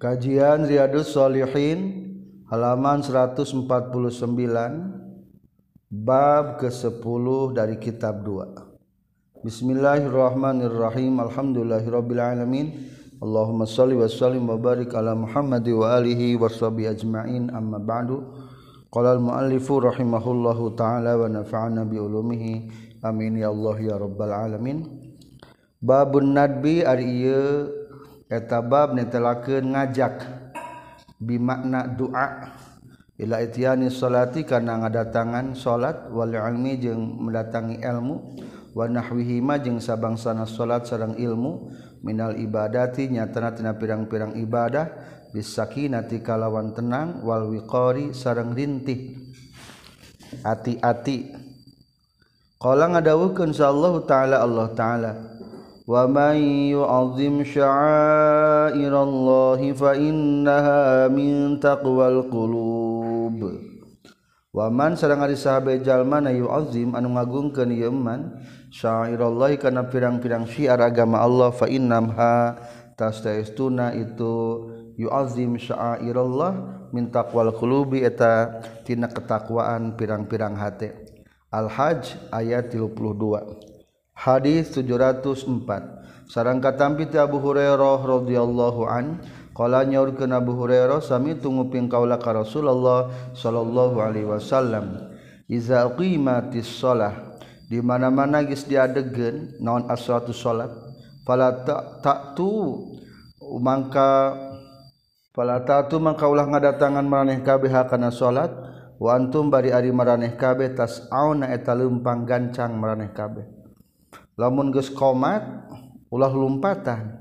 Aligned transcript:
Kajian 0.00 0.64
Riyadus 0.64 1.12
Shalihin 1.12 2.08
halaman 2.48 3.04
149 3.04 3.68
bab 5.92 6.56
ke-10 6.56 7.26
dari 7.52 7.76
kitab 7.76 8.24
2. 8.24 9.44
Bismillahirrahmanirrahim. 9.44 11.20
Alhamdulillahirabbil 11.20 12.16
alamin. 12.16 12.88
Allahumma 13.20 13.68
shalli 13.68 13.92
wa 13.92 14.08
sallim 14.08 14.48
wa 14.48 14.56
barik 14.56 14.96
ala 14.96 15.12
Muhammad 15.12 15.68
wa 15.68 15.92
alihi 15.92 16.32
wa 16.40 16.48
sahbihi 16.48 16.96
ajma'in. 16.96 17.52
Amma 17.52 17.76
ba'du. 17.76 18.24
Qala 18.88 19.20
al-muallifu 19.20 19.84
rahimahullahu 19.84 20.80
ta'ala 20.80 21.20
wa 21.20 21.28
nafa'ana 21.28 21.84
bi 21.84 22.00
ulumihi. 22.00 22.72
Amin 23.04 23.36
ya 23.36 23.52
Allah 23.52 23.76
ya 23.76 24.00
rabbal 24.00 24.32
alamin. 24.32 24.80
Babun 25.76 26.32
nadbi 26.32 26.88
ari 26.88 27.04
ieu 27.04 27.79
etabab 28.30 28.94
netelakeun 28.94 29.74
ngajak. 29.74 30.22
Bimakna 31.20 31.84
doa 31.84 32.56
ila 33.20 33.44
ityani 33.44 33.92
salati 33.92 34.48
kana 34.48 34.80
ngadatangan 34.80 35.52
salat 35.52 36.08
wal 36.08 36.32
ilmi 36.32 36.80
jeung 36.80 37.20
mendatangi 37.20 37.84
ilmu 37.84 38.16
wa 38.72 38.88
nahwihi 38.88 39.44
ma 39.44 39.60
jeung 39.60 39.76
sabangsana 39.84 40.48
salat 40.48 40.88
sareng 40.88 41.20
ilmu 41.20 41.68
minal 42.00 42.32
ibadati 42.40 43.12
nyatana 43.12 43.52
tina 43.52 43.76
pirang-pirang 43.76 44.32
ibadah 44.40 44.88
bisakinati 45.36 46.24
kalawan 46.24 46.72
tenang 46.72 47.20
wal 47.20 47.52
wiqari 47.52 48.16
sareng 48.16 48.56
rintih. 48.56 49.20
Hati-hati. 50.40 51.36
Qala 52.56 52.88
ngadawuhkeun 52.96 53.52
sallallahu 53.52 54.08
taala 54.08 54.40
Allah 54.40 54.68
taala 54.72 55.10
ومن 55.89 56.35
يعظم 56.73 57.35
شعائر 57.43 58.93
الله 59.03 59.59
فإنها 59.73 61.07
من 61.13 61.59
تقوى 61.61 62.05
القلوب 62.07 63.39
Waman 64.55 64.95
sarang 64.95 65.19
ari 65.19 65.35
sahabat 65.35 65.83
jalma 65.83 66.23
na 66.23 66.31
yu'azzim 66.31 66.95
anu 66.95 67.11
ngagungkeun 67.19 67.75
ieu 67.75 67.91
man 67.91 68.39
syairallahi 68.71 69.59
kana 69.59 69.91
pirang-pirang 69.91 70.47
syiar 70.47 70.79
agama 70.79 71.19
Allah 71.19 71.51
fa 71.51 71.67
innamha 71.67 72.55
tastaistuna 72.95 73.91
itu 73.91 74.63
yu'azzim 74.95 75.59
syairallah 75.59 76.87
min 76.95 77.11
taqwal 77.11 77.51
qulubi 77.51 78.07
eta 78.07 78.63
tina 78.87 79.11
ketakwaan 79.11 79.99
pirang-pirang 79.99 80.55
hate 80.55 81.03
Al-Hajj 81.51 82.31
ayat 82.31 82.71
32 82.71 83.68
hadis 84.20 84.68
704 84.76 86.28
sarang 86.28 86.60
katampi 86.60 87.08
ti 87.08 87.16
Abu 87.16 87.40
Hurairah 87.40 88.04
radhiyallahu 88.04 88.84
an 88.84 89.24
qala 89.56 89.88
nyaurkeun 89.88 90.36
Abu 90.36 90.52
Hurairah 90.60 91.00
sami 91.00 91.40
tunguping 91.40 91.88
kaula 91.88 92.20
ka 92.20 92.36
Rasulullah 92.36 93.08
sallallahu 93.32 93.96
alaihi 93.96 94.28
wasallam 94.28 95.16
iza 95.48 95.88
qimatis 95.96 96.68
shalah 96.68 97.40
di 97.64 97.80
mana-mana 97.80 98.44
geus 98.44 98.68
diadegeun 98.68 99.56
naon 99.56 99.88
as-salatu 99.88 100.36
salat 100.36 100.68
fala 101.24 101.56
ta'tu 102.04 102.52
mangka 103.56 104.36
fala 105.32 105.64
ta'tu 105.64 105.96
mangka 105.96 106.28
ulah 106.28 106.44
ngadatangan 106.44 107.06
maraneh 107.08 107.40
kabeh 107.40 107.72
kana 107.88 108.12
salat 108.12 108.52
wa 109.00 109.16
antum 109.16 109.48
bari 109.48 109.72
ari 109.72 109.88
maraneh 109.96 110.36
kabeh 110.36 110.76
tas'auna 110.76 111.48
eta 111.56 111.72
leumpang 111.72 112.28
gancang 112.28 112.76
maraneh 112.76 113.08
kabeh. 113.16 113.59
lamun 114.40 114.72
geus 114.72 114.88
qomat 114.88 115.44
ulah 116.08 116.32
lumpatan. 116.32 117.20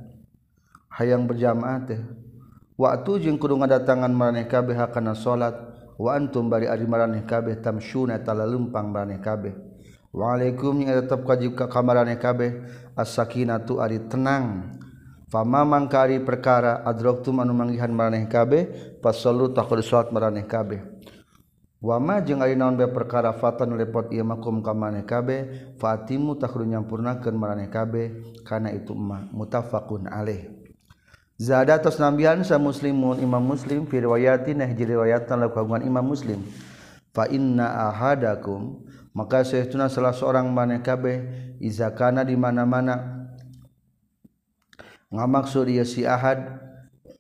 Hayang 0.95 1.27
berjamaah 1.27 1.83
teh. 1.83 1.99
Waktu 2.79 3.27
jeung 3.27 3.35
kudu 3.35 3.59
ngadatangan 3.59 4.07
maraneh 4.07 4.47
kabeh 4.47 4.79
kana 4.87 5.11
salat 5.11 5.51
wa 5.99 6.15
antum 6.15 6.47
bari 6.47 6.71
ari 6.71 6.87
maraneh 6.87 7.27
kabeh 7.27 7.59
tamsyuna 7.59 8.23
talalumpang 8.23 8.87
maraneh 8.87 9.19
kabeh. 9.19 9.51
Waalaikum 10.15 10.79
yang 10.81 11.05
tetap 11.05 11.27
kajib 11.27 11.59
ke 11.59 11.67
kamarane 11.67 12.15
kabeh. 12.15 12.65
As-sakinatu 12.95 13.83
ari 13.83 13.99
tenang. 14.07 14.75
Fama 15.29 15.61
mangkari 15.61 16.17
perkara 16.25 16.81
adraktum 16.81 17.37
anu 17.37 17.53
manggihan 17.53 17.93
maraneh 17.93 18.25
kabeh 18.25 18.97
fasallu 19.03 19.53
taqul 19.53 19.83
salat 19.85 20.09
maraneh 20.09 20.47
kabeh. 20.47 20.81
Wama 21.79 22.19
jeung 22.19 22.43
ari 22.43 22.59
naon 22.59 22.75
bae 22.75 22.91
perkara 22.91 23.31
fatan 23.31 23.79
lepot 23.79 24.11
ieu 24.11 24.27
makum 24.27 24.59
ka 24.59 24.75
maneh 24.75 25.07
kabeh 25.07 25.75
fatimu 25.79 26.35
takru 26.35 26.67
nyampurnakeun 26.67 27.35
maraneh 27.39 27.71
kabeh 27.71 28.19
kana 28.43 28.75
itu 28.75 28.91
mah 28.91 29.27
mutafaqun 29.31 30.11
alaih. 30.11 30.51
Zada 31.39 31.79
tos 31.79 31.95
nambihan 32.03 32.43
sa 32.43 32.59
muslimun 32.59 33.23
imam 33.23 33.39
muslim 33.39 33.87
fi 33.87 34.03
riwayatin 34.03 34.59
nah 34.59 34.67
riwayatan 34.67 35.47
kagungan 35.47 35.87
imam 35.87 36.03
muslim. 36.03 36.43
Fa 37.15 37.31
inna 37.31 37.89
ahadakum 37.89 38.83
maka 39.15 39.47
saestuna 39.47 39.87
salah 39.87 40.11
seorang 40.11 40.51
maneh 40.51 40.83
kabeh 40.83 41.23
iza 41.63 41.87
kana 41.95 42.27
di 42.27 42.35
mana-mana. 42.35 43.23
Ngamaksud 45.15 45.71
ieu 45.71 45.87
si 45.87 46.03
ahad 46.03 46.68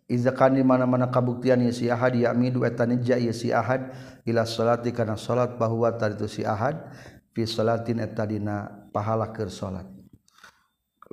Izakan 0.09 0.57
di 0.57 0.65
mana-mana 0.65 1.05
kabuktian 1.05 1.61
ya 1.61 1.69
si 1.69 1.85
ahad 1.85 2.17
ya 2.17 2.33
midu 2.33 2.65
etanija 2.65 3.21
ya 3.21 3.29
si 3.29 3.53
ahad 3.53 3.93
ila 4.25 4.41
salati 4.41 4.89
kana 4.89 5.13
salat 5.13 5.53
bahwa 5.61 5.85
taditu 5.93 6.25
si 6.25 6.41
ahad 6.41 6.81
fi 7.29 7.45
salatin 7.45 8.01
etadina 8.01 8.73
pahala 8.89 9.29
keur 9.29 9.53
salat. 9.53 9.85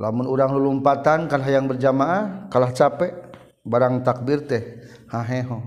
Lamun 0.01 0.25
urang 0.25 0.57
lulumpatan 0.57 1.29
kan 1.29 1.41
hayang 1.45 1.69
berjamaah 1.69 2.49
kalah 2.49 2.73
capek 2.73 3.13
barang 3.69 4.01
takbir 4.01 4.49
teh 4.49 4.81
haheho. 5.13 5.61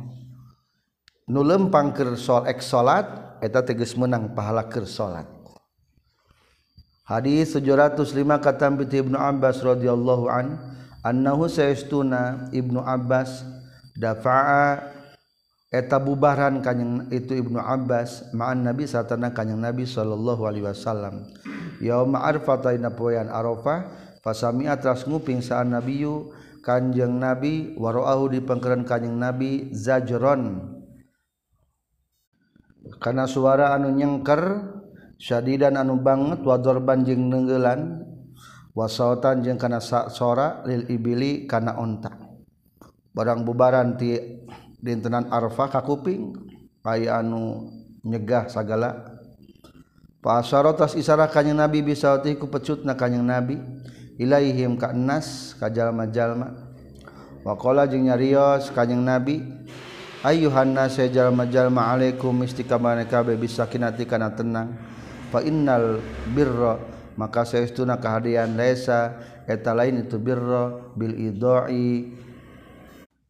Nu 1.29 1.45
lempang 1.45 1.93
keur 1.93 2.17
sol 2.17 2.49
ek 2.49 2.65
salat 2.65 3.05
eta 3.45 3.61
tegas 3.61 3.93
menang 3.93 4.33
pahala 4.33 4.65
keur 4.65 4.89
salat. 4.89 5.29
Hadis 7.05 7.53
705 7.53 8.25
kata 8.41 8.73
Ibnu 8.73 9.17
Abbas 9.17 9.61
radhiyallahu 9.61 10.25
anhu 10.29 10.57
annahu 11.03 11.47
saestuna 11.47 12.51
Ibnu 12.51 12.83
Abbas 12.83 13.43
dafa'a 13.95 14.95
eta 15.69 16.01
bubaran 16.01 16.65
kanyang 16.65 17.11
itu 17.13 17.37
Ibnu 17.37 17.61
Abbas 17.61 18.33
ma'an 18.33 18.65
Nabi 18.65 18.89
satana 18.89 19.31
kanyang 19.31 19.61
Nabi 19.69 19.85
sallallahu 19.85 20.47
alaihi 20.49 20.65
wasallam. 20.65 21.29
Yauma 21.79 22.27
arfata 22.27 22.75
ina 22.75 22.91
poean 22.91 23.31
arafah 23.31 23.87
fasami'a 24.19 24.75
tras 24.81 25.07
nguping 25.07 25.39
saan 25.39 25.71
nabiyu 25.71 26.35
kanjeng 26.59 27.23
nabi 27.23 27.71
waro'ahu 27.79 28.35
di 28.35 28.39
pengkeran 28.43 28.83
kanjeng 28.83 29.15
nabi 29.15 29.71
zajron. 29.71 30.75
Karena 32.99 33.29
suara 33.29 33.71
anu 33.77 33.95
nyengker 33.95 34.75
syadidan 35.15 35.79
anu 35.79 35.99
banget 36.03 36.43
wador 36.43 36.83
banjing 36.83 37.31
nenggelan 37.31 38.08
wasautan 38.79 39.43
jeung 39.43 39.59
kana 39.59 39.83
sora 39.83 40.63
lil 40.63 40.87
ibili 40.87 41.43
kana 41.43 41.75
unta 41.75 42.15
barang 43.11 43.43
bubaran 43.43 43.99
ti 43.99 44.15
dintenan 44.79 45.27
arfa 45.27 45.67
ka 45.67 45.83
kuping 45.83 46.31
aya 46.87 47.19
anu 47.19 47.67
nyegah 48.07 48.47
sagala. 48.47 49.19
Pasarotas 50.19 50.99
isara 50.99 51.31
kanyang 51.31 51.63
Nabi 51.63 51.79
bisa 51.79 52.19
ku 52.19 52.47
pecutna 52.51 52.95
kanyang 52.95 53.23
Nabi. 53.23 53.55
Ilaihim 54.19 54.75
ka 54.75 54.91
nas 54.91 55.55
ka 55.55 55.71
jalma-jalma. 55.71 56.75
Waqala 57.47 57.87
jeung 57.87 58.03
nyarios 58.03 58.67
kanyang 58.75 59.03
Nabi 59.03 59.39
ayuhan 60.23 60.75
nas 60.75 60.99
jalma-jalma 60.99 61.95
alaikum 61.95 62.35
istiqamane 62.43 63.07
kabeh 63.07 63.39
bisa 63.39 63.63
kinati 63.67 64.03
kana 64.03 64.35
tenang. 64.35 64.75
Fa 65.31 65.39
innal 65.39 66.03
birra 66.35 66.79
maka 67.17 67.47
seestuna 67.47 67.97
kehadian 67.97 68.53
laisa 68.59 69.17
eta 69.47 69.73
lain 69.73 70.05
itu 70.05 70.19
birro 70.21 70.93
bil 70.93 71.15
idoi. 71.15 72.13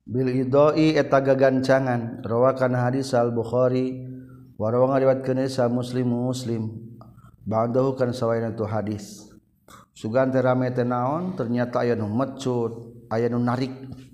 Bil 0.10 0.30
idoi 0.34 0.98
eta 0.98 1.22
gagancangan. 1.22 2.26
Rawakan 2.26 2.74
hadis 2.76 3.14
al 3.14 3.30
bukhari 3.30 4.10
warawang 4.58 4.98
riwayat 4.98 5.22
kenesa 5.22 5.70
muslim 5.70 6.10
muslim. 6.10 6.74
Ba'dahu 7.46 7.94
kan 7.94 8.12
sawaina 8.12 8.52
tu 8.52 8.66
hadis. 8.66 9.30
Sugan 9.94 10.32
teh 10.32 10.40
rame 10.40 10.72
teh 10.72 10.88
naon 10.88 11.36
ternyata 11.36 11.84
aya 11.84 11.94
nu 11.94 12.08
mecut 12.08 13.06
aya 13.12 13.28
nu 13.28 13.38
narik 13.38 13.74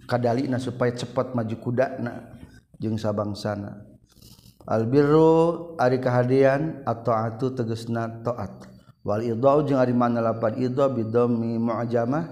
kadalina 0.10 0.58
supaya 0.58 0.94
cepat 0.94 1.38
maju 1.38 1.56
kudana 1.62 2.36
jeung 2.82 2.98
sabangsana. 2.98 3.86
Al 4.66 4.90
birru 4.90 5.78
ari 5.78 6.02
kahadian 6.02 6.82
atau 6.90 7.14
atu 7.14 7.54
tegesna 7.54 8.10
taat. 8.26 8.75
wal 9.06 9.22
idau 9.22 9.62
jeung 9.64 9.78
ari 9.78 9.94
mana 9.94 10.20
lapan 10.20 10.58
idha' 10.58 10.90
bidomi 10.90 11.62
mu'jamah 11.62 12.26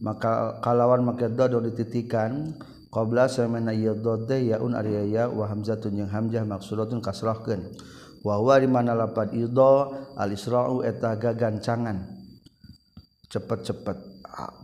maka 0.00 0.58
kalawan 0.64 1.04
make 1.04 1.28
dado 1.30 1.60
dititikan. 1.60 2.56
Qabla 2.90 3.30
samana 3.30 3.70
yadha 3.70 4.18
de 4.26 4.50
yaun 4.50 4.74
ari 4.74 5.14
ya 5.14 5.30
wa 5.30 5.46
hamzatun 5.46 5.94
jeung 5.94 6.10
hamzah 6.10 6.42
maksudatun 6.42 6.98
kasrahkeun. 6.98 7.62
Wa 8.26 8.42
wa 8.42 8.58
di 8.58 8.66
mana 8.66 8.98
lapan 8.98 9.30
idho 9.30 9.94
al 10.18 10.34
isra'u 10.34 10.82
eta 10.82 11.14
gagancangan. 11.14 12.18
Cepet-cepet. 13.30 13.98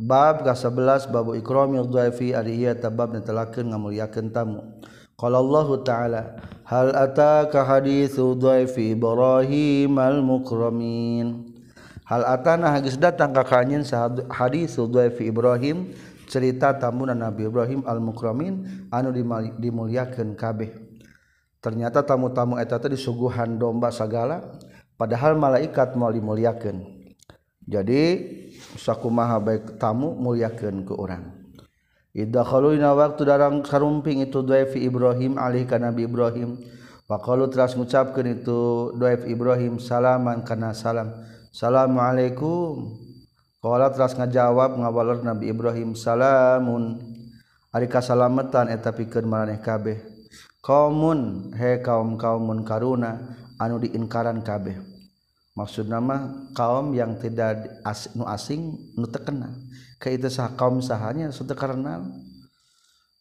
Bab 0.03 0.43
ka-11 0.43 1.07
babu 1.15 1.39
ikramil 1.39 1.87
dhaifi 1.87 2.35
ari 2.35 2.67
ieu 2.67 2.75
tabab 2.75 3.15
netelakeun 3.15 3.71
ngamuliakeun 3.71 4.35
tamu. 4.35 4.75
Qala 5.15 5.39
allah 5.39 5.69
ta'ala 5.87 6.23
hal 6.67 6.91
ataka 6.93 7.63
haditsu 7.63 8.35
dhaifi 8.35 8.99
ibrahim 8.99 9.95
al 10.03 10.19
mukramin 10.19 11.55
hal 12.03 12.27
atana 12.27 12.75
geus 12.83 12.99
datang 12.99 13.31
ka 13.31 13.47
kanyeun 13.47 13.87
haditsu 14.27 14.91
dhaifi 14.91 15.31
ibrahim 15.31 15.95
cerita 16.27 16.75
tamuna 16.75 17.15
nabi 17.15 17.47
ibrahim 17.47 17.87
al 17.87 18.03
mukramin 18.03 18.67
anu 18.91 19.15
dimuliakeun 19.63 20.35
kabeh. 20.35 20.75
Ternyata 21.63 22.03
tamu-tamu 22.03 22.59
eta 22.63 22.79
teh 22.79 22.91
disuguhan 22.91 23.59
domba 23.59 23.91
sagala 23.91 24.55
padahal 24.99 25.35
malaikat 25.35 25.99
mau 25.99 26.11
dimuliakeun 26.15 26.97
jadi 27.67 28.23
sakumaha 28.79 29.43
baik 29.43 29.75
tamu 29.83 30.15
muliakeun 30.15 30.87
ke 30.87 30.95
orang. 30.95 31.36
Idakhaluna 32.17 32.97
waktu 32.97 33.29
darang 33.29 33.61
sarumping 33.61 34.25
itu 34.25 34.41
Dwaifi 34.41 34.89
Ibrahim 34.89 35.37
alih 35.37 35.69
ka 35.69 35.77
Nabi 35.77 36.09
Ibrahim. 36.09 36.57
Faqalu 37.05 37.53
teras 37.53 37.77
ngucapkeun 37.77 38.41
itu 38.41 38.91
Dwaif 38.97 39.29
Ibrahim 39.29 39.77
salaman 39.77 40.41
kana 40.43 40.73
salam. 40.73 41.13
Assalamualaikum. 41.53 42.99
Qala 43.61 43.93
teras 43.93 44.17
ngajawab 44.17 44.81
ngawaler 44.81 45.23
Nabi 45.23 45.53
Ibrahim 45.53 45.93
salamun. 45.93 46.99
Ari 47.77 47.87
kasalametan 47.87 48.73
eta 48.73 48.97
pikeun 48.97 49.29
maraneh 49.29 49.61
kabeh. 49.61 50.01
Qaumun 50.65 51.53
he 51.53 51.85
kaum-kaumun 51.85 52.65
karuna 52.65 53.37
anu 53.61 53.77
diinkaran 53.77 54.41
kabeh. 54.41 54.81
Maksud 55.53 55.87
nama 55.87 56.49
kaum 56.57 56.97
yang 56.97 57.21
tidak 57.21 57.77
as, 57.85 58.09
nu 58.17 58.25
asing 58.25 58.93
nu 58.97 59.05
terkenal. 59.05 59.66
ka 59.97 60.13
itu 60.13 60.29
sah 60.29 60.53
kaum 60.55 60.81
sahanya 60.85 61.33
sudah 61.33 61.57
karena 61.57 62.05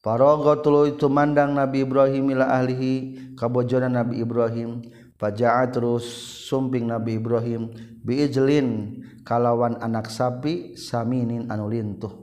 Parogo 0.05 0.53
itu 0.85 1.09
mandang 1.09 1.57
Nabi 1.57 1.81
Ibrahim 1.81 2.29
ila 2.37 2.45
ahlihi 2.61 3.33
kabojona 3.33 3.89
Nabi 3.89 4.21
Ibrahim 4.21 4.85
Faja'a 5.17 5.65
terus 5.73 6.05
sumping 6.45 6.85
Nabi 6.85 7.17
Ibrahim 7.17 7.73
biijlin 8.05 9.01
kalawan 9.25 9.81
anak 9.81 10.13
sapi 10.13 10.77
saminin 10.77 11.49
anu 11.49 11.71
lintuh. 11.73 12.13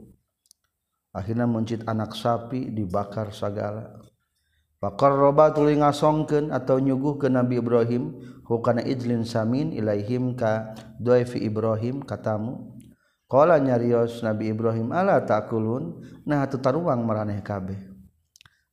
Akhirnya 1.10 1.50
muncit 1.50 1.82
anak 1.90 2.14
sapi 2.14 2.70
dibakar 2.70 3.34
segala. 3.34 3.99
Pakar 4.78 5.14
roba 5.19 5.50
tuli 5.50 5.75
ngasongkeun 5.78 6.54
atau 6.54 6.78
nyuguh 6.78 7.19
ke 7.19 7.26
Nabi 7.26 7.58
Ibrahim 7.58 8.19
hukana 8.46 8.87
ijlin 8.87 9.26
samin 9.26 9.75
ilaihim 9.75 10.38
ka 10.38 10.75
doifi 11.02 11.43
Ibrahim 11.43 12.02
katamu 12.06 12.78
Kala 13.32 13.56
nyarios 13.56 14.20
Nabi 14.20 14.52
Ibrahim 14.52 14.93
ala 14.93 15.25
takulun? 15.25 16.05
Nah 16.29 16.44
atu 16.44 16.61
taruang 16.61 17.00
maraneh 17.00 17.40
kabeh. 17.40 17.81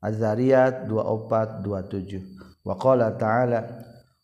Az-Zariyat 0.03 0.83
2427 0.91 2.67
wa 2.67 2.75
qala 2.75 3.15
ta'ala 3.15 3.63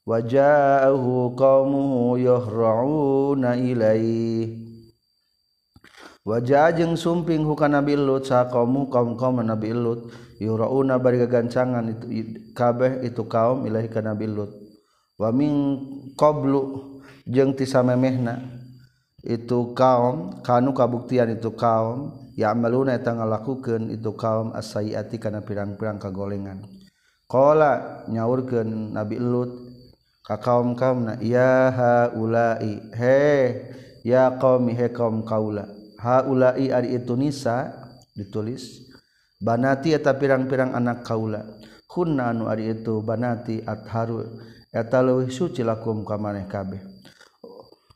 wa 0.03 0.19
ja'ahu 0.19 1.31
qaumuhu 1.39 2.19
yahra'una 2.19 3.55
ilaih 3.59 4.65
Wajah 6.25 6.73
jeung 6.73 6.97
sumping 6.97 7.45
hukana 7.45 7.85
Nabi 7.85 7.93
Lut 8.01 8.25
sa 8.25 8.49
kaum 8.49 8.89
kaum 8.89 9.13
kaum 9.13 9.45
Nabi 9.45 9.77
Lut 9.77 10.09
yurauna 10.41 10.97
bari 10.97 11.21
gagancangan 11.21 11.85
itu 12.09 12.49
kabeh 12.57 13.05
itu 13.05 13.29
kaum 13.29 13.61
ilahi 13.69 13.85
ka 13.85 14.01
Nabi 14.01 14.25
Lut. 14.25 14.49
Wa 15.21 15.29
min 15.29 15.77
qablu 16.17 16.97
jeung 17.29 17.53
ti 17.53 17.69
samemehna 17.69 18.64
itu 19.25 19.73
kaum 19.73 20.39
kanu 20.45 20.71
kabuktian 20.77 21.33
itu 21.33 21.49
kaum 21.57 22.13
ya 22.37 22.53
amaluna 22.53 22.93
eta 22.93 23.17
ngalakukeun 23.17 23.89
itu 23.89 24.13
kaum 24.13 24.53
asayiati 24.53 25.17
kana 25.17 25.41
pirang-pirang 25.41 25.97
kagolengan. 25.97 26.61
Qala 27.25 28.05
nyaurkeun 28.05 28.93
nabi 28.93 29.17
lut 29.17 29.49
ka 30.21 30.37
kaum 30.37 30.77
kaumna 30.77 31.17
ya 31.25 31.73
haula'i 31.73 32.93
he 32.93 33.21
ya 34.05 34.37
qaumi 34.37 34.77
he 34.77 34.93
kaum 34.93 35.25
kaula 35.25 35.65
haula'i 35.97 36.69
ari 36.69 36.93
itu 36.93 37.17
nisa 37.17 37.73
ditulis 38.13 38.85
banati 39.41 39.97
eta 39.97 40.13
pirang-pirang 40.13 40.77
anak 40.77 41.01
kaula 41.01 41.41
kunna 41.89 42.29
anu 42.29 42.45
ari 42.45 42.77
itu 42.77 43.01
banati 43.01 43.65
atharu 43.65 44.21
eta 44.69 45.01
leuwih 45.01 45.33
suci 45.33 45.65
lakum 45.65 46.05
ka 46.05 46.21
maneh 46.21 46.45
kabeh. 46.45 46.94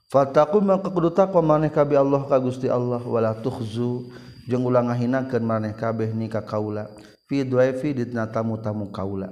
Fataku 0.10 0.60
maka 0.60 0.90
kudu 0.90 1.14
takwa 1.14 1.42
maneh 1.42 1.72
Allah 1.72 2.22
ka 2.26 2.38
Gusti 2.42 2.68
Allah. 2.68 3.00
Wala 3.06 3.38
tukhzu 3.38 4.10
jeung 4.50 4.66
ulang 4.66 4.90
ngahinakeun 4.90 5.46
maneh 5.46 5.74
kabeh 5.78 6.12
ni 6.12 6.28
ka 6.28 6.42
kaula. 6.42 6.90
Fi 7.30 7.46
duaifi 7.46 7.94
ditna 7.94 8.26
tamu-tamu 8.26 8.90
kaula. 8.90 9.30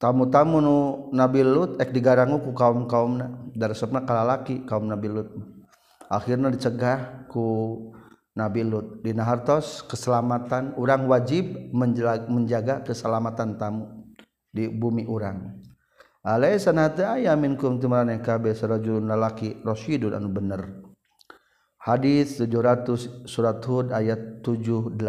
Tamu-tamu 0.00 0.64
nu 0.64 0.76
Nabi 1.12 1.44
Lut 1.44 1.76
ek 1.76 1.92
digarangu 1.92 2.40
ku 2.40 2.56
kaum-kaumna. 2.56 3.52
Daresepna 3.52 4.06
kalalaki 4.06 4.64
kaum 4.64 4.88
Nabi 4.88 5.12
Lut. 5.12 5.28
Akhirnya 6.08 6.48
dicegah 6.48 7.28
ku 7.28 7.76
Nabi 8.32 8.64
Lut. 8.64 9.04
Dina 9.04 9.26
hartos 9.26 9.84
keselamatan 9.84 10.78
orang 10.80 11.04
wajib 11.04 11.74
menjaga 11.74 12.80
keselamatan 12.86 13.60
tamu 13.60 14.06
di 14.54 14.70
bumi 14.70 15.04
alai 16.20 16.60
sanata 16.60 17.16
aya 17.16 17.32
minkum 17.36 17.80
timaraneh 17.80 18.20
kabeh 18.20 18.52
sarajulun 18.52 19.08
lalaki 19.08 19.56
rasyidun 19.64 20.12
anu 20.12 20.28
bener. 20.28 20.62
Hadis 21.80 22.36
700 22.36 23.24
surat 23.24 23.56
hud 23.64 23.88
ayat 23.88 24.44
78 24.44 25.00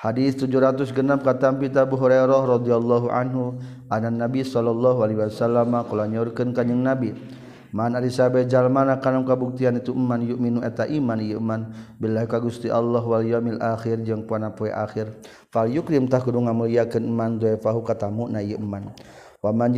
hadis 0.00 0.32
706 0.40 0.96
kata 1.20 1.52
Abu 1.84 2.00
Hurairah 2.00 2.40
radhiyallahu 2.56 3.12
anhu 3.12 3.60
ada 3.92 4.08
nabi 4.08 4.40
sallallahu 4.40 5.04
alaihi 5.04 5.20
wasallam 5.20 5.76
kala 5.84 6.08
nyorkeun 6.08 6.56
kanjing 6.56 6.80
nabi 6.80 7.12
Man 7.70 7.94
ari 7.94 8.10
sabe 8.10 8.42
jalmana 8.50 8.98
kana 8.98 9.22
kabuktian 9.22 9.78
itu 9.78 9.94
iman 9.94 10.18
yu'minu 10.18 10.58
eta 10.58 10.90
iman 10.90 11.22
ieu 11.22 11.38
billahi 12.02 12.26
ka 12.26 12.42
Gusti 12.42 12.66
Allah 12.66 12.98
wal 12.98 13.22
yaumil 13.22 13.62
akhir 13.62 14.02
jeung 14.02 14.26
poe 14.26 14.74
akhir. 14.74 15.14
Fal 15.54 15.70
yukrim 15.70 16.10
tak 16.10 16.26
kudu 16.26 16.42
ngamulyakeun 16.50 17.06
iman 17.06 17.38
doe 17.38 17.54
fahu 17.62 17.86
katamu 17.86 18.26
na 18.26 18.42
iman 18.42 18.90
waman 19.40 19.72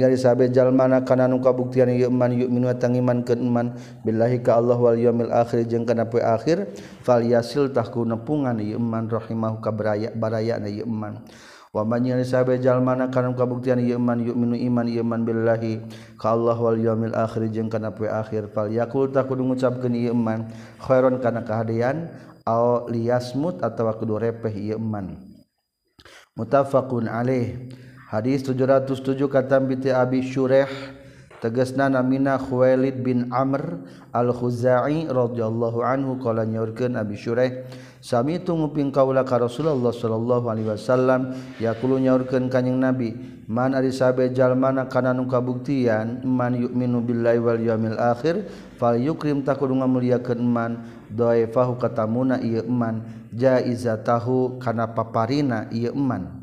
Jalmana 0.51 1.07
kana 1.07 1.31
nu 1.31 1.39
kabuktian 1.39 1.87
iman 1.87 2.31
yuk 2.35 2.51
min 2.51 2.67
tangiman 2.75 3.23
keman 3.23 3.79
billahi 4.03 4.43
ka 4.43 4.59
Allah 4.59 4.75
wal 4.75 4.99
yaumil 4.99 5.31
akhir 5.31 5.71
jeung 5.71 5.87
kana 5.87 6.11
poe 6.11 6.19
akhir 6.19 6.67
fal 7.07 7.23
yasil 7.23 7.71
tahku 7.71 8.03
nepungan 8.03 8.59
iman 8.59 9.07
rahimahu 9.07 9.63
ka 9.63 9.71
baraya 9.71 10.11
baraya 10.19 10.59
na 10.59 10.67
yman 10.67 11.23
waman 11.71 12.03
Jalmana 12.59 13.07
kana 13.15 13.31
nu 13.31 13.39
kabuktian 13.39 13.79
yman 13.79 14.27
yuk 14.27 14.35
min 14.35 14.59
iman 14.59 14.87
yman 14.91 15.21
billahi 15.23 15.79
ka 16.19 16.35
Allah 16.35 16.59
wal 16.59 16.75
yaumil 16.83 17.15
akhir 17.15 17.47
jeung 17.55 17.71
kana 17.71 17.95
poe 17.95 18.11
akhir 18.11 18.51
fal 18.51 18.67
yakul 18.67 19.15
tahku 19.15 19.39
ngucapkeun 19.39 19.95
yman 20.11 20.51
khairon 20.83 21.23
kana 21.23 21.47
kahadean 21.47 22.11
aw 22.43 22.91
liyasmut 22.91 23.63
atawa 23.63 23.95
kudu 23.95 24.19
repeh 24.19 24.75
yman 24.75 25.23
mutafaqun 26.35 27.07
alaih. 27.07 27.71
hadis 28.13 28.45
707 28.45 29.25
kata 29.25 29.57
binti 29.57 29.89
Abi 29.89 30.21
Syurah 30.21 30.69
tegasna 31.41 31.89
namina 31.89 32.37
Khuwailid 32.37 33.01
bin 33.01 33.33
Amr 33.33 33.81
al-Khuzai 34.13 35.09
radhiyallahu 35.09 35.81
anhu 35.81 36.21
qala 36.21 36.45
nyorkeun 36.45 36.93
Abi 37.01 37.17
Syurah 37.17 37.49
sami 38.05 38.37
tu 38.45 38.53
nguping 38.53 38.93
kaula 38.93 39.25
ka 39.25 39.41
Rasulullah 39.41 39.97
sallallahu 39.97 40.45
alaihi 40.45 40.69
wasallam 40.69 41.33
yaqulu 41.57 42.05
nyorkeun 42.05 42.53
kanjing 42.53 42.77
Nabi 42.77 43.17
man 43.49 43.73
ari 43.73 43.89
sabe 43.89 44.29
jalmana 44.29 44.93
kana 44.93 45.17
nu 45.17 45.25
kabuktian 45.25 46.21
man 46.21 46.53
yu'minu 46.53 47.01
billahi 47.01 47.41
wal 47.41 47.65
yaumil 47.65 47.97
akhir 47.97 48.45
fal 48.77 49.01
yukrim 49.01 49.41
takudu 49.41 49.73
muliakeun 49.73 50.45
man 50.45 50.85
dhaifahu 51.09 51.81
katamuna 51.81 52.45
ieu 52.45 52.69
man 52.69 53.09
jaizatahu 53.33 54.61
kana 54.61 54.93
paparina 54.93 55.73
ieu 55.73 55.97
man. 55.97 56.42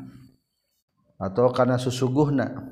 atau 1.20 1.52
karena 1.52 1.76
susuguhna. 1.76 2.64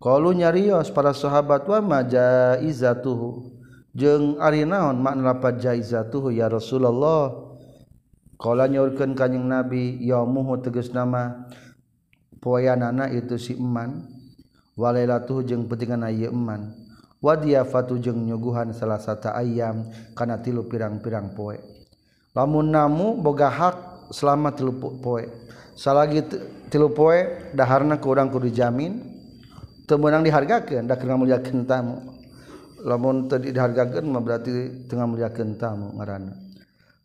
Kalau 0.00 0.32
nyarios 0.32 0.88
para 0.88 1.12
sahabat 1.12 1.68
wa 1.68 1.82
majaizatuhu 1.82 3.52
jeung 3.92 4.40
ari 4.40 4.64
naon 4.64 5.02
makna 5.02 5.34
lapat 5.34 5.60
jaizatuhu 5.60 6.30
ya 6.30 6.46
Rasulullah. 6.48 7.50
Kala 8.40 8.64
nyaurkeun 8.72 9.12
kanjing 9.12 9.44
Nabi 9.44 10.00
yaumuhu 10.00 10.64
tegas 10.64 10.88
nama 10.96 11.44
poeanana 12.40 13.12
itu 13.12 13.36
si 13.36 13.52
eman. 13.58 14.08
Walailatuhu 14.80 15.44
jeung 15.44 15.68
petingan 15.68 16.08
ieu 16.08 16.32
eman. 16.32 16.72
Wadiyafatu 17.20 18.00
jeng 18.00 18.24
nyuguhan 18.24 18.72
salah 18.72 18.96
satu 18.96 19.28
ayam 19.28 19.92
kana 20.16 20.40
tilu 20.40 20.64
pirang-pirang 20.64 21.36
poe. 21.36 21.60
Lamun 22.32 22.72
namu 22.72 23.20
boga 23.20 23.52
hak 23.52 23.76
selama 24.08 24.56
tilu 24.56 24.72
poe. 24.80 25.28
salagi 25.74 26.24
tilu 26.70 26.94
poe 26.94 27.50
daharna 27.52 27.98
kurang 27.98 28.30
kudu 28.30 28.48
jamin 28.50 29.02
teu 29.90 29.98
meunang 29.98 30.22
dihargakeun 30.22 30.86
da 30.86 30.94
keur 30.94 31.10
ngamuliakeun 31.10 31.66
tamu. 31.66 31.98
Lamun 32.86 33.26
teu 33.26 33.42
dihargakeun 33.42 34.06
mah 34.06 34.22
berarti 34.22 34.86
teu 34.86 34.94
ngamuliakeun 34.94 35.58
tamu 35.58 35.98
ngaranna. 35.98 36.38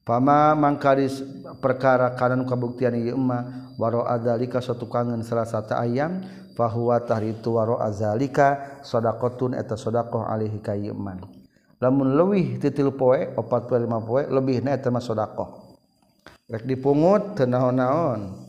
Pama 0.06 0.54
mangkaris 0.54 1.26
perkara 1.58 2.14
kanan 2.14 2.46
kabuktian 2.46 2.94
ieu 2.94 3.18
mah 3.18 3.74
waro 3.82 4.06
adzalika 4.06 4.62
satu 4.62 4.86
kangen 4.86 5.26
salah 5.26 5.50
satu 5.50 5.74
ayam 5.74 6.22
fahuwa 6.54 7.02
tahritu 7.02 7.58
waro 7.58 7.82
adzalika 7.82 8.78
sadaqatun 8.86 9.58
eta 9.58 9.74
sadaqah 9.74 10.30
alaihi 10.30 10.62
ka 10.62 10.78
ieu 10.78 10.94
mah. 10.94 11.26
Lamun 11.82 12.14
leuwih 12.14 12.62
ti 12.62 12.70
tilu 12.70 12.94
poe 12.94 13.34
opat 13.34 13.66
poe 13.66 13.82
lima 13.82 13.98
lebihna 14.30 14.78
eta 14.78 14.94
mah 14.94 15.02
sadaqah. 15.02 15.50
Rek 16.54 16.70
dipungut 16.70 17.34
teu 17.34 17.50
naon-naon. 17.50 18.45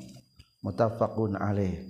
Mutafaqun 0.66 1.38
alaih. 1.38 1.86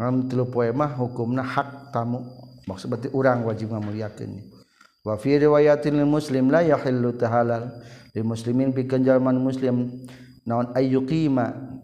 Ngam 0.00 0.32
3 0.32 0.48
poe 0.48 0.72
mah 0.72 0.96
hukumna 0.96 1.44
hak 1.44 1.92
tamu. 1.92 2.24
Maksud 2.64 2.88
berarti 2.88 3.08
urang 3.12 3.44
wajib 3.44 3.72
ngamuliakeun 3.72 4.56
wa 5.04 5.16
fi 5.16 5.40
riwayatin 5.40 6.04
muslim 6.04 6.48
la 6.48 6.64
yahillu 6.64 7.12
tahalal. 7.16 7.68
Lil 8.16 8.24
muslimin 8.24 8.72
pikeun 8.72 9.04
jalma 9.04 9.36
muslim 9.36 10.04
naon 10.48 10.72
ayyuqima. 10.72 11.76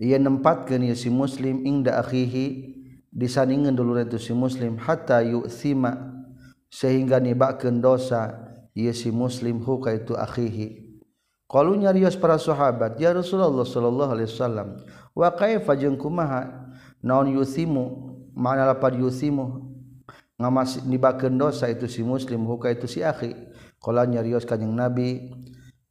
Ieu 0.00 0.18
nempatkeun 0.18 0.82
si 0.96 1.12
muslim 1.12 1.62
ingda 1.62 2.00
akhihi 2.00 2.74
disandingeun 3.12 3.76
dulu 3.76 3.98
itu 4.00 4.16
si 4.16 4.32
muslim 4.32 4.80
hatta 4.80 5.20
yu'sima 5.20 5.92
sehingga 6.72 7.20
nibakeun 7.20 7.82
dosa 7.82 8.32
ieu 8.72 8.94
si 8.94 9.12
muslim 9.12 9.60
hu 9.60 9.82
ka 9.82 9.92
itu 9.92 10.16
akhihi 10.16 10.79
kalau 11.50 11.74
nyarios 11.74 12.14
para 12.14 12.38
sahabat 12.38 12.94
ya 13.02 13.10
Rasulullah 13.10 13.66
sallallahu 13.66 14.14
alaihi 14.14 14.30
wasallam 14.30 14.78
wa 15.18 15.28
kaifa 15.34 15.74
jeung 15.74 15.98
kumaha? 15.98 16.70
Naon 17.02 17.32
yusimu? 17.32 18.12
Mana 18.36 18.68
lapar 18.68 18.94
yusimu? 18.94 19.66
Ngamas 20.38 20.84
nibakeun 20.86 21.34
dosa 21.34 21.66
itu 21.66 21.90
si 21.90 22.06
muslim 22.06 22.46
huka 22.46 22.70
itu 22.70 22.86
si 22.86 23.02
akhi. 23.02 23.34
Kalau 23.80 24.04
nyarios 24.04 24.44
kanjing 24.44 24.70
nabi 24.72 25.32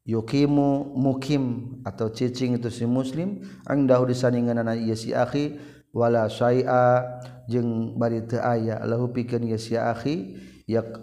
yukimu 0.06 0.96
mukim 0.96 1.78
atau 1.82 2.14
cicing 2.14 2.62
itu 2.62 2.70
si 2.70 2.86
muslim 2.86 3.42
ang 3.66 3.90
dahu 3.90 4.10
disandinganna 4.10 4.78
ieu 4.78 4.96
si 4.96 5.12
akhi 5.12 5.60
wala 5.92 6.30
syai'a. 6.30 7.20
Jeung 7.50 7.98
bari 7.98 8.22
teu 8.30 8.38
aya 8.40 8.78
lahu 8.86 9.10
pikeun 9.10 9.50
ieu 9.50 9.58
si 9.58 9.74
akhi 9.74 10.38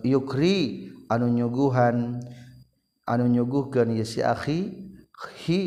yukri 0.07 0.89
anu 1.11 1.27
nyuguhan. 1.29 2.23
anu 3.07 3.31
nyuguhkeun 3.31 3.95
ye 3.95 4.05
si 4.05 4.21
akhi 4.21 4.91
hi 5.47 5.61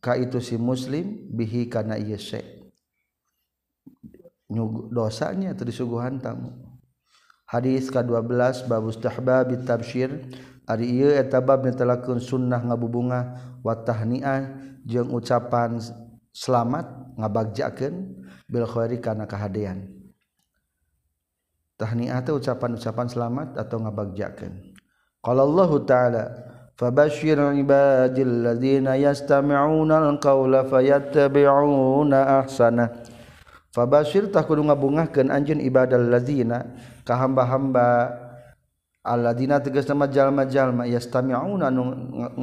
ka 0.00 0.16
itu 0.16 0.40
si 0.40 0.56
muslim 0.56 1.28
bihi 1.36 1.68
kana 1.68 2.00
ieu 2.00 2.18
se. 2.18 2.40
Dosanya 4.90 5.52
teu 5.52 5.68
disuguhan 5.68 6.16
tamu. 6.18 6.56
Hadis 7.48 7.88
ka-12 7.88 8.68
babus 8.68 8.96
tahbab 9.00 9.52
tabsyir 9.64 10.28
ari 10.68 10.88
ieu 10.88 11.12
eta 11.12 11.40
bab 11.40 11.64
netelakeun 11.64 12.20
sunnah 12.20 12.60
ngabubunga 12.60 13.40
wa 13.64 13.72
tahni'ah 13.72 14.52
jeung 14.84 15.12
ucapan 15.12 15.80
selamat 16.32 16.88
ngabagjakeun 17.16 18.24
bil 18.48 18.64
khairi 18.68 19.00
kana 19.00 19.24
kahadean. 19.24 19.88
Tahni'ah 21.80 22.20
teh 22.20 22.34
ucapan-ucapan 22.34 23.06
selamat 23.06 23.48
atau 23.54 23.78
ngabagjakeun. 23.80 24.67
Qala 25.18 25.42
Allah 25.42 25.70
Ta'ala 25.82 26.24
Fabashir 26.78 27.42
ibadil 27.58 28.46
ladzina 28.46 28.94
yastami'una 28.94 29.98
al-qawla 30.14 30.62
fayattabi'una 30.62 32.46
ahsana 32.46 33.02
Fabashir 33.74 34.30
tak 34.30 34.46
kudu 34.46 34.62
ngabungahkeun 34.62 35.26
anjeun 35.26 35.58
ibadal 35.58 36.06
ladzina 36.06 36.70
ka 37.02 37.18
hamba-hamba 37.18 38.14
alladzina 39.02 39.58
tegas 39.58 39.90
nama 39.90 40.06
jalma-jalma 40.06 40.86
yastami'una 40.86 41.66
anu 41.66 41.82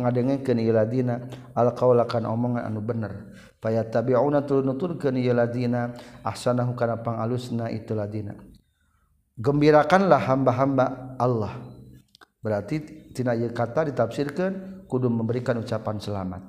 ngadengekeun 0.03 0.59
ieu 0.59 0.75
ladzina 0.75 1.23
al-qawla 1.55 2.03
kana 2.03 2.27
omongan 2.35 2.67
anu 2.67 2.83
bener. 2.83 3.31
Fayattabi'una 3.63 4.43
tuluy 4.43 4.67
nuturkeun 4.67 5.15
ieu 5.15 5.31
ladzina 5.31 5.95
ahsanahu 6.27 6.75
kana 6.75 6.99
pangalusna 6.99 7.71
itu 7.71 7.95
ladzina 7.95 8.35
gembirakanlah 9.39 10.19
hamba-hamba 10.19 11.15
Allah. 11.19 11.74
berarti 12.45 13.09
tina 13.09 13.33
ieu 13.33 13.49
kata 13.49 13.89
ditafsirkeun 13.89 14.85
kudu 14.85 15.09
memberikan 15.09 15.57
ucapan 15.57 15.97
selamat. 15.97 16.45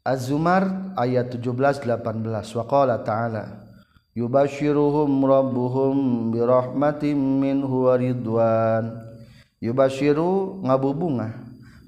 Az-Zumar 0.00 0.96
ayat 0.96 1.28
17 1.28 1.84
18 1.84 2.56
waqala 2.56 3.04
ta'ala 3.04 3.68
yubashiruhum 4.16 5.12
rabbuhum 5.28 5.96
birahmatin 6.32 7.20
minhu 7.20 7.84
wa 7.84 8.00
ridwan. 8.00 8.84
Yubashiru 9.60 10.64
ngabubungah 10.64 11.36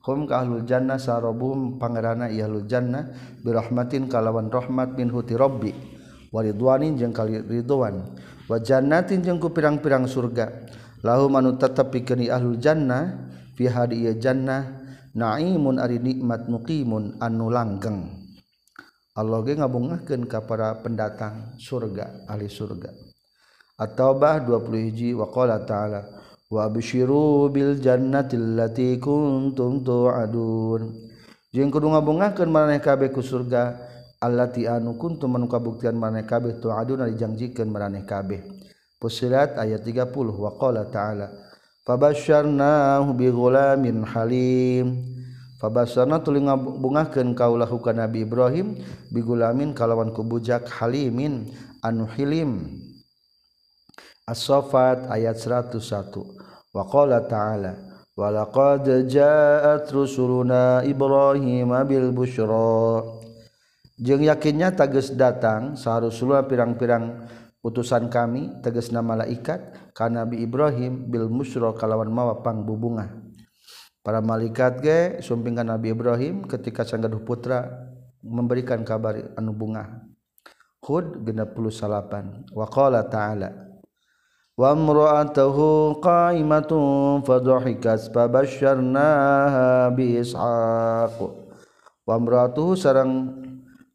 hum 0.04 0.28
ka 0.28 0.45
ahlul 0.45 0.68
jannah 0.68 1.00
sarabuhum 1.00 1.80
pangerana 1.80 2.28
ieu 2.28 2.64
jannah 2.68 3.16
birahmatin 3.40 4.12
kalawan 4.12 4.52
rahmat 4.52 4.92
minhu 4.92 5.25
ti 5.25 5.33
rabbi. 5.33 5.73
Wa 6.28 6.45
ridwanin 6.45 7.00
jeung 7.00 7.16
kali 7.16 7.40
ridwan. 7.40 8.12
Wa 8.45 8.61
jannatin 8.61 9.25
jeung 9.25 9.40
ku 9.40 9.49
pirang-pirang 9.49 10.04
surga. 10.04 10.68
lahu 11.02 11.30
manu 11.30 11.54
tetap 11.58 11.94
pikeni 11.94 12.30
ahlul 12.32 12.58
jannah 12.58 13.30
fi 13.54 13.70
hadiya 13.70 14.18
jannah 14.18 14.88
naimun 15.14 15.82
ari 15.82 15.98
nikmat 15.98 16.46
muqimun 16.46 17.18
anu 17.18 17.50
langgeng. 17.50 18.06
Allah 19.18 19.42
ge 19.42 19.58
ngabungahkeun 19.58 20.30
ka 20.30 20.46
para 20.46 20.78
pendatang 20.78 21.58
surga 21.58 22.30
ahli 22.30 22.46
surga. 22.46 22.94
At-Taubah 23.78 24.46
21 24.46 25.18
wa 25.18 25.26
qala 25.30 25.66
ta'ala 25.66 26.06
wa 26.46 26.60
abshiru 26.66 27.50
bil 27.50 27.82
jannati 27.82 28.38
allati 28.38 28.94
kuntum 29.02 29.82
tu'adun. 29.82 31.10
Jeung 31.50 31.70
kudu 31.74 31.90
ngabungahkeun 31.90 32.46
maraneh 32.46 32.78
kabeh 32.78 33.10
ku 33.10 33.18
surga 33.18 33.74
allati 34.22 34.70
anu 34.70 34.94
kuntum 34.94 35.34
anu 35.34 35.50
kabuktian 35.50 35.98
maraneh 35.98 36.22
kabeh 36.22 36.62
tu'adun 36.62 37.02
ari 37.02 37.18
janjikeun 37.18 37.70
maraneh 37.74 38.06
kabeh. 38.06 38.57
Fusilat 38.98 39.54
ayat 39.54 39.86
30 39.86 40.14
wa 40.14 40.50
qala 40.58 40.90
ta'ala 40.90 41.30
Fabasyarnahu 41.88 43.16
bighulamin 43.16 44.04
halim. 44.04 45.00
Fabasarna 45.56 46.22
tuli 46.22 46.44
ngabungahkeun 46.44 47.34
kaulahu 47.34 47.80
ka 47.82 47.96
Nabi 47.96 48.22
Ibrahim 48.28 48.78
bigulamin 49.10 49.74
kalawan 49.74 50.14
kubujak 50.14 50.68
halimin 50.68 51.50
anu 51.82 52.06
hilim. 52.14 52.78
As-Saffat 54.28 55.08
ayat 55.08 55.40
101 55.40 55.80
wa 56.76 56.84
qala 56.86 57.24
ta'ala 57.24 57.74
walaqad 58.12 59.08
ja'at 59.08 59.88
rusuluna 59.88 60.84
Ibrahim 60.84 61.72
bil 61.88 62.12
busyra 62.12 63.00
jeung 63.96 64.20
yakinnya 64.20 64.76
tages 64.76 65.16
datang 65.16 65.80
saharusula 65.80 66.44
pirang-pirang 66.44 67.24
utusan 67.62 68.06
kami 68.06 68.62
tegasna 68.62 69.02
malaikat 69.02 69.92
ka 69.94 70.06
Nabi 70.06 70.42
Ibrahim 70.42 71.10
bil 71.10 71.26
musyra 71.26 71.74
kalawan 71.74 72.10
mawa 72.10 72.40
pangbubungah 72.42 73.28
para 74.08 74.24
malaikat 74.24 74.72
ge 74.80 75.00
sumpingkan 75.20 75.68
Nabi 75.68 75.92
Ibrahim 75.92 76.46
ketika 76.48 76.86
sanggaduh 76.86 77.20
putra 77.26 77.88
memberikan 78.24 78.82
kabar 78.82 79.36
anu 79.36 79.52
bunga. 79.54 80.08
Hud 80.80 81.20
68 81.26 82.56
wa 82.56 82.66
qala 82.70 83.04
ta'ala 83.04 83.50
wa 84.56 84.72
imra'atuhu 84.72 86.00
qa'imatun 86.00 87.20
fadhahikat 87.20 88.08
fabasyarnaha 88.08 89.92
bi 89.92 90.16
ishaq. 90.16 91.18
Wa 92.08 92.16
imra'atuhu 92.16 92.80
sareng 92.80 93.12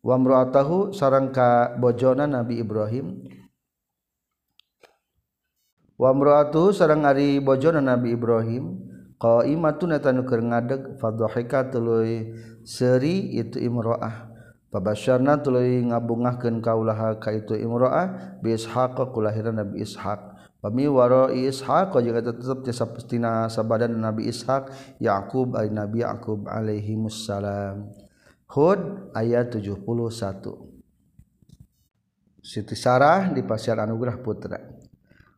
wa 0.05 0.13
imra'atuhu 0.13 0.93
sareng 0.93 1.33
ka 1.33 1.73
bojona 1.81 2.29
Nabi 2.29 2.61
Ibrahim 2.61 3.22
Wamroatu 5.93 6.73
sarang 6.73 7.05
Ari 7.05 7.37
bojona 7.37 7.77
Nabi 7.77 8.17
Ibrahim 8.17 8.81
kau 9.21 9.45
tanu 10.01 10.25
keur 10.25 10.41
ngadeg 10.41 10.97
fadhahika 10.97 11.69
tuluy 11.69 12.33
seri 12.65 13.37
itu 13.37 13.61
imroah 13.61 14.33
Pabasyarna 14.73 15.37
tuluy 15.45 15.85
ngabungahkeun 15.85 16.57
kaulaha 16.65 17.21
ka 17.21 17.29
itu 17.29 17.53
imroah 17.53 18.41
bi 18.41 18.57
Ishaq 18.57 18.97
kulahiran 19.13 19.61
Nabi 19.61 19.85
Ishaq. 19.85 20.33
Pami 20.65 20.89
waro 20.89 21.29
Ishaq 21.29 21.93
juga 22.01 22.25
tetep 22.25 22.65
ti 22.65 22.73
sapestina 22.73 23.53
sabadan 23.53 23.93
Nabi 23.93 24.33
Ishaq 24.33 24.97
Yakub 24.97 25.53
ay 25.53 25.69
Nabi 25.69 26.01
Yakub 26.01 26.49
alaihi 26.49 26.97
wassalam 26.97 27.93
Hud 28.49 29.13
ayat 29.13 29.53
71 29.53 29.85
Siti 32.41 32.73
Sarah 32.73 33.29
di 33.29 33.45
Pasir 33.45 33.77
Anugerah 33.77 34.17
Putra 34.23 34.72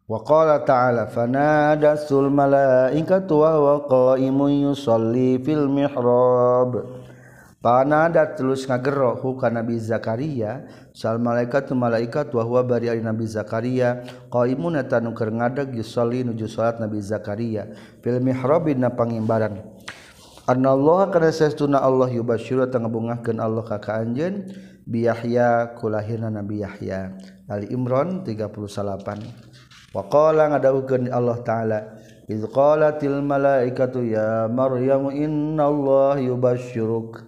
Waqala 0.05 0.61
ta'ala 0.61 1.09
fanadasul 1.09 2.29
malaikatu 2.29 3.41
wa 3.41 3.57
huwa 3.57 3.75
qa'imun 3.89 4.69
yusalli 4.69 5.41
fil 5.41 5.65
mihrab 5.65 6.77
panada 7.57 8.21
terus 8.37 8.69
ngagerrohu 8.69 9.33
ka 9.41 9.49
Nabi 9.49 9.81
Zakaria 9.81 10.69
sal 10.93 11.17
malaikat 11.17 11.73
malaikat 11.73 12.29
wa 12.37 12.45
huwa 12.45 12.61
bari 12.61 12.93
ari 12.93 13.01
Nabi 13.01 13.25
Zakaria 13.25 14.05
qaimun 14.29 14.77
eta 14.77 15.01
nu 15.01 15.17
keur 15.17 15.33
ngadeg 15.33 15.73
yusolli 15.73 16.21
nuju 16.21 16.45
salat 16.45 16.77
Nabi 16.77 17.01
Zakaria 17.01 17.65
fil 18.05 18.21
mihrab 18.21 18.69
na 18.77 18.93
pangimbaran 18.93 19.57
Anna 20.45 20.77
Allah 20.77 21.09
kana 21.09 21.33
sesuna 21.33 21.81
Allah 21.81 22.13
yubasyiru 22.13 22.69
ta 22.69 22.77
ngabungahkeun 22.77 23.41
Allah 23.41 23.65
ka 23.65 23.81
ka 23.81 23.97
anjeun 24.05 24.53
bi 24.85 25.09
Yahya 25.09 25.73
kulahirna 25.81 26.29
Nabi 26.29 26.61
Yahya 26.61 27.17
Ali 27.49 27.73
Imran 27.73 28.21
38 28.21 29.44
Waqala 29.95 30.51
ngadawukeun 30.51 31.07
Allah 31.07 31.39
taala 31.39 31.79
iz 32.27 32.43
qalatil 32.51 33.23
malaikatu 33.23 34.03
ya 34.03 34.51
maryam 34.51 35.07
Allah 35.55 36.19
yubashshiruk. 36.19 37.23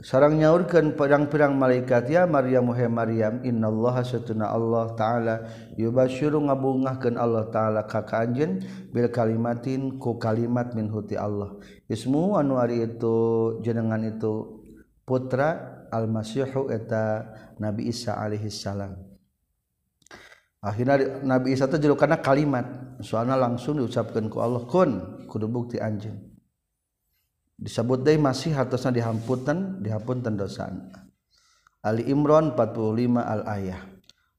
Sarang 0.00 0.40
nyaurkeun 0.40 0.96
pirang-pirang 0.96 1.58
malaikat 1.60 2.08
ya 2.08 2.24
maryam 2.24 2.72
he 2.72 2.88
maryam 2.88 3.44
innallaha 3.44 4.00
satuna 4.00 4.48
Allah 4.48 4.96
taala 4.96 5.44
yubasyuru 5.76 6.40
ngabungahkeun 6.46 7.20
Allah 7.20 7.50
taala 7.52 7.84
ka 7.84 8.06
kanjeun 8.06 8.64
bil 8.94 9.12
kalimatin 9.12 10.00
ku 10.00 10.16
kalimat 10.16 10.72
min 10.72 10.88
huti 10.88 11.20
Allah. 11.20 11.58
Ismu 11.90 12.40
anu 12.40 12.56
ari 12.56 12.80
itu 12.80 13.16
jenengan 13.60 14.00
itu 14.08 14.62
putra 15.04 15.84
al-masihu 15.92 16.72
eta 16.72 17.28
Nabi 17.60 17.92
Isa 17.92 18.16
alaihi 18.16 18.48
salam 18.48 19.05
akhirnya 20.66 21.22
Nabi 21.22 21.54
Isa 21.54 21.70
itu 21.70 21.86
julukanna 21.86 22.18
kalimat. 22.18 22.66
Soalnya 22.98 23.38
langsung 23.38 23.78
diucapkan 23.78 24.26
ku 24.26 24.42
Allah 24.42 24.66
kun 24.66 25.22
kudu 25.30 25.46
bukti 25.46 25.78
anjeun. 25.78 26.18
Disebut 27.56 28.02
day 28.02 28.18
masih 28.18 28.52
atasnya 28.52 29.00
dihamputan 29.00 29.80
dihapun 29.80 30.20
tendosan 30.20 30.92
Ali 31.80 32.04
Imran 32.10 32.52
45 32.52 33.16
al 33.16 33.42
ayah. 33.46 33.80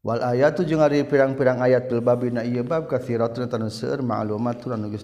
Wal 0.05 0.21
ayat 0.21 0.59
tu 0.59 0.67
jeung 0.67 0.83
ari 0.83 1.01
pirang-pirang 1.07 1.63
ayat 1.63 1.89
fil 1.89 2.03
babi 2.03 2.29
na 2.29 2.45
ieu 2.45 2.61
bab 2.61 2.85
kathiratun 2.85 3.49
tan 3.49 3.65
seueur 3.67 4.05
ma'lumatun 4.05 4.77
anu 4.77 4.93
geus 4.93 5.03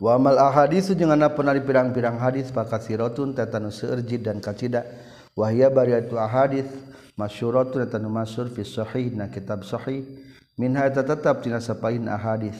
wa 0.00 0.16
amal 0.16 0.36
ahadits 0.40 0.92
jeung 0.96 1.12
anapun 1.12 1.44
ari 1.46 1.60
pirang-pirang 1.60 2.16
hadis 2.16 2.48
kathiratun 2.48 3.36
tan 3.36 3.68
seueur 3.68 4.00
jid 4.00 4.24
dan 4.24 4.40
kacida 4.40 4.88
wa 5.36 5.52
hiya 5.52 5.68
bariatu 5.68 6.16
ahadits 6.16 6.89
masyuratun 7.20 7.84
eta 7.84 8.00
nu 8.00 8.08
masyhur 8.08 8.48
fi 8.48 8.64
sahih 8.64 9.12
na 9.12 9.28
kitab 9.28 9.60
sahih. 9.68 10.08
Minha 10.56 10.88
eta 10.88 11.04
tetap 11.04 11.44
tina 11.44 11.60
sapain 11.60 12.08
ahadis. 12.08 12.56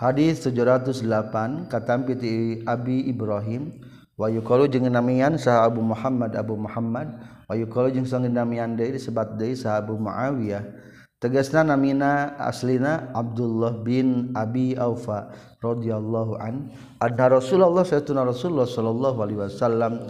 Hadis 0.00 0.40
708 0.48 1.68
katampi 1.68 2.16
ti 2.16 2.32
Abi 2.64 3.04
Ibrahim 3.12 3.76
wa 4.16 4.32
yuqalu 4.32 4.72
jeung 4.72 4.88
namian 4.88 5.36
sah 5.36 5.68
Abu 5.68 5.84
Muhammad 5.84 6.32
Abu 6.32 6.56
Muhammad 6.56 7.12
wa 7.44 7.52
yuqalu 7.52 7.92
jeung 8.00 8.08
sang 8.08 8.24
namian 8.24 8.72
deui 8.72 8.96
disebat 8.96 9.36
deui 9.36 9.52
sah 9.52 9.76
Abu 9.76 10.00
Muawiyah. 10.00 10.64
Tegasna 11.22 11.62
namina 11.62 12.34
aslina 12.34 13.14
Abdullah 13.14 13.78
bin 13.86 14.34
Abi 14.34 14.74
Aufa 14.74 15.30
radhiyallahu 15.62 16.34
an 16.34 16.74
anna 16.98 17.38
Rasulullah 17.38 17.86
sayyidina 17.86 18.26
Rasulullah 18.26 18.66
sallallahu 18.66 19.22
alaihi 19.22 19.38
wasallam 19.38 20.02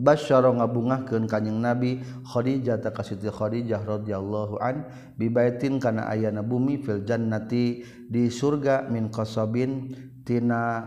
basyara 0.00 0.52
ngabungahkeun 0.52 1.28
kanjing 1.28 1.60
Nabi 1.60 2.00
Khadijah 2.28 2.80
ta 2.80 2.92
ka 2.92 3.04
Siti 3.04 3.28
Khadijah 3.28 3.84
radhiyallahu 3.84 4.60
an 4.60 4.88
bi 5.16 5.28
baitin 5.28 5.80
kana 5.80 6.08
ayana 6.08 6.40
bumi 6.40 6.80
fil 6.80 7.04
jannati 7.04 7.84
di 8.08 8.28
surga 8.32 8.88
min 8.88 9.12
qasabin 9.12 9.92
tina 10.24 10.86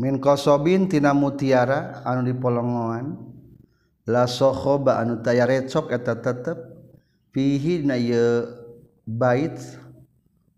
min 0.00 0.16
qasabin 0.16 0.88
tina 0.88 1.12
mutiara 1.12 2.00
anu 2.08 2.24
dipolongoan. 2.24 3.30
La 4.10 4.26
sokhoba 4.26 4.98
anu 4.98 5.22
taya 5.22 5.46
recok 5.46 5.94
eta 5.94 6.18
tetep 6.18 6.58
fihi 7.30 7.86
na 7.86 7.94
ye 7.94 8.42
bait 9.06 9.54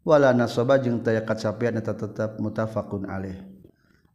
wala 0.08 0.32
nasoba 0.32 0.80
jeung 0.80 1.04
taya 1.04 1.20
kacapean 1.20 1.76
eta 1.76 1.92
tetep 1.92 2.40
mutafaqun 2.40 3.04
alaih 3.04 3.51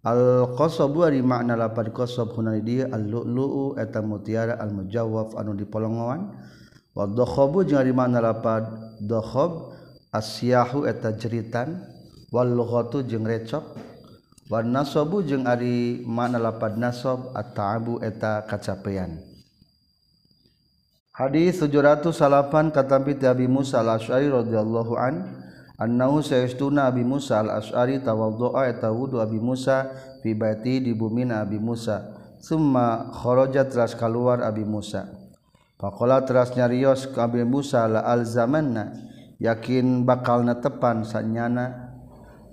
Al-qasab 0.07 0.95
ari 1.03 1.19
makna 1.19 1.59
lapad 1.59 1.91
qasab 1.91 2.31
hunai 2.31 2.63
dia 2.63 2.87
al-lu'lu'u 2.87 3.75
eta 3.75 3.99
mutiara 3.99 4.55
al-mujawwaf 4.55 5.35
anu 5.35 5.51
dipolongoan. 5.51 6.31
Wa 6.95 7.11
dakhabu 7.11 7.67
jeung 7.67 7.83
ari 7.83 7.91
makna 7.91 8.23
lapad 8.23 8.71
dakhab 9.03 9.75
asyahu 10.15 10.87
eta 10.87 11.11
jeritan. 11.19 11.83
Wal 12.31 12.55
lughatu 12.55 13.03
jeung 13.03 13.27
recop. 13.27 13.75
Wa 14.47 14.63
nasabu 14.63 15.27
jeung 15.27 15.43
ari 15.43 16.07
makna 16.07 16.39
lapad 16.39 16.79
nasab 16.79 17.35
at-ta'abu 17.35 17.99
eta 17.99 18.47
kacapean. 18.47 19.19
Hadis 21.11 21.59
708 21.59 22.71
katampi 22.71 23.19
Abi 23.27 23.49
Musa 23.51 23.83
Al-Asy'ari 23.83 24.31
radhiyallahu 24.31 24.93
an. 24.95 25.46
annahu 25.77 26.25
saestuna 26.25 26.89
abi 26.89 27.05
Musa 27.05 27.41
al-Asy'ari 27.45 28.01
tawaddu'a 28.01 28.69
e 28.69 28.73
tawudu 28.81 29.21
abi 29.21 29.37
Musa 29.37 29.93
fi 30.25 30.33
baiti 30.33 30.81
di 30.81 30.91
bumi 30.97 31.29
abi 31.29 31.61
Musa. 31.61 32.17
Summa 32.37 33.09
kharaja 33.13 33.65
teras 33.65 33.97
keluar 33.97 34.45
abi 34.45 34.65
Musa. 34.65 35.09
Faqala 35.77 36.25
teras 36.25 36.53
nyarios 36.57 37.09
ka 37.13 37.29
abi 37.29 37.45
Musa 37.45 37.85
la 37.85 38.05
alzamanna? 38.05 38.93
Yakin 39.37 40.01
bakal 40.01 40.41
netepan 40.41 41.05
sanyana 41.05 41.93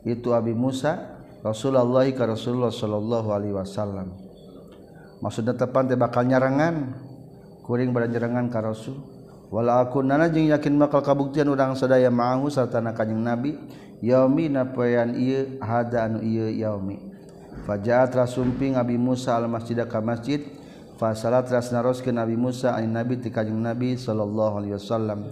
itu 0.05 0.37
abi 0.37 0.53
Musa 0.53 1.17
Rasulullah 1.41 2.05
ka 2.13 2.25
Rasulullah 2.29 2.73
sallallahu 2.73 3.29
alaihi 3.33 3.57
wasallam. 3.57 4.13
Maksudnya 5.21 5.57
tepan 5.57 5.89
teh 5.89 5.97
bakal 5.97 6.29
nyarangan 6.29 6.97
kuring 7.65 7.93
badan 7.93 8.13
nyarangan 8.13 8.47
ka 8.53 8.61
Rasul. 8.65 9.14
wala 9.55 9.87
aku 9.87 10.03
nana 10.03 10.27
jeung 10.27 10.51
yakin 10.51 10.75
bakal 10.83 10.99
kabuktian 10.99 11.47
urang 11.47 11.79
sadaya 11.79 12.11
ma'ahu 12.11 12.51
sarta 12.51 12.83
na 12.83 12.91
kanjing 12.91 13.23
nabi 13.23 13.55
yaumi 14.03 14.51
napoyan 14.51 15.15
ieu 15.15 15.63
hada 15.63 16.11
anu 16.11 16.19
ieu 16.27 16.51
yaumi. 16.51 16.99
Fajaat 17.63 18.11
rasumping 18.19 18.75
abi 18.75 18.99
Musa 18.99 19.39
al 19.39 19.47
masjid 19.47 19.79
ka 19.87 20.03
masjid 20.03 20.43
fasalat 20.99 21.47
rasnaroskeun 21.47 22.19
nabi 22.19 22.35
Musa 22.35 22.75
an 22.75 22.91
nabi 22.91 23.23
ti 23.23 23.31
kanjing 23.31 23.63
nabi 23.63 23.95
sallallahu 23.95 24.59
alaihi 24.59 24.75
wasallam. 24.75 25.31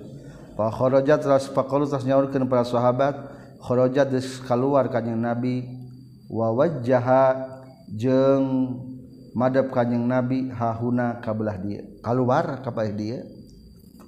Fa 0.55 0.71
kharajat 0.71 1.27
ras 1.27 1.51
faqalu 1.51 1.91
tas 1.91 2.07
nyaurkeun 2.07 2.47
para 2.47 2.63
sahabat 2.63 3.19
kharajat 3.59 4.07
des 4.07 4.39
kaluar 4.47 4.87
kanjing 4.87 5.19
nabi. 5.19 5.67
Wa 6.31 6.55
wajjaha 6.55 7.59
jeung 7.91 8.79
madhab 9.35 9.67
kanjing 9.75 10.07
nabi 10.07 10.47
hahuna 10.55 11.19
kabelah 11.19 11.59
dia 11.59 11.83
kaluar 12.07 12.63
kabelah 12.63 12.95
dia. 12.95 13.42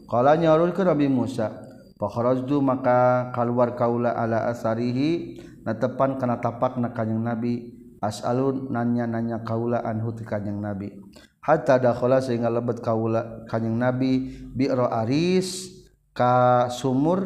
Kala 0.04 0.36
nyarulkeun 0.36 0.84
Nabi 0.84 1.08
Musa, 1.08 1.48
fakharajtu 1.96 2.60
maka 2.60 3.32
keluar 3.32 3.72
kaula 3.72 4.12
ala 4.12 4.52
asarihi 4.52 5.40
natepan 5.64 6.20
kana 6.20 6.36
tapakna 6.44 6.92
kanjing 6.92 7.24
Nabi 7.24 7.72
as'alun 8.04 8.68
nanya-nanya 8.68 9.40
kaula 9.48 9.80
anhu 9.80 10.12
ti 10.12 10.28
kanjing 10.28 10.60
Nabi. 10.60 10.92
Hatta 11.40 11.80
dakhala 11.80 12.20
sehingga 12.20 12.52
lebet 12.52 12.84
kaula 12.84 13.48
kanjing 13.48 13.76
Nabi 13.80 14.44
bi'ra 14.52 14.92
aris 15.04 15.72
ka 16.12 16.68
sumur 16.68 17.24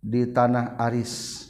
di 0.00 0.32
tanah 0.32 0.80
aris. 0.80 1.44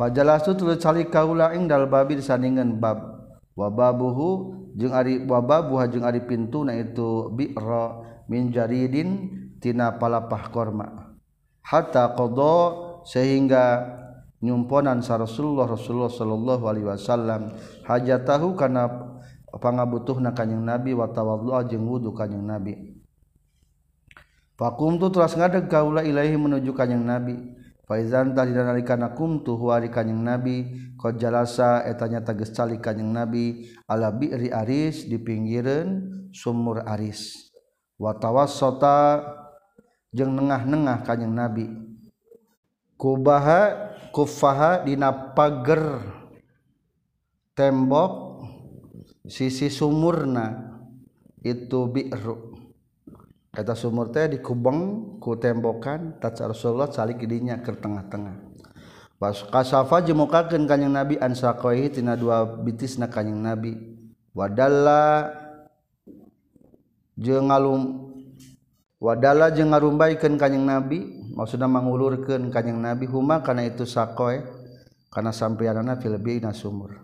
Fajalastu 0.00 0.56
tuluy 0.56 0.80
calik 0.80 1.12
kaula 1.12 1.52
ing 1.52 1.68
dal 1.68 1.84
babi 1.92 2.16
disandingan 2.16 2.80
bab 2.80 3.20
wa 3.52 3.68
babuhu 3.68 4.56
jeung 4.72 4.96
ari 4.96 5.20
wa 5.28 5.44
babuha 5.44 5.92
jeung 5.92 6.08
ari 6.08 6.24
pintu 6.24 6.64
na 6.64 6.72
itu 6.72 7.28
bi'ra 7.36 7.99
min 8.30 8.54
jaridin 8.54 9.34
tina 9.58 9.98
palapah 9.98 10.54
korma. 10.54 11.18
Hatta 11.66 12.14
qada 12.14 12.56
sehingga 13.02 13.82
nyumponan 14.38 15.02
sa 15.02 15.18
Rasulullah 15.18 15.66
Rasulullah 15.66 16.08
sallallahu 16.08 16.64
alaihi 16.70 16.86
wasallam 16.86 17.52
hajatahu 17.84 18.54
kana 18.54 18.86
pangabutuhna 19.50 20.30
kanjing 20.30 20.62
Nabi 20.62 20.94
wa 20.94 21.10
tawaddu 21.10 21.50
jeung 21.66 21.90
wudu 21.90 22.14
kanjing 22.14 22.46
Nabi. 22.46 23.02
Fakumtu 24.54 25.10
teras 25.10 25.34
ngadeg 25.34 25.66
kaula 25.66 26.06
ilaahi 26.06 26.38
menuju 26.38 26.70
kanjing 26.70 27.02
Nabi. 27.02 27.58
Faizan 27.90 28.38
tadina 28.38 28.70
nalikana 28.70 29.18
kumtu 29.18 29.58
huwa 29.58 29.82
di 29.82 29.90
kanjing 29.90 30.22
Nabi 30.22 30.56
qad 30.94 31.18
jalasa 31.18 31.82
etanya 31.82 32.22
tegas 32.22 32.54
calik 32.54 32.78
kanjing 32.78 33.10
Nabi 33.10 33.66
ala 33.90 34.14
bi'ri 34.14 34.54
aris 34.54 35.10
di 35.10 35.18
pinggireun 35.18 36.06
sumur 36.30 36.86
aris. 36.86 37.49
watawas 38.00 38.56
sota 38.56 39.20
jeung 40.10 40.32
nengah-nengah 40.32 41.04
kanyang 41.04 41.36
nabi. 41.36 41.66
Kubaha 42.96 43.92
kufaha 44.12 44.84
dina 44.84 45.12
pager 45.36 46.00
tembok 47.52 48.44
sisi 49.28 49.68
sumurna 49.68 50.76
itu 51.44 51.88
bi'ru. 51.88 52.56
Kata 53.50 53.74
sumur 53.74 54.14
teh 54.14 54.30
dikubeng 54.30 55.18
ku 55.18 55.34
tembokan 55.34 56.22
tat 56.22 56.38
Rasulullah 56.38 56.88
salik 56.88 57.24
idinya 57.24 57.58
ke 57.58 57.74
tengah-tengah. 57.74 58.48
Was 59.20 59.44
kasafa 59.44 60.00
jemukakeun 60.00 60.64
kanjing 60.64 60.96
nabi 60.96 61.20
ansaqaihi 61.20 61.92
tina 61.92 62.16
dua 62.16 62.46
bitisna 62.46 63.10
kanjing 63.10 63.36
nabi. 63.36 63.76
Wadalla 64.32 65.28
jeung 67.20 67.52
ngalum 67.52 68.10
wadala 68.96 69.52
jeung 69.52 69.76
ngarumbaikeun 69.76 70.40
kanjing 70.40 70.64
nabi 70.64 71.04
maksudna 71.36 71.68
mangulurkeun 71.68 72.48
kanjing 72.48 72.80
nabi 72.80 73.04
huma 73.04 73.44
kana 73.44 73.68
itu 73.68 73.84
sakoe 73.84 74.40
kana 75.12 75.30
sampeyanana 75.36 76.00
fil 76.00 76.16
bina 76.16 76.56
sumur 76.56 76.96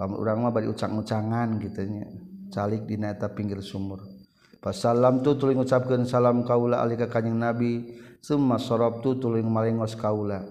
lamun 0.00 0.16
urang 0.16 0.40
mah 0.40 0.50
bari 0.50 0.66
ucang-ucangan 0.72 1.60
gitu 1.60 1.84
nya 1.84 2.08
calik 2.48 2.88
dina 2.88 3.12
eta 3.12 3.28
pinggir 3.28 3.60
sumur 3.60 4.18
Pasalam 4.58 5.22
tu 5.22 5.38
tuling 5.38 5.62
ucapkeun 5.62 6.02
salam 6.02 6.42
kaula 6.42 6.82
alika 6.82 7.06
kanjing 7.06 7.38
Nabi, 7.38 7.94
summa 8.18 8.58
sarabtu 8.58 9.14
tuling 9.14 9.46
malengos 9.46 9.94
kaula. 9.94 10.42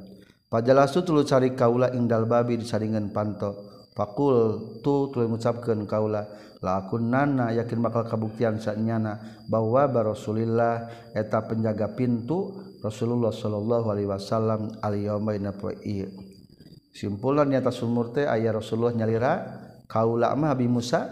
Pajalastu 0.47 1.03
tulu 1.03 1.27
cari 1.27 1.51
kaula 1.51 1.91
indal 1.91 2.23
babi 2.23 2.55
disaringan 2.55 3.11
panto. 3.11 3.76
Fakul 3.97 4.77
tu 4.85 5.09
tuluy 5.09 5.25
ngucapkeun 5.25 5.89
kaula 5.89 6.29
la 6.61 6.85
nana 7.01 7.49
yakin 7.49 7.81
bakal 7.81 8.05
kabuktian 8.05 8.61
sanyana 8.61 9.41
bahwa 9.49 9.89
Rasulillah 9.89 10.85
eta 11.17 11.41
penjaga 11.49 11.97
pintu 11.97 12.53
Rasulullah 12.85 13.33
sallallahu 13.33 13.89
alaihi 13.89 14.05
wasallam 14.05 14.77
al 14.85 14.93
yauma 15.01 15.33
ieu. 15.81 16.13
Simpulan 16.93 17.49
nyata 17.49 17.73
sumur 17.73 18.13
teh 18.13 18.29
aya 18.29 18.53
Rasulullah 18.53 18.93
nyalira 18.93 19.33
kaula 19.89 20.33
mah 20.37 20.53
Abi 20.53 20.69
Musa 20.69 21.09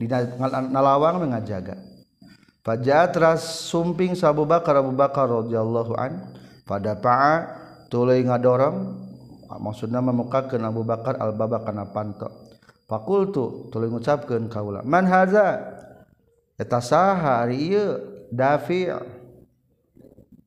di 0.00 0.08
nalawang 0.08 1.28
mengajaga. 1.28 1.76
Fajaat 2.64 3.12
ras 3.20 3.68
sumping 3.68 4.16
Abu 4.24 4.48
Bakar 4.48 4.80
Abu 4.80 4.92
Bakar 4.96 5.28
radhiyallahu 5.28 5.92
an 5.96 6.28
pada 6.64 6.96
pa'a 6.96 7.36
tuluy 7.88 8.24
ngadorong 8.24 9.09
maksud 9.58 9.90
nama 9.90 10.14
mukaken 10.14 10.62
Abu 10.62 10.86
Bakar 10.86 11.18
al-baba 11.18 11.64
kana 11.66 11.90
panto. 11.90 12.30
Fakultu 12.86 13.70
tuluy 13.70 13.90
ngucapkeun 13.90 14.46
kaula 14.46 14.86
man 14.86 15.06
haza? 15.10 15.58
Eta 16.54 16.78
saha 16.78 17.42
ari 17.42 17.74
ieu? 17.74 17.98
Dafi. 18.30 18.86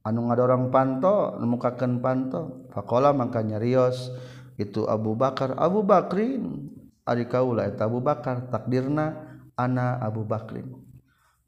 Anu 0.03 0.29
ngadorong 0.29 0.71
panto 0.71 1.35
nemukakeun 1.41 1.99
panto. 1.99 2.69
Faqala 2.71 3.11
mangka 3.11 3.43
nyarios 3.43 4.11
itu 4.55 4.87
Abu 4.87 5.17
Bakar. 5.19 5.57
Abu 5.59 5.83
Bakrin. 5.83 6.71
Ari 7.03 7.27
kaula 7.27 7.67
eta 7.67 7.89
Abu 7.89 7.99
Bakar 7.99 8.47
takdirna 8.47 9.19
ana 9.59 9.99
Abu 9.99 10.23
Bakrin. 10.23 10.71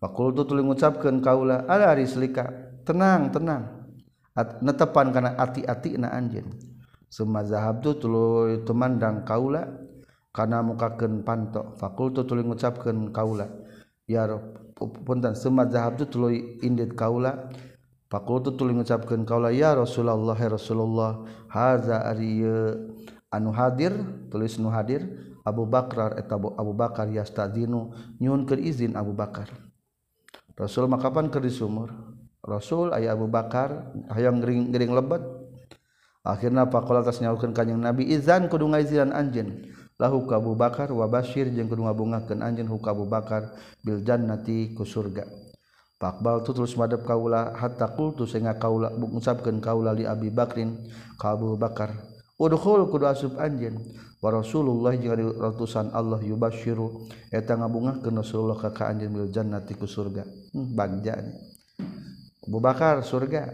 Fakultu 0.03 0.43
tuluy 0.43 0.67
ngucapkeun 0.67 1.23
kaula 1.23 1.63
ala 1.69 1.95
rislika 1.95 2.51
tenang 2.83 3.31
tenang. 3.31 3.87
At, 4.35 4.59
netepan 4.59 5.15
kana 5.15 5.39
ati-ati 5.39 5.95
na 5.95 6.11
anjeun. 6.11 6.74
Sumazahab 7.15 7.79
tu 7.79 7.95
tulu 7.95 8.59
temandang 8.67 9.23
kaula 9.23 9.71
kana 10.35 10.59
mukakeun 10.59 11.23
panto. 11.23 11.71
Fakultu 11.79 12.27
tuluy 12.27 12.43
ngucapkeun 12.43 13.15
kaula. 13.15 13.47
Ya 14.03 14.27
punten. 14.75 15.31
Sumazahab 15.31 15.95
tu 15.95 16.11
tuluy 16.11 16.59
indit 16.59 16.91
kaula. 16.91 17.47
Fakultu 18.11 18.59
tuluy 18.59 18.75
ngucapkeun 18.75 19.23
kaula 19.23 19.55
ya 19.55 19.71
Rasulullah 19.79 20.35
ya 20.35 20.51
Rasulullah 20.51 21.23
haza 21.47 22.03
ari 22.03 22.43
anu 23.31 23.55
hadir? 23.55 23.95
Tulis 24.27 24.59
nu 24.59 24.67
hadir 24.67 25.07
Abu 25.47 25.63
Bakar 25.63 26.19
eta 26.19 26.35
Abu 26.35 26.75
Bakar 26.75 27.07
yastadzinu 27.07 27.95
nyunkeun 28.19 28.59
izin 28.59 28.99
Abu 28.99 29.15
Bakar. 29.15 29.47
Rasul 30.59 30.91
makapan 30.91 31.31
keur 31.31 31.43
di 31.43 31.51
sumur 31.51 31.91
Rasul 32.43 32.91
ayah 32.91 33.15
Abu 33.15 33.31
Bakar 33.31 33.95
hayang 34.11 34.43
gering-gering 34.43 34.91
lebet. 34.91 35.23
akhirnya 36.25 36.65
pakola 36.65 37.05
atas 37.05 37.21
nyawakan 37.21 37.53
kanyang 37.53 37.85
nabi 37.85 38.09
izan 38.09 38.49
kudu 38.49 38.65
ngaiziran 38.73 39.13
anjen 39.13 39.69
lahu 39.95 40.27
kabu 40.27 40.57
bakar 40.57 40.91
wa 40.91 41.07
basir 41.07 41.47
jeung 41.53 41.71
kudu 41.71 41.87
ngabungakeun 41.87 42.43
anjeun 42.43 42.67
hu 42.67 42.81
kabu 42.83 43.07
bakar 43.07 43.55
bil 43.79 44.03
jannati 44.03 44.75
ku 44.75 44.83
surga. 44.83 45.23
Pakbal 45.95 46.43
tu 46.43 46.51
terus 46.51 46.75
madep 46.75 47.07
kaula 47.07 47.55
hatta 47.55 47.87
qultu 47.95 48.27
sehingga 48.27 48.59
kaula 48.59 48.91
mengucapkan 48.91 49.63
kaula 49.63 49.95
li 49.95 50.03
Abi 50.03 50.27
Bakrin 50.27 50.75
ka 51.15 51.39
Abu 51.39 51.55
Bakar 51.55 51.95
udkhul 52.35 52.91
kudu 52.91 53.07
asup 53.07 53.39
anjeun 53.39 53.79
wa 54.19 54.27
Rasulullah 54.27 54.91
jeung 54.99 55.15
ratusan 55.39 55.95
Allah 55.95 56.19
yubasyiru 56.19 57.07
eta 57.31 57.55
ngabungakeun 57.55 58.11
Rasulullah 58.11 58.59
ka 58.59 58.75
ka 58.75 58.91
anjeun 58.91 59.15
bil 59.15 59.31
jannati 59.31 59.71
ku 59.79 59.87
surga. 59.87 60.27
Hmm, 60.51 60.75
bangjana 60.75 61.31
Abu 62.43 62.59
Bakar 62.59 62.99
surga. 62.99 63.47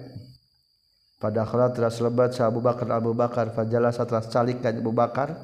pada 1.21 1.45
akhirat 1.45 1.77
teras 1.77 2.01
lebat 2.01 2.33
sa 2.33 2.49
Abu 2.49 2.65
Bakar 2.65 2.89
Abu 2.89 3.13
Bakar 3.13 3.53
fajalasa 3.53 4.09
teras 4.09 4.25
calik 4.33 4.57
ka 4.65 4.73
Abu 4.73 4.89
Bakar. 4.89 5.37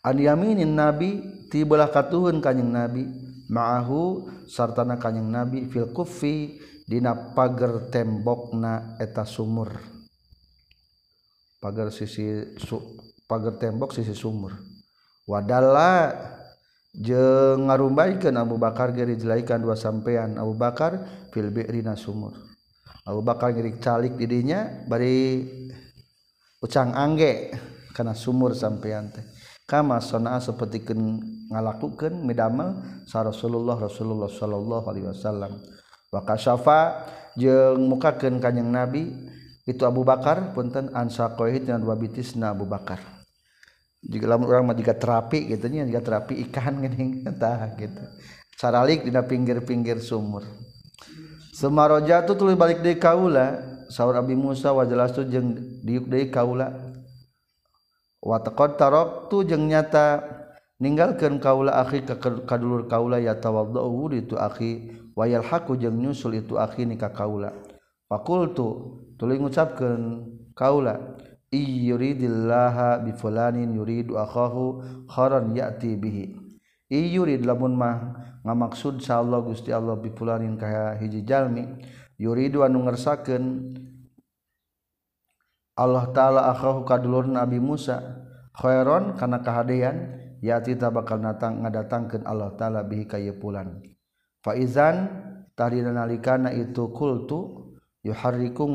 An 0.00 0.16
yaminin 0.16 0.72
nabi 0.72 1.20
tibalah 1.52 1.92
katuhun 1.92 2.40
kanjing 2.40 2.72
nabi. 2.72 3.04
Ma'ahu 3.44 4.24
sartana 4.48 4.96
kanjing 4.96 5.28
nabi 5.28 5.68
fil 5.68 5.92
kufi 5.92 6.56
dina 6.88 7.36
pager 7.36 7.92
tembokna 7.92 8.96
eta 8.96 9.28
sumur. 9.28 9.68
Pager 11.60 11.92
sisi 11.92 12.56
su, 12.56 12.80
pager 13.28 13.60
tembok 13.60 13.92
sisi 13.92 14.16
sumur. 14.16 14.56
Wadala 15.28 16.12
jeung 16.96 17.68
ngarumbaikan 17.68 18.36
Abu 18.40 18.56
Bakar 18.56 18.96
geri 18.96 19.20
jelaikan 19.20 19.60
dua 19.60 19.76
sampean 19.76 20.40
Abu 20.40 20.56
Bakar 20.56 21.04
fil 21.32 21.52
bi'rina 21.52 21.96
sumur. 21.96 22.53
lalu 23.04 23.20
bakal 23.20 23.52
ngirik 23.52 23.80
calik 23.80 24.16
didinya 24.16 24.84
bari 24.88 25.44
ucang 26.64 26.96
angge 26.96 27.52
karena 27.92 28.16
sumur 28.16 28.56
sampeyan 28.56 29.12
teh. 29.12 29.24
Kama 29.64 29.96
sona 30.04 30.36
seperti 30.44 30.84
ngalakukan 31.48 32.20
medamel 32.20 32.84
sa 33.08 33.24
Rasulullah 33.24 33.80
Rasulullah 33.80 34.28
Shallallahu 34.28 34.86
Alaihi 34.92 35.08
Wasallam. 35.08 35.56
Wakasyafa 36.12 36.80
jeng 37.40 37.88
mukakeun 37.88 38.44
kanyang 38.44 38.68
Nabi 38.68 39.08
itu 39.64 39.80
Abu 39.88 40.04
Bakar 40.04 40.52
punten 40.52 40.92
ansakohit 40.92 41.64
dan 41.64 41.80
dua 41.80 41.96
bitisna 41.96 42.52
Abu 42.52 42.68
Bakar. 42.68 43.00
Jika 44.04 44.28
lamun 44.28 44.52
orang 44.52 44.68
mah 44.68 44.76
jika 44.76 44.92
terapi 44.92 45.48
gitu 45.48 45.64
nya 45.72 45.88
jika 45.88 46.04
terapi 46.04 46.44
ikan 46.48 46.84
gini 46.84 47.04
entah 47.28 47.72
gitu. 47.80 48.04
Saralik 48.60 49.00
di 49.00 49.10
pinggir-pinggir 49.10 49.96
sumur. 50.04 50.44
Semaroja 51.54 52.26
tuh 52.26 52.34
tulis 52.34 52.58
balik 52.58 52.82
dari 52.82 52.98
kaula. 52.98 53.62
Sahur 53.86 54.18
Abi 54.18 54.34
Musa 54.34 54.74
wajelas 54.74 55.14
tuh 55.14 55.22
jeng 55.30 55.54
diuk 55.86 56.10
dari 56.10 56.26
kaula. 56.26 56.74
Watakot 58.18 58.74
tarok 58.74 59.30
tuh 59.30 59.46
jeng 59.46 59.70
nyata 59.70 60.18
ninggalkan 60.82 61.38
kaula 61.38 61.78
akhi 61.78 62.02
ke 62.02 62.18
kadulur 62.42 62.90
kaula 62.90 63.22
ya 63.22 63.38
tawadhu 63.38 64.10
itu 64.10 64.34
akhi. 64.34 64.98
Wayal 65.14 65.46
haku 65.46 65.78
jeng 65.78 65.94
nyusul 65.94 66.42
itu 66.42 66.58
akhi 66.58 66.90
nikah 66.90 67.14
kaula. 67.14 67.54
Pakul 68.10 68.50
tu 68.50 68.68
tulis 69.14 69.38
ngucapkan 69.38 70.26
kaula 70.58 71.14
iyuridillaha 71.54 72.98
bifulanin 73.06 73.78
yuridu 73.78 74.18
akhahu 74.18 74.82
kharan 75.06 75.54
ya'ti 75.54 75.94
bihi. 75.94 76.43
yurid 76.92 77.48
lamun 77.48 77.76
mah 77.78 77.96
ngamaksud 78.44 79.00
sa 79.00 79.24
Allah 79.24 79.40
Gusti 79.40 79.72
Allah 79.72 79.96
bipulanin 79.96 80.60
kaya 80.60 81.00
hiji 81.00 81.24
jalmi. 81.24 81.64
Yuridu 82.14 82.62
anu 82.62 82.86
ngersakeun 82.86 83.74
Allah 85.74 86.04
taala 86.14 86.46
akhahu 86.54 86.86
kadulur 86.86 87.26
Nabi 87.26 87.58
Musa 87.58 88.22
khairon 88.54 89.18
kana 89.18 89.42
kahadean 89.42 90.22
yati 90.38 90.78
ta 90.78 90.94
bakal 90.94 91.18
datang 91.18 91.66
ngadatangkeun 91.66 92.22
Allah 92.22 92.54
taala 92.54 92.86
bihi 92.86 93.10
ka 93.10 93.18
pulan. 93.34 93.82
Fa 94.44 94.54
izan 94.54 95.10
tadina 95.58 95.90
nalikana 95.90 96.54
itu 96.54 96.94
kultu 96.94 97.74
yuharriku 98.06 98.68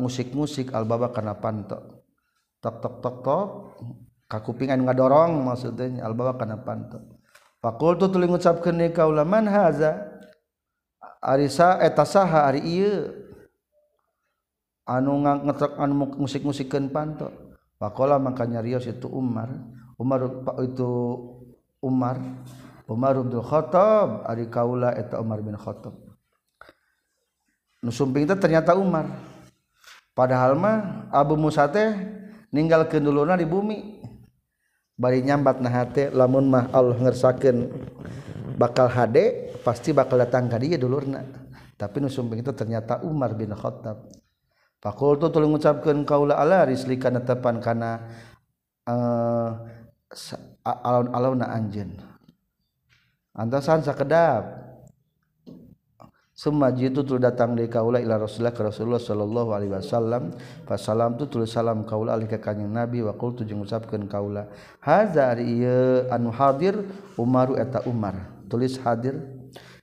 musik-musik 0.00 0.74
albaba 0.74 1.14
kana 1.14 1.38
panto. 1.38 2.02
Tok 2.58 2.76
tok 2.82 2.94
tok 2.98 3.16
tok 3.22 3.48
kakupingan 4.26 4.82
ngadorong 4.82 5.46
maksudnya 5.46 6.02
albaba 6.02 6.34
kana 6.34 6.58
panto. 6.66 7.19
fakultu 7.60 8.08
tuli 8.08 8.26
ngucapkeun 8.26 8.76
ni 8.76 8.88
kaula 8.90 9.24
man 9.24 9.46
haza 9.46 10.10
ari 11.20 11.52
sa 11.52 11.76
eta 11.78 12.02
eh, 12.02 12.08
saha 12.08 12.40
ari 12.48 12.60
ieu. 12.64 13.12
Anu 14.90 15.22
ngetrek 15.22 15.78
anu 15.78 16.18
musik-musikeun 16.18 16.90
panto. 16.90 17.30
Faqala 17.78 18.18
maka 18.18 18.42
nyarios 18.42 18.88
itu 18.90 19.06
Umar. 19.06 19.48
Umar 19.94 20.26
itu 20.66 20.90
Umar. 21.78 22.18
Umar 22.90 23.14
bin 23.22 23.38
Khattab. 23.38 24.26
Ari 24.26 24.50
kaula 24.50 24.90
eta 24.98 25.22
Umar 25.22 25.38
bin 25.46 25.54
Khattab. 25.54 25.94
Nu 27.80 27.94
itu 27.94 28.34
ternyata 28.34 28.74
Umar. 28.74 29.06
Padahal 30.12 30.58
mah 30.58 31.06
Abu 31.14 31.38
Musa 31.38 31.70
teh 31.70 31.94
ninggalkeun 32.50 33.06
duluna 33.06 33.38
di 33.38 33.46
bumi. 33.46 34.02
bari 35.00 35.24
nyambat 35.24 35.64
na 35.64 35.72
hate 35.72 36.12
lamun 36.12 36.52
mah 36.52 36.68
Allah 36.76 37.00
ngersakeun 37.00 37.72
bakal 38.60 38.92
hade 38.92 39.56
pasti 39.64 39.96
bakal 39.96 40.20
datang 40.20 40.52
ka 40.52 40.60
dia 40.60 40.76
dulurna. 40.76 41.24
Tapi 41.80 41.96
nu 42.04 42.12
sumping 42.12 42.44
itu 42.44 42.52
ternyata 42.52 43.00
Umar 43.08 43.32
bin 43.32 43.56
Khattab. 43.56 44.04
Fakultu 44.84 45.32
tulung 45.32 45.56
ngucapkeun 45.56 46.04
kaula 46.04 46.36
ala 46.36 46.68
rislika 46.68 47.08
tepan 47.08 47.56
kana 47.64 48.04
eh, 48.84 49.50
uh, 50.68 50.68
alon-alonna 50.84 51.48
anjeun. 51.48 51.96
Antasan 53.32 53.80
sakedap. 53.80 54.69
Semaji 56.40 56.88
itu 56.88 57.04
tu 57.04 57.20
datang 57.20 57.52
dari 57.52 57.68
kaula 57.68 58.00
ila 58.00 58.16
Rasulullah 58.16 58.56
ke 58.56 58.64
Rasulullah 58.64 58.96
sallallahu 58.96 59.52
alaihi 59.52 59.76
wasallam. 59.76 60.32
Fasalam 60.64 61.20
tu 61.20 61.28
tulis 61.28 61.52
salam 61.52 61.84
kaula 61.84 62.16
alih 62.16 62.32
ka 62.32 62.40
kanjing 62.40 62.72
Nabi 62.72 63.04
wa 63.04 63.12
qultu 63.12 63.44
jeung 63.44 63.60
ngucapkeun 63.60 64.08
kaula. 64.08 64.48
Hadza 64.80 65.28
ari 65.28 65.60
ieu 65.60 66.08
anu 66.08 66.32
hadir 66.32 66.80
Umaru 67.20 67.60
eta 67.60 67.84
Umar. 67.84 68.40
Tulis 68.48 68.80
hadir 68.80 69.20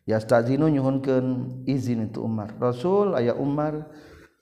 yastazinu 0.10 0.66
nyuhunkeun 0.66 1.62
izin 1.70 2.10
itu 2.10 2.26
Umar. 2.26 2.50
Rasul 2.58 3.14
aya 3.14 3.38
Umar 3.38 3.94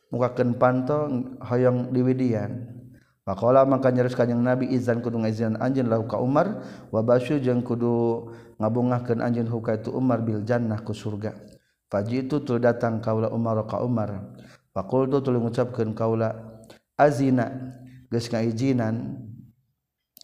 mukakeun 0.07 0.55
panto 0.55 1.11
hoyong 1.43 1.91
diwidian. 1.91 2.79
Pakola 3.27 3.67
maka 3.67 3.91
nyaris 3.91 4.15
kanjing 4.15 4.39
Nabi 4.39 4.71
izan 4.71 5.03
kudu 5.03 5.19
ngaizin 5.19 5.59
anjeun 5.59 5.91
lahu 5.91 6.07
ka 6.07 6.23
Umar 6.23 6.63
wa 6.95 7.03
basyu 7.03 7.43
jeung 7.43 7.59
kudu 7.59 8.31
ngabungahkeun 8.55 9.19
anjeun 9.19 9.51
hukaitu 9.51 9.91
Umar 9.91 10.23
bil 10.23 10.47
jannah 10.47 10.79
ku 10.79 10.95
surga. 10.95 11.54
Faji 11.95 12.27
itu 12.27 12.43
tul 12.43 12.59
datang 12.59 12.99
kaula 12.99 13.31
Umar 13.31 13.63
ka 13.63 13.79
Umar. 13.79 14.35
Fakultu 14.75 15.23
tul 15.23 15.39
mengucapkan 15.39 15.95
kaula 15.95 16.59
azina 16.99 17.71
geus 18.11 18.27
ngaijinan 18.27 19.15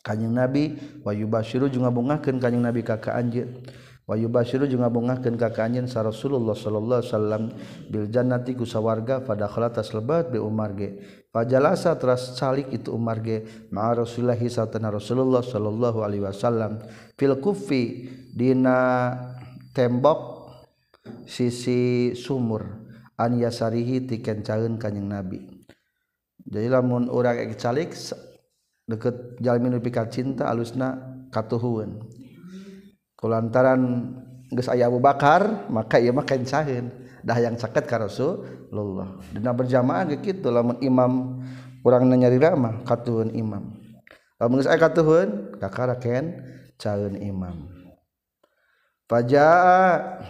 kanjing 0.03 0.36
Nabi 0.36 0.75
wayubasyiru 1.07 1.71
jeung 1.71 1.88
ngabungahkeun 1.88 2.43
kanjing 2.43 2.60
Nabi 2.60 2.84
ka 2.84 2.99
ka 2.99 3.15
anjeun. 3.15 3.63
Wayubasyiru 4.03 4.67
jeung 4.67 4.84
ngabungahkeun 4.84 5.39
ka 5.39 5.55
ka 5.55 5.63
anjeun 5.63 5.88
sa 5.88 6.03
Rasulullah 6.03 6.51
sallallahu 6.51 6.99
alaihi 6.99 7.12
wasallam 7.15 7.43
bil 7.88 8.05
jannati 8.12 8.51
ku 8.51 8.67
sawarga 8.67 9.23
pada 9.23 9.47
khalatas 9.47 9.95
lebat 9.95 10.27
bi 10.27 10.43
Umar 10.43 10.75
ge. 10.75 11.23
Fajalasa 11.31 11.95
teras 11.95 12.36
salik 12.36 12.67
itu 12.75 12.91
Umar 12.91 13.23
ge 13.23 13.47
ma 13.71 13.95
Rasulullah 13.95 14.36
sallallahu 14.36 14.99
Rasulullah 14.99 15.39
sallallahu 15.39 16.03
alaihi 16.03 16.27
wasallam 16.27 16.84
fil 17.15 17.39
kufi 17.39 18.12
dina 18.36 19.15
tembok 19.71 20.40
sisi 21.25 22.11
sumur 22.17 22.81
an 23.17 23.37
yasarihi 23.37 24.05
tikencaun 24.09 24.81
kanyang 24.81 25.07
nabi. 25.09 25.39
Jadi 26.41 26.67
lamun 26.67 27.07
orang 27.07 27.53
calik 27.55 27.93
deket 28.89 29.39
jalmin 29.39 29.77
pikat 29.77 30.09
cinta 30.09 30.49
alusna 30.49 30.97
katuhuan 31.29 32.01
kulantaran 33.21 34.11
geus 34.49 34.67
aya 34.67 34.89
Abu 34.89 34.97
Bakar 34.97 35.69
maka 35.69 36.01
ieu 36.01 36.11
mah 36.11 36.25
kencaeun 36.25 36.89
dah 37.21 37.37
yang 37.37 37.53
caket 37.53 37.85
ka 37.85 38.01
Rasulullah. 38.01 39.21
Dina 39.29 39.53
berjamaah 39.53 40.09
ge 40.09 40.17
kitu 40.19 40.49
lamun 40.49 40.81
imam 40.81 41.39
urang 41.85 42.09
nyari 42.09 42.41
rama 42.41 42.81
katuhun 42.81 43.29
imam. 43.37 43.77
Lamun 44.41 44.59
geus 44.59 44.67
aya 44.67 44.81
katuhun 44.81 45.55
kakara 45.61 46.01
ken 46.01 46.41
caeun 46.81 47.13
imam. 47.21 47.69
Fajaa 49.05 50.25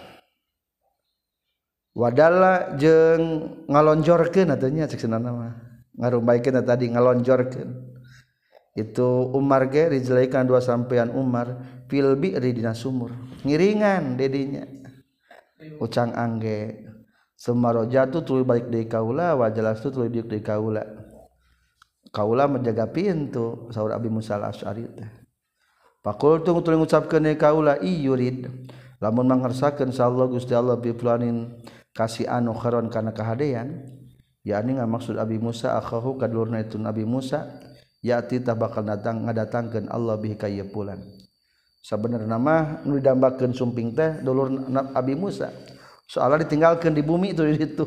wadala 1.92 2.76
jeng 2.80 3.52
ngalonjorkan 3.68 4.56
adanya 4.56 4.88
cek 4.88 5.08
nama. 5.08 5.56
Ngarumbaikan 5.92 6.64
tadi 6.64 6.88
ngalonjorkan 6.90 7.68
itu 8.72 9.10
Umar 9.36 9.68
ge 9.68 9.92
dijelaikan 9.92 10.48
dua 10.48 10.64
sampean 10.64 11.12
Umar 11.12 11.60
fil 11.92 12.16
bi'ri 12.16 12.56
dina 12.56 12.72
sumur. 12.72 13.12
Ngiringan 13.44 14.16
dedinya. 14.16 14.64
Ucang 15.78 16.16
angge 16.16 16.90
semaro 17.38 17.86
jatuh 17.86 18.26
tuluy 18.26 18.48
balik 18.48 18.72
deui 18.72 18.88
kaula 18.88 19.36
wa 19.38 19.52
jalastu 19.52 19.92
tuluy 19.92 20.10
deuk 20.10 20.32
deui 20.32 20.42
kaula. 20.42 20.88
Kaula 22.10 22.48
menjaga 22.48 22.88
pintu 22.90 23.70
saur 23.70 23.92
Abi 23.92 24.08
Musa 24.08 24.40
al-Asy'ari 24.40 24.88
teh. 24.96 25.12
Pakultu 26.02 26.56
tuluy 26.66 26.82
ngucapkeun 26.82 27.30
kaula 27.38 27.78
iyurid 27.78 28.50
lamun 28.98 29.30
mangersakeun 29.30 29.94
sa 29.94 30.10
Allah 30.10 30.26
Gusti 30.32 30.56
Allah 30.58 30.80
bi 30.82 30.96
kasih 31.96 32.28
anu 32.28 32.56
kharon 32.56 32.88
kana 32.92 33.12
kahadean. 33.16 33.88
Yakni 34.42 34.74
maksud 34.74 35.22
Abi 35.22 35.38
Musa 35.38 35.78
akhahu 35.78 36.18
kadulurna 36.18 36.66
itu 36.66 36.82
Nabi 36.82 37.06
Musa 37.06 37.62
yati 38.02 38.42
tah 38.42 38.58
bakal 38.58 38.82
datang 38.82 39.30
ngadatangkeun 39.30 39.86
Allah 39.86 40.18
bihi 40.18 40.34
ka 40.34 40.50
ieu 40.50 40.66
pulan. 40.66 40.98
Sabenerna 41.82 42.42
mah 42.42 42.82
nu 42.86 42.98
didambakeun 42.98 43.54
sumping 43.54 43.94
teh 43.94 44.22
dulur 44.26 44.50
Abi 44.98 45.14
Musa. 45.14 45.54
Soalnya 46.10 46.44
ditinggalkan 46.44 46.92
di 46.92 47.06
bumi 47.06 47.38
itu 47.38 47.46
di 47.46 47.54
situ. 47.56 47.86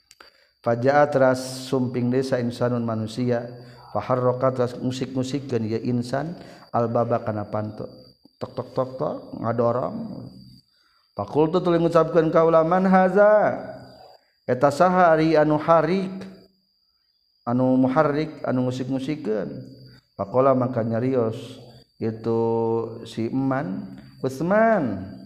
Faja'a 0.64 1.08
teras 1.08 1.66
sumping 1.66 2.12
desa 2.12 2.36
insanun 2.42 2.84
manusia 2.84 3.48
faharroka 3.96 4.52
teras 4.52 4.76
musik-musikkeun 4.76 5.64
ieu 5.64 5.80
insan 5.88 6.36
albaba 6.76 7.24
kana 7.24 7.48
panto. 7.48 7.88
Tok 8.36 8.52
tok 8.52 8.68
tok 8.76 8.90
tok 9.00 9.16
ngadorong. 9.40 9.96
Fakultu 11.16 11.64
tuli 11.64 11.80
mengucapkan 11.80 12.28
kaulaman 12.28 12.84
haza? 12.84 13.56
Eta 14.44 14.68
sahari 14.68 15.32
anu 15.34 15.56
harik 15.56 16.12
anu 17.48 17.74
muharrik 17.80 18.44
anu 18.46 18.70
musik-musikan 18.70 19.48
pakola 20.14 20.54
maka 20.54 20.82
nyarios 20.86 21.58
itu 21.98 22.42
si 23.06 23.26
Eman 23.26 23.98
Utsman 24.22 25.16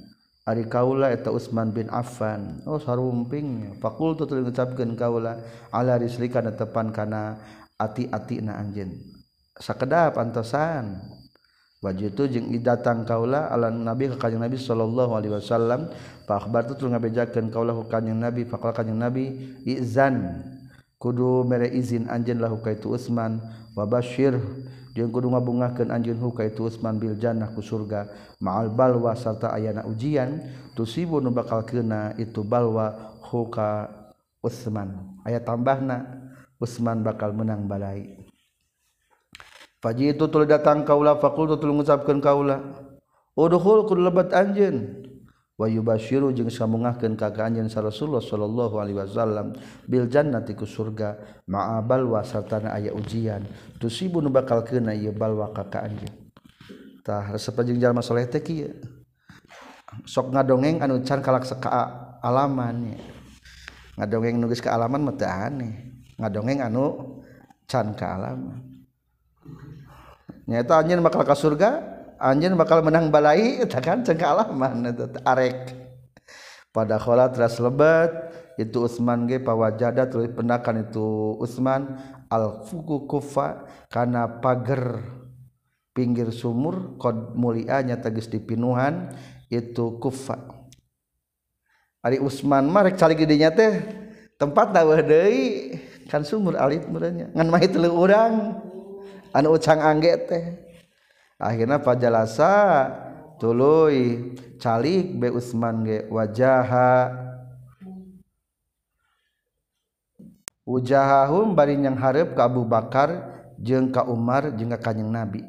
Ari 0.49 0.67
kaula 0.67 1.13
eta 1.15 1.31
Utsman 1.31 1.71
bin 1.71 1.87
Affan. 1.93 2.65
Oh 2.67 2.81
sarumping. 2.81 3.77
Fakultu 3.79 4.27
tuli 4.27 4.43
mengucapkan 4.43 4.99
kaula 4.99 5.39
ala 5.71 5.95
rislika 6.01 6.41
tepan 6.43 6.91
kana 6.91 7.39
ati-atina 7.79 8.59
anjeun. 8.59 8.99
Sakedap 9.55 10.19
antosan. 10.19 10.97
waju 11.81 12.05
itu 12.13 12.23
jeung 12.29 12.53
datang 12.61 13.09
kaula 13.09 13.49
ala 13.49 13.73
nabi 13.73 14.13
ka 14.13 14.29
kanjeng 14.29 14.45
nabi 14.45 14.61
sallallahu 14.61 15.17
alaihi 15.17 15.33
wasallam. 15.33 15.89
Fa 16.29 16.37
akhbartu 16.37 16.77
tul 16.77 16.93
ngabejakeun 16.93 17.49
kaula 17.49 17.73
ka 17.85 17.99
kanjeng 17.99 18.21
nabi 18.21 18.45
fa 18.45 18.61
qala 18.61 18.77
kanjeng 18.77 19.01
nabi 19.01 19.57
izan 19.65 20.45
kudu 21.01 21.49
mere 21.49 21.73
izin 21.73 22.07
anjeun 22.13 22.39
lahu 22.45 22.61
ka 22.61 22.77
itu 22.77 22.93
Utsman 22.93 23.41
wa 23.73 23.89
basyir 23.89 24.37
jeung 24.93 25.09
kudu 25.09 25.33
ngabungahkeun 25.33 25.89
anjeun 25.89 26.21
hu 26.21 26.37
ka 26.37 26.45
itu 26.45 26.69
Utsman 26.69 27.01
bil 27.01 27.17
jannah 27.17 27.49
ku 27.57 27.65
surga 27.65 28.13
ma'al 28.45 28.69
balwa 28.69 29.17
sarta 29.17 29.49
ayana 29.49 29.89
ujian 29.89 30.45
tusibu 30.77 31.17
nu 31.25 31.33
bakal 31.33 31.65
kena 31.65 32.13
itu 32.21 32.45
balwa 32.45 33.17
hu 33.25 33.49
ka 33.49 33.89
Utsman. 34.45 35.17
Aya 35.25 35.41
tambahna 35.41 36.05
Utsman 36.61 37.01
bakal 37.01 37.33
menang 37.33 37.65
balai. 37.65 38.20
Faji 39.81 40.13
itu 40.13 40.29
tul 40.29 40.45
datang 40.45 40.85
kaula 40.85 41.17
fakultu 41.17 41.57
tul 41.57 41.73
mengucapkan 41.73 42.21
kaula. 42.21 42.61
Udhul 43.33 43.89
kudu 43.89 44.05
lebat 44.05 44.29
anjeun. 44.37 45.09
Wa 45.57 45.69
yubasyiru 45.69 46.33
jeung 46.37 46.53
samungahkeun 46.53 47.17
ka 47.17 47.33
anjeun 47.33 47.69
sa 47.73 47.81
Rasulullah 47.81 48.21
sallallahu 48.21 48.77
alaihi 48.81 48.97
wasallam 49.01 49.57
bil 49.89 50.09
jannati 50.09 50.57
ku 50.57 50.69
surga 50.69 51.21
ma'abal 51.49 52.05
wa 52.05 52.21
sartana 52.21 52.77
aya 52.77 52.93
ujian. 52.93 53.45
Tusibu 53.81 54.21
nu 54.21 54.29
bakal 54.29 54.65
keuna 54.69 54.93
ieu 54.93 55.17
balwa 55.17 55.49
ka 55.57 55.69
ka 55.73 55.89
anjeun. 55.89 56.13
Tah 57.01 57.33
resep 57.33 57.57
jeung 57.65 57.81
jalma 57.81 58.05
saleh 58.05 58.29
teh 58.29 58.45
kieu. 58.45 58.77
Sok 60.05 60.37
ngadongeng 60.37 60.85
anu 60.85 61.01
can 61.03 61.25
kalak 61.25 61.49
ka 61.59 61.71
alaman 62.21 62.95
Ngadongeng 63.99 64.41
nulis 64.41 64.65
ke 64.65 64.69
alaman 64.73 65.03
mah 65.03 65.17
teu 65.17 65.29
aneh. 65.29 65.93
Ngadongeng 66.17 66.65
anu 66.65 67.17
can 67.69 67.93
ka 67.93 68.17
alaman. 68.17 68.70
Nyata 70.51 70.83
anjing 70.83 70.99
bakal 70.99 71.23
ke 71.23 71.35
surga 71.39 71.71
anjing 72.19 72.59
bakal 72.59 72.83
menang 72.83 73.09
balai 73.09 73.57
itu 73.63 73.79
kan 73.79 74.03
cengkalaman 74.03 74.91
itu 74.91 75.07
arek. 75.23 75.79
Pada 76.71 76.99
kholat 77.03 77.35
ras 77.35 77.59
lebat 77.59 78.11
itu 78.55 78.87
Utsman 78.87 79.27
ge 79.27 79.43
pawajada 79.43 80.07
tulis 80.07 80.31
pendakan 80.31 80.87
itu 80.87 81.35
Utsman 81.39 81.99
al 82.31 82.63
fuku 82.67 83.11
kufa 83.11 83.67
karena 83.91 84.39
pagar 84.39 85.03
pinggir 85.91 86.31
sumur 86.31 86.95
kod 86.95 87.35
mulianya 87.35 87.99
tagis 87.99 88.31
dipinuhan 88.31 89.11
itu 89.51 89.99
kufa 89.99 90.39
Ari 92.07 92.23
Utsman 92.23 92.71
marek 92.71 92.95
cari 92.95 93.19
gedenya 93.19 93.51
teh 93.51 93.83
tempat 94.39 94.71
tawah 94.71 95.03
deui 95.03 95.75
kan 96.07 96.23
sumur 96.23 96.55
alit 96.55 96.87
merenya 96.87 97.35
ngan 97.35 97.49
mah 97.51 97.61
itu 97.61 97.83
urang 97.83 98.63
anu 99.33 99.57
ucang 99.57 99.81
angge 99.81 100.15
teh. 100.29 100.45
Akhirnya 101.41 101.81
pajalasa 101.81 102.53
tuluy 103.41 104.37
calik 104.61 105.17
be 105.17 105.33
Utsman 105.33 105.89
ge 105.89 106.05
wajaha. 106.13 107.17
Ujahahum 110.69 111.57
bari 111.57 111.81
yang 111.81 111.97
hareup 111.97 112.37
ka 112.37 112.47
Abu 112.47 112.63
Bakar 112.63 113.11
jeung 113.59 113.91
ka 113.91 114.07
Umar 114.07 114.53
jeung 114.55 114.71
ka 114.71 114.79
Kanjeng 114.79 115.09
Nabi. 115.09 115.43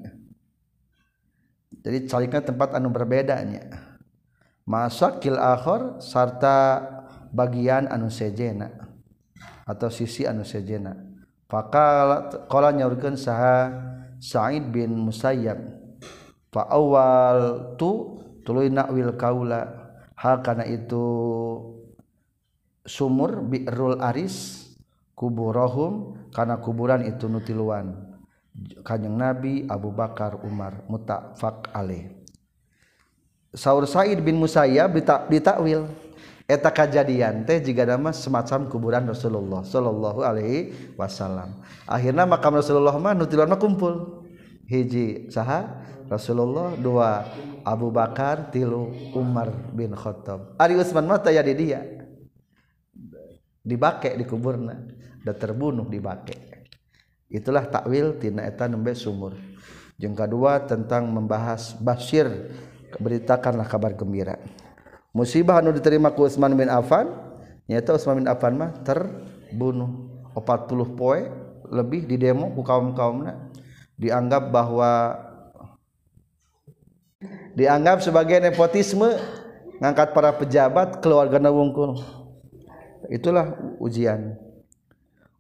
Jadi 1.84 2.08
calikna 2.08 2.42
tempat 2.42 2.74
anu 2.74 2.90
berbedanya 2.90 3.68
masakil 4.64 5.36
akhir 5.36 6.00
sarta 6.00 6.80
bagian 7.36 7.92
anu 7.92 8.08
sejena 8.08 8.72
atau 9.68 9.92
sisi 9.92 10.24
anu 10.24 10.48
sejena. 10.48 11.11
Fakala 11.52 12.72
nyaurkeun 12.72 13.20
saha 13.20 13.76
Sa'id 14.24 14.72
bin 14.72 14.96
Musayyab. 14.96 15.60
Fa 16.48 16.64
awal 16.72 17.76
tu 17.76 18.24
tuluy 18.48 18.72
nakwil 18.72 19.20
kaula 19.20 19.68
hal 20.16 20.40
kana 20.40 20.64
itu 20.64 21.04
sumur 22.88 23.44
bi'rul 23.44 24.00
aris 24.00 24.68
kuburahum 25.16 26.16
kana 26.32 26.60
kuburan 26.60 27.04
itu 27.06 27.28
nutiluan 27.28 28.16
kanjeng 28.84 29.16
Nabi 29.16 29.64
Abu 29.70 29.94
Bakar 29.94 30.42
Umar 30.44 30.84
mutafak 30.90 31.72
alaih 31.72 32.12
Saur 33.52 33.84
Sa'id 33.84 34.20
bin 34.24 34.40
Musayyab 34.40 34.96
ditakwil 35.28 35.88
eta 36.52 36.68
kejadian 36.68 37.48
teh 37.48 37.64
jika 37.64 37.88
nama 37.88 38.12
semacam 38.12 38.68
kuburan 38.68 39.08
Rasulullah 39.08 39.64
Shallallahu 39.64 40.20
Alaihi 40.20 40.92
Wasallam. 41.00 41.64
Akhirnya 41.88 42.28
makam 42.28 42.60
Rasulullah 42.60 42.92
mah 43.00 43.16
nutilan 43.16 43.48
mah 43.48 43.56
kumpul. 43.56 44.28
Hiji 44.68 45.32
saha? 45.32 45.80
Rasulullah 46.12 46.76
dua 46.76 47.24
Abu 47.64 47.88
Bakar 47.88 48.52
tilu 48.52 48.92
Umar 49.16 49.48
bin 49.72 49.96
Khattab. 49.96 50.60
Ari 50.60 50.76
Utsman 50.76 51.08
mah 51.08 51.24
taya 51.24 51.40
di 51.40 51.56
dia. 51.56 51.80
Dibake 53.64 54.20
di 54.20 54.28
kuburna 54.28 54.76
dan 55.24 55.36
terbunuh 55.40 55.88
dibake. 55.88 56.68
Itulah 57.32 57.64
takwil 57.72 58.20
tina 58.20 58.44
eta 58.44 58.68
nembe 58.68 58.92
sumur. 58.92 59.40
Yang 59.96 60.28
kedua 60.28 60.68
tentang 60.68 61.08
membahas 61.08 61.80
Bashir 61.80 62.28
beritakanlah 63.00 63.70
kabar 63.72 63.96
gembira 63.96 64.36
musibah 65.12 65.60
anu 65.60 65.76
diterima 65.76 66.12
ku 66.12 66.28
Utsman 66.28 66.56
bin 66.56 66.72
Affan 66.72 67.12
nyata 67.68 67.96
Utsman 67.96 68.24
bin 68.24 68.28
Affan 68.28 68.56
mah 68.56 68.72
terbunuh. 68.84 70.12
40 70.32 70.96
poe 70.96 71.28
lebih 71.68 72.08
di 72.08 72.16
demo 72.16 72.52
ku 72.56 72.64
kaum-kaumna. 72.64 73.52
Dianggap 74.00 74.48
bahwa 74.48 75.20
dianggap 77.54 78.00
sebagai 78.00 78.40
nepotisme 78.40 79.20
ngangkat 79.84 80.16
para 80.16 80.32
pejabat 80.34 81.04
keluarga 81.04 81.38
wungkul 81.52 82.00
itulah 83.12 83.60
ujian. 83.84 84.40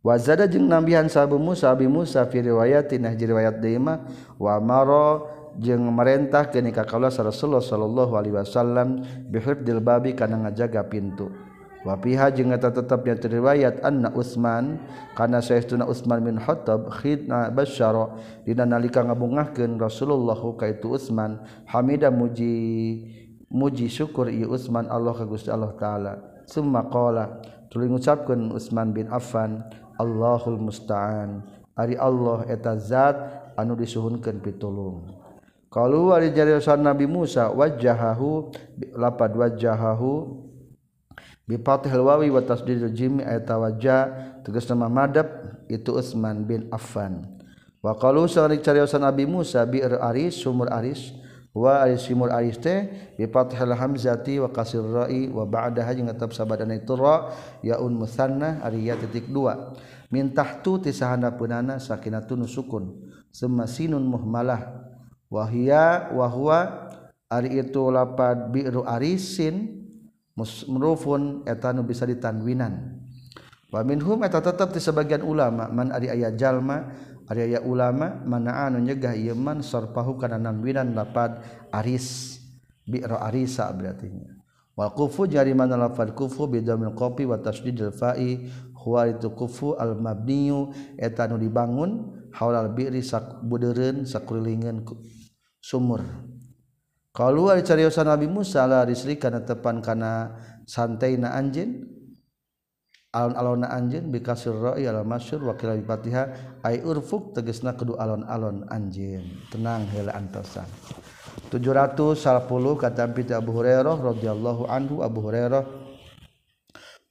Wazada 0.02 0.50
jeung 0.50 0.66
nambihan 0.66 1.06
sabu 1.06 1.38
Musa 1.38 1.70
Abi 1.70 1.86
Musa 1.86 2.26
fi 2.26 2.42
riwayatin 2.42 3.06
riwayat 3.06 3.62
deima 3.62 4.02
wa 4.42 4.58
maro 4.58 5.30
jeung 5.60 5.84
memerintah 5.84 6.48
kenika 6.48 6.88
kaula 6.88 7.12
Rasulullah 7.12 7.64
sallallahu 7.64 8.14
Alaihi 8.16 8.36
Wasallam 8.40 9.04
bihifdil 9.28 9.84
babi 9.84 10.16
kana 10.16 10.48
ngajaga 10.48 10.88
pintu. 10.88 11.32
Wa 11.82 11.98
fiha 11.98 12.30
jeung 12.30 12.54
eta 12.54 12.70
tetep 12.70 13.02
nya 13.10 13.18
riwayat 13.18 13.82
anna 13.82 14.14
Utsman 14.14 14.78
kana 15.18 15.42
saestuna 15.42 15.90
Utsman 15.90 16.22
bin 16.22 16.38
Khattab 16.38 16.94
khidna 16.94 17.50
basyara 17.50 18.22
dina 18.46 18.70
nalika 18.70 19.02
ngabungahkeun 19.02 19.82
Rasulullah 19.82 20.38
ka 20.38 20.70
itu 20.70 20.94
Utsman 20.94 21.42
hamida 21.66 22.14
muji 22.14 22.54
muji 23.50 23.90
syukur 23.90 24.30
ieu 24.30 24.54
Utsman 24.54 24.86
Allah 24.94 25.18
ka 25.18 25.26
Gusti 25.26 25.50
Allah 25.50 25.74
taala. 25.74 26.14
Summa 26.46 26.86
qala 26.86 27.42
tuluy 27.74 27.90
ngucapkeun 27.90 28.54
Utsman 28.54 28.94
bin 28.94 29.10
Affan 29.10 29.66
Allahul 29.98 30.62
musta'an. 30.62 31.42
Ari 31.74 31.98
Allah 31.98 32.46
eta 32.46 32.78
zat 32.78 33.18
anu 33.58 33.74
disuhunkeun 33.74 34.38
pitulung. 34.38 35.21
Kalau 35.72 36.12
ari 36.12 36.36
jarisan 36.36 36.84
Nabi 36.84 37.08
Musa 37.08 37.48
wajahahu 37.48 38.52
lapad 38.92 39.32
wajahahu 39.32 40.44
bi 41.48 41.56
fathil 41.56 42.04
wawi 42.04 42.28
wa 42.28 42.44
tasdidil 42.44 42.92
jim 42.92 43.24
ayat 43.24 43.48
wajah 43.48 44.02
tegas 44.44 44.68
nama 44.68 44.92
madab 44.92 45.32
itu 45.72 45.96
Utsman 45.96 46.44
bin 46.44 46.68
Affan. 46.76 47.24
Wa 47.80 47.96
qalu 47.96 48.28
sari 48.28 48.60
cariyosan 48.60 49.02
Nabi 49.02 49.24
Musa 49.24 49.64
bi 49.64 49.80
aris 49.80 50.44
sumur 50.44 50.68
aris 50.68 51.16
wa 51.56 51.80
aris 51.88 52.04
sumur 52.04 52.30
aris 52.30 52.60
teh 52.60 52.92
bi 53.16 53.24
fathil 53.32 53.72
hamzati 53.72 54.44
wa 54.44 54.52
kasir 54.52 54.84
ra'i 54.84 55.32
wa 55.32 55.48
ba'daha 55.48 55.96
jeung 55.96 56.12
tetap 56.12 56.36
sabadana 56.36 56.76
itu 56.76 56.94
ra 57.00 57.32
yaun 57.64 57.96
musanna 57.96 58.60
ari 58.60 58.92
ya 58.92 59.00
titik 59.00 59.32
dua. 59.32 59.72
Min 60.12 60.36
tahtu 60.36 60.84
tisahana 60.84 61.32
punana 61.40 61.80
sakinatun 61.80 62.44
sukun 62.44 63.08
summa 63.32 63.64
sinun 63.64 64.04
muhmalah 64.04 64.90
wahia 65.32 66.12
wahwa 66.12 66.91
ari 67.32 67.63
itu 67.63 67.88
lapad 67.88 68.52
biru 68.52 68.84
arisin 68.84 69.88
musrufun 70.36 71.48
eta 71.48 71.72
nu 71.72 71.88
bisa 71.88 72.04
ditanwinan. 72.04 73.00
Wa 73.72 73.88
minhum 73.88 74.20
eta 74.28 74.44
tetep 74.44 74.76
di 74.76 74.84
sebagian 74.84 75.24
ulama 75.24 75.72
man 75.72 75.96
ari 75.96 76.12
aya 76.12 76.36
jalma 76.36 76.91
ari 77.32 77.48
aya 77.48 77.63
ulama 77.63 78.20
mana 78.28 78.67
anu 78.67 78.84
nyegah 78.84 79.15
ieu 79.15 79.32
man 79.32 79.63
sarpahu 79.63 80.20
kana 80.20 80.36
nanwinan 80.36 80.91
lapad 80.91 81.39
aris 81.72 82.38
biru 82.84 83.15
arisa 83.15 83.72
berarti 83.72 84.12
wal 84.76 84.91
kufu 84.91 85.32
jari 85.32 85.56
mana 85.56 85.80
lapad 85.80 86.12
kufu 86.12 86.52
bidamil 86.52 86.91
qafi 86.91 87.24
wa 87.24 87.39
tasdidil 87.39 87.96
fa'i 87.96 88.52
huwa 88.76 89.08
itu 89.08 89.32
kufu 89.32 89.80
al 89.80 89.96
mabniyu 89.96 90.76
eta 91.00 91.32
nu 91.32 91.39
dibangun 91.39 92.12
haulal 92.36 92.76
bi'ri 92.76 93.00
sak 93.00 93.39
budeureun 93.48 94.04
sakurilingeun 94.04 94.84
sumur. 95.62 96.02
Kalau 97.13 97.54
dicariyosan 97.54 98.08
Nabi 98.10 98.26
Musa 98.26 98.65
lah 98.65 98.88
risri 98.88 99.19
karena 99.21 99.45
tepan 99.45 99.80
karena 99.80 100.32
santai 100.65 101.19
na 101.19 101.36
anjin 101.36 101.86
alon-alon 103.12 103.67
na 103.67 103.76
anjin 103.76 104.08
bikasir 104.08 104.56
ra'i 104.56 104.88
al 104.88 105.04
masyur 105.04 105.43
wakil 105.43 105.76
bipatiha 105.84 106.24
ay 106.63 106.80
urfuk 106.80 107.36
tegesna 107.36 107.76
kudu 107.76 108.00
alon-alon 108.00 108.63
anjin 108.71 109.28
tenang 109.52 109.84
hela 109.91 110.15
antasan 110.15 110.67
710 111.52 112.47
kata 112.80 113.12
Abu 113.36 113.52
Hurairah 113.52 113.97
radhiyallahu 114.00 114.71
anhu 114.71 115.04
Abu 115.04 115.19
Hurairah 115.28 115.81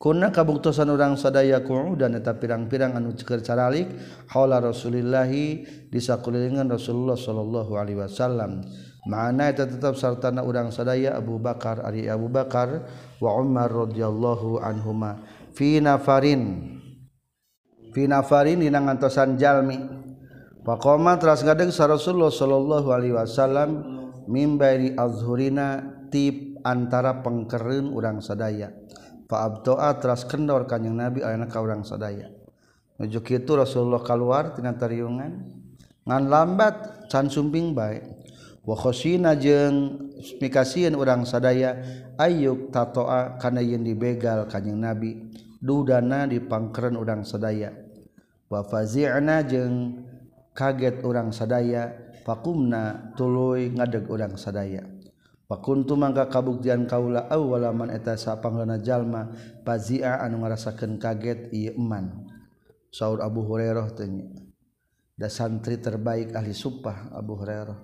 Kuna 0.00 0.32
kabuktosan 0.32 0.88
orang 0.88 1.20
sadaya 1.20 1.60
dan 1.60 2.16
eta 2.16 2.32
pirang-pirang 2.32 2.96
anu 2.96 3.12
ceker 3.12 3.44
caralik 3.44 3.84
haula 4.32 4.56
Rasulillahi 4.56 5.44
di 5.92 6.00
sakulingan 6.00 6.72
Rasulullah 6.72 7.20
sallallahu 7.20 7.76
alaihi 7.76 8.00
wasallam. 8.00 8.64
Mana 9.04 9.52
eta 9.52 9.68
tetap 9.68 10.00
sartana 10.00 10.40
orang 10.40 10.72
sadaya 10.72 11.20
Abu 11.20 11.36
Bakar 11.36 11.84
ari 11.84 12.08
Abu 12.08 12.32
Bakar 12.32 12.88
wa 13.20 13.44
Umar 13.44 13.68
radhiyallahu 13.68 14.64
anhuma 14.64 15.20
fi 15.52 15.84
nafarin 15.84 16.80
fi 17.92 18.08
nafarin 18.08 18.64
dina 18.64 18.80
ngantosan 18.80 19.36
jalmi. 19.36 19.84
Faqama 20.64 21.20
teras 21.20 21.44
ngadeg 21.44 21.76
sa 21.76 21.84
Rasulullah 21.84 22.32
sallallahu 22.32 22.88
alaihi 22.88 23.20
wasallam 23.20 23.84
mimbari 24.32 24.96
azhurina 24.96 25.84
tip 26.08 26.56
antara 26.64 27.20
pengkereun 27.20 27.92
urang 27.92 28.24
sadaya 28.24 28.72
Abdoa 29.38 29.94
teras 30.02 30.26
kendor 30.26 30.66
kanyang 30.66 30.96
nabi 30.96 31.18
ayana 31.22 31.46
ka 31.46 31.62
urang 31.62 31.86
sadaya. 31.86 32.32
Nuju 32.98 33.22
kitu 33.22 33.54
Rasulullah 33.54 34.02
keluar 34.02 34.56
tina 34.56 34.74
tariungan. 34.74 35.46
Ngan 36.08 36.22
lambat 36.26 37.06
can 37.12 37.30
sumping 37.30 37.76
baik 37.76 38.02
wa 38.60 38.76
khosina 38.76 39.36
jeung 39.36 40.08
mikasieun 40.40 40.96
urang 40.96 41.24
sadaya 41.28 41.76
ayyuk 42.16 42.72
tatoa 42.72 43.36
kana 43.38 43.60
yeun 43.60 43.86
dibegal 43.86 44.48
kanjing 44.50 44.80
nabi. 44.80 45.30
Dudana 45.60 46.24
dipangkeren 46.24 46.96
urang 46.96 47.22
sadaya. 47.22 47.70
Wa 48.48 48.64
fazi'na 48.64 49.44
jeung 49.44 50.06
kaget 50.56 51.04
urang 51.04 51.30
sadaya. 51.30 52.08
Fakumna 52.20 53.16
tuluy 53.16 53.72
ngadeg 53.72 54.04
urang 54.12 54.36
sadaya. 54.36 54.99
Pakuntu 55.50 55.98
mangka 55.98 56.30
kabuktian 56.30 56.86
kaula 56.86 57.26
awalaman 57.26 57.90
eta 57.90 58.14
sapanglana 58.14 58.78
jalma 58.78 59.34
pazia 59.66 60.22
anu 60.22 60.46
ngarasakeun 60.46 60.94
kaget 61.02 61.50
ieu 61.50 61.74
eman. 61.74 62.30
Saur 62.94 63.18
Abu 63.18 63.42
Hurairah 63.42 63.90
tanya. 63.98 64.30
Da 65.18 65.26
santri 65.26 65.82
terbaik 65.82 66.38
ahli 66.38 66.54
supah 66.54 67.10
Abu 67.10 67.34
Hurairah. 67.34 67.74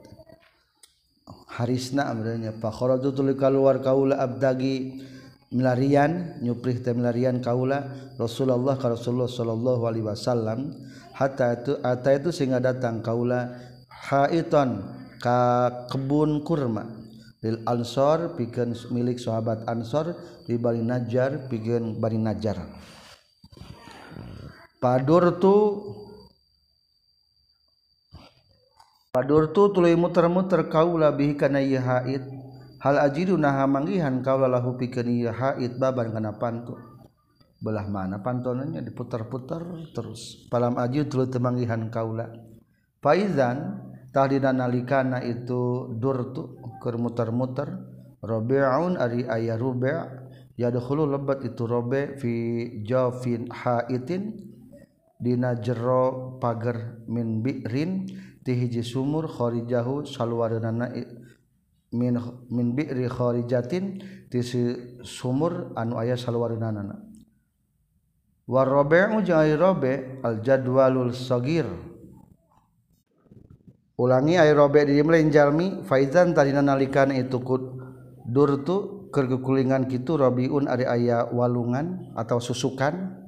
Harisna 1.58 2.06
amranya 2.06 2.54
fa 2.54 2.70
kharaju 2.70 3.10
tuluy 3.10 3.34
kaluar 3.34 3.82
kaula 3.82 4.22
abdagi 4.22 5.02
melarian 5.50 6.38
nyuprih 6.38 6.86
teh 6.86 6.94
melarian 6.94 7.42
kaula 7.42 7.82
Rasulullah 8.14 8.78
ka 8.78 8.94
Rasulullah 8.94 9.26
sallallahu 9.26 9.82
alaihi 9.90 10.06
wasallam 10.06 10.70
hatta 11.18 11.58
itu 11.58 11.72
ata 11.82 12.10
itu 12.14 12.30
sehingga 12.30 12.62
datang 12.62 13.02
kaula 13.02 13.58
haiton 13.90 14.86
ka 15.18 15.70
kebun 15.90 16.46
kurma 16.46 17.05
lil 17.46 17.62
ansor 17.62 18.34
pikeun 18.34 18.74
milik 18.90 19.22
sahabat 19.22 19.62
ansor 19.70 20.18
di 20.42 20.58
bari 20.58 20.82
najjar 20.82 21.46
pikeun 21.46 22.02
bari 22.02 22.18
najjar. 22.18 22.58
Padur 24.82 25.38
tu 29.54 29.62
tuluy 29.70 29.94
muter-muter 29.94 30.66
kaula 30.66 31.14
bihi 31.14 31.38
kana 31.38 31.62
haid 31.62 32.26
hal 32.82 32.96
ajidu 33.06 33.38
naha 33.38 33.70
manggihan 33.70 34.18
kaula 34.26 34.50
lahu 34.50 34.74
pikeun 34.74 35.30
haid 35.30 35.78
baban 35.78 36.10
kana 36.10 36.34
pantu. 36.34 36.74
Belah 37.62 37.86
mana 37.86 38.20
pantonannya 38.20 38.82
diputar-putar 38.82 39.62
terus. 39.94 40.50
Palam 40.50 40.74
ajidu 40.82 41.06
tuluy 41.14 41.30
temanggihan 41.30 41.86
kaula 41.94 42.26
faizan 43.06 43.85
tahdina 44.16 44.56
nalikana 44.56 45.20
itu 45.20 45.92
durtu 46.00 46.56
keur 46.80 46.96
muter-muter. 46.96 47.68
Rabi'un 48.24 48.96
ari 48.96 49.28
aya 49.28 49.60
rubi' 49.60 49.92
yadkhulu 50.56 51.04
lebat 51.04 51.44
itu 51.44 51.68
robe 51.68 52.16
fi 52.16 52.32
jafin 52.80 53.52
haitin. 53.52 54.40
Dina 55.20 55.52
jero 55.60 56.40
pager 56.40 57.04
min 57.04 57.44
bi'rin. 57.44 58.08
Ti 58.40 58.56
hiji 58.56 58.80
sumur 58.80 59.28
kharijahu 59.28 60.08
salwareunana 60.08 60.96
min 61.92 62.14
min 62.48 62.66
bi'ri 62.72 63.04
kharijatin 63.12 64.00
ti 64.32 64.40
sumur 65.04 65.76
anu 65.76 65.98
aya 65.98 66.14
salwareunana 66.14 66.94
war 68.46 68.70
rabi'u 68.70 69.18
jai 69.26 69.58
robe 69.58 70.22
al 70.22 70.40
jadwalul 70.40 71.10
sagir. 71.10 71.66
ulangi 73.96 74.36
air 74.36 74.56
robek 74.56 74.88
di 74.88 75.00
lain 75.00 75.32
jalmi 75.32 75.82
faizan 75.84 76.36
tadina 76.36 76.60
nalikan 76.60 77.12
itu 77.12 77.40
kut 77.40 77.62
dur 78.28 78.60
durtu 78.60 79.08
kergekulingan 79.16 79.88
kitu 79.88 80.20
robiun 80.20 80.68
ari 80.68 80.84
aya 80.84 81.24
walungan 81.32 82.12
atau 82.12 82.36
susukan. 82.36 83.24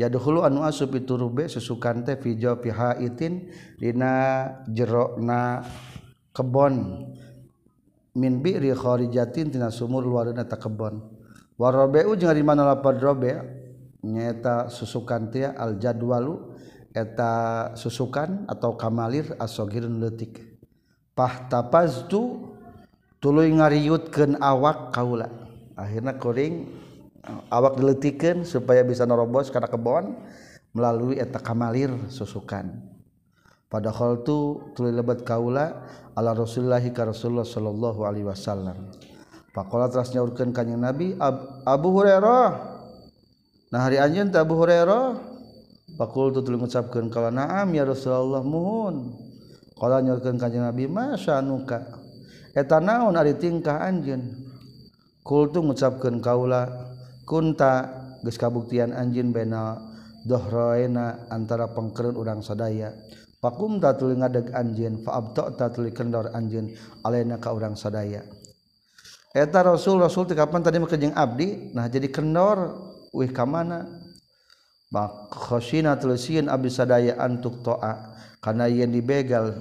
Ya 0.00 0.08
dahulu 0.08 0.40
anu 0.42 0.64
asup 0.64 0.96
itu 0.96 1.20
rube 1.20 1.46
susukan 1.52 2.02
teh 2.02 2.16
video 2.16 2.56
piha 2.56 2.96
itin 3.02 3.52
dina 3.76 4.48
jerokna 4.70 5.62
kebon. 6.32 7.06
Min 8.16 8.40
bi'ri 8.40 8.72
kharijatin 8.72 9.52
tina 9.52 9.68
sumur 9.68 10.04
luarna 10.04 10.48
ta 10.48 10.56
kebon. 10.56 11.02
Warobeu 11.60 12.16
jeung 12.16 12.32
ari 12.32 12.40
mana 12.40 12.64
lapar 12.64 12.96
robe 12.96 13.36
nyata 14.00 14.72
susukan 14.72 15.28
teh 15.28 15.44
al 15.44 15.76
jadwalu 15.76 16.51
eta 16.92 17.32
susukan 17.72 18.44
atau 18.48 18.76
kamalir 18.76 19.32
asogirun 19.40 20.00
letik 20.00 20.52
pahtapaztu 21.16 22.52
tuluy 23.20 23.52
ngariutkeun 23.52 24.40
awak 24.40 24.92
kaula. 24.92 25.28
Akhirna 25.76 26.16
kuring 26.20 26.68
awak 27.48 27.80
diletikeun 27.80 28.44
supaya 28.44 28.84
bisa 28.84 29.08
nerobos 29.08 29.48
kana 29.48 29.68
kebon 29.68 30.16
melalui 30.76 31.16
eta 31.20 31.40
kamalir 31.40 31.92
susukan. 32.12 32.68
Padahal 33.72 34.20
tu 34.20 34.60
tuluy 34.76 34.92
lebat 34.92 35.24
kaula 35.24 35.88
ala 36.12 36.36
Rasulullah 36.36 36.84
ka 36.92 37.08
rasulullah 37.08 37.48
sallallahu 37.48 38.04
alaihi 38.04 38.28
wasallam. 38.28 38.92
Pakola 39.52 39.88
teras 39.88 40.12
nyaurkeun 40.12 40.52
kanjing 40.52 40.80
nabi 40.80 41.16
Ab, 41.16 41.64
Abu 41.64 41.92
Hurairah. 41.92 42.48
Nah 43.72 43.80
hari 43.80 43.96
anjeun 43.96 44.28
Abu 44.36 44.60
Hurairah. 44.60 45.31
Pakul 46.02 46.34
tu 46.34 46.42
tulung 46.42 46.66
ucapkan 46.66 47.06
kalau 47.06 47.30
naam 47.30 47.70
ya 47.70 47.86
Rasulullah 47.86 48.42
muhun. 48.42 49.14
Kalau 49.78 50.02
nyurkan 50.02 50.34
kanjeng 50.34 50.66
Nabi 50.66 50.90
masya 50.90 51.38
nuka. 51.38 51.78
Eta 52.58 52.82
naon 52.82 53.14
ari 53.14 53.38
tingkah 53.38 53.78
anjun. 53.78 54.34
Kul 55.22 55.54
tu 55.54 55.62
ngucapkan 55.62 56.18
kaula 56.18 56.66
kunta 57.22 57.86
geus 58.26 58.34
kabuktian 58.34 58.90
anjun 58.90 59.30
bena 59.30 59.78
dohroena 60.26 61.30
antara 61.30 61.70
pengkeren 61.70 62.18
urang 62.18 62.42
sadaya. 62.42 62.90
Pakum 63.38 63.78
ta 63.78 63.94
tuli 63.94 64.18
ngadeg 64.18 64.50
anjun 64.50 65.06
faabto 65.06 65.54
ta 65.54 65.70
tuli 65.70 65.94
kendor 65.94 66.34
anjun 66.34 66.66
alena 67.06 67.38
ka 67.38 67.54
urang 67.54 67.78
sadaya. 67.78 68.26
Eta 69.30 69.62
Rasul 69.62 70.02
Rasul 70.02 70.26
tekapan 70.26 70.66
tadi 70.66 70.82
mah 70.82 70.90
Abdi 71.14 71.70
nah 71.78 71.86
jadi 71.86 72.10
kendor 72.10 72.90
wih 73.14 73.30
ka 73.30 73.46
mana 73.46 74.01
makhosina 74.92 75.96
tulisin 75.96 76.52
abis 76.52 76.78
sadaya 76.78 77.16
antuk 77.18 77.64
toa. 77.64 78.12
Karena 78.42 78.66
yen 78.66 78.90
dibegal 78.90 79.54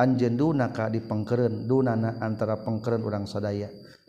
anjen 0.00 0.34
dunaka 0.34 0.88
di 0.88 0.98
pengkeren 0.98 1.68
dunana 1.68 2.18
antara 2.18 2.58
pengkeren 2.58 3.04
urang 3.04 3.28
sadaya. 3.28 3.68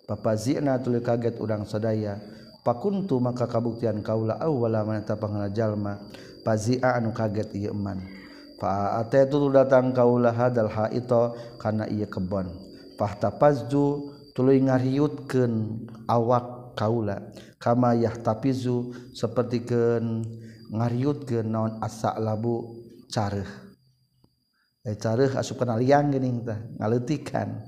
Papa 0.10 0.34
zina 0.34 0.82
tuli 0.82 1.06
kaget 1.06 1.38
urang 1.38 1.68
sadaya. 1.70 2.18
Pakuntu 2.60 3.22
maka 3.24 3.48
kabuktian 3.48 4.04
kaula 4.04 4.36
awwala 4.40 4.84
manata 4.84 5.16
tapangna 5.16 5.48
jalma 5.48 5.96
pazia 6.44 6.96
anu 6.96 7.12
kaget 7.12 7.56
ieu 7.56 7.72
eman. 7.72 8.04
Fa 8.60 9.00
ataitu 9.00 9.48
datang 9.52 9.96
kaula 9.96 10.36
hadal 10.36 10.72
haito 10.72 11.36
kana 11.60 11.88
ieu 11.88 12.08
kebon. 12.08 12.52
Fahtapazzu 13.00 14.12
tuluy 14.36 14.60
ngariutkeun 14.64 15.86
awak 16.08 16.76
kaula. 16.76 17.20
kama 17.60 17.94
yahtapizu 18.00 19.12
sapertikeun 19.14 20.24
ngariutkeun 20.72 21.46
naon 21.46 21.78
asa 21.84 22.16
labu 22.18 22.80
careuh 23.12 23.48
e 24.88 24.92
eh, 24.92 24.96
careuh 24.96 25.36
asupan 25.36 25.76
aliang 25.76 26.10
geuning 26.10 26.48
tah 26.48 26.58
ngaleutikan 26.80 27.60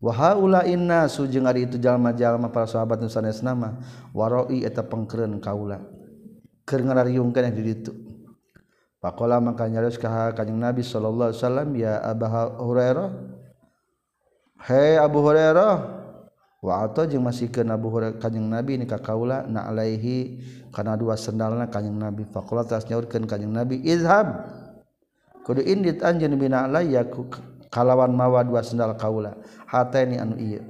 wa 0.00 0.12
haula 0.16 0.64
innasu 0.64 1.28
jeung 1.28 1.44
ari 1.44 1.68
itu 1.68 1.76
jalma-jalma 1.76 2.48
para 2.48 2.64
sahabat 2.64 3.02
nu 3.04 3.10
sanesna 3.12 3.52
mah 3.52 3.72
waroi 4.16 4.64
eta 4.64 4.80
pengkeren 4.80 5.38
kaula. 5.38 5.84
Keur 6.64 6.86
ngarariungkeun 6.86 7.52
di 7.52 7.62
ditu. 7.62 7.92
Pakola 9.00 9.40
maka 9.40 9.64
nyarios 9.64 9.96
ka 9.96 10.36
kanjeng 10.36 10.60
Nabi 10.60 10.84
sallallahu 10.84 11.32
alaihi 11.32 11.40
wasallam 11.40 11.68
ya 11.72 12.04
Abu 12.04 12.28
Hurairah 12.68 13.08
Hei 14.60 15.00
Abu 15.00 15.24
Hurairah 15.24 15.99
atau 16.60 17.08
masih 17.24 17.48
ke 17.48 17.64
nabu 17.64 17.88
Kanyeng 18.20 18.52
nabi 18.52 18.76
nikah 18.76 19.00
Kaula 19.00 19.48
na 19.48 19.64
Alaihi 19.64 20.44
karena 20.68 20.92
dua 20.92 21.16
sendalna 21.16 21.72
Kanyeng 21.72 21.96
nabi. 21.96 22.28
Fakultas 22.28 22.84
nyaurkan 22.84 23.24
Kanyeng 23.24 23.56
nabi 23.56 23.80
Izham 23.80 24.44
kudu 25.40 25.64
indit 25.64 26.04
anjeun 26.04 26.36
bina 26.36 26.68
alaya 26.68 27.00
kalawan 27.72 28.12
mawa 28.12 28.44
dua 28.44 28.60
sendal 28.60 28.92
kaula. 29.00 29.40
Hataini 29.64 30.20
anu 30.20 30.36
ieu. 30.36 30.60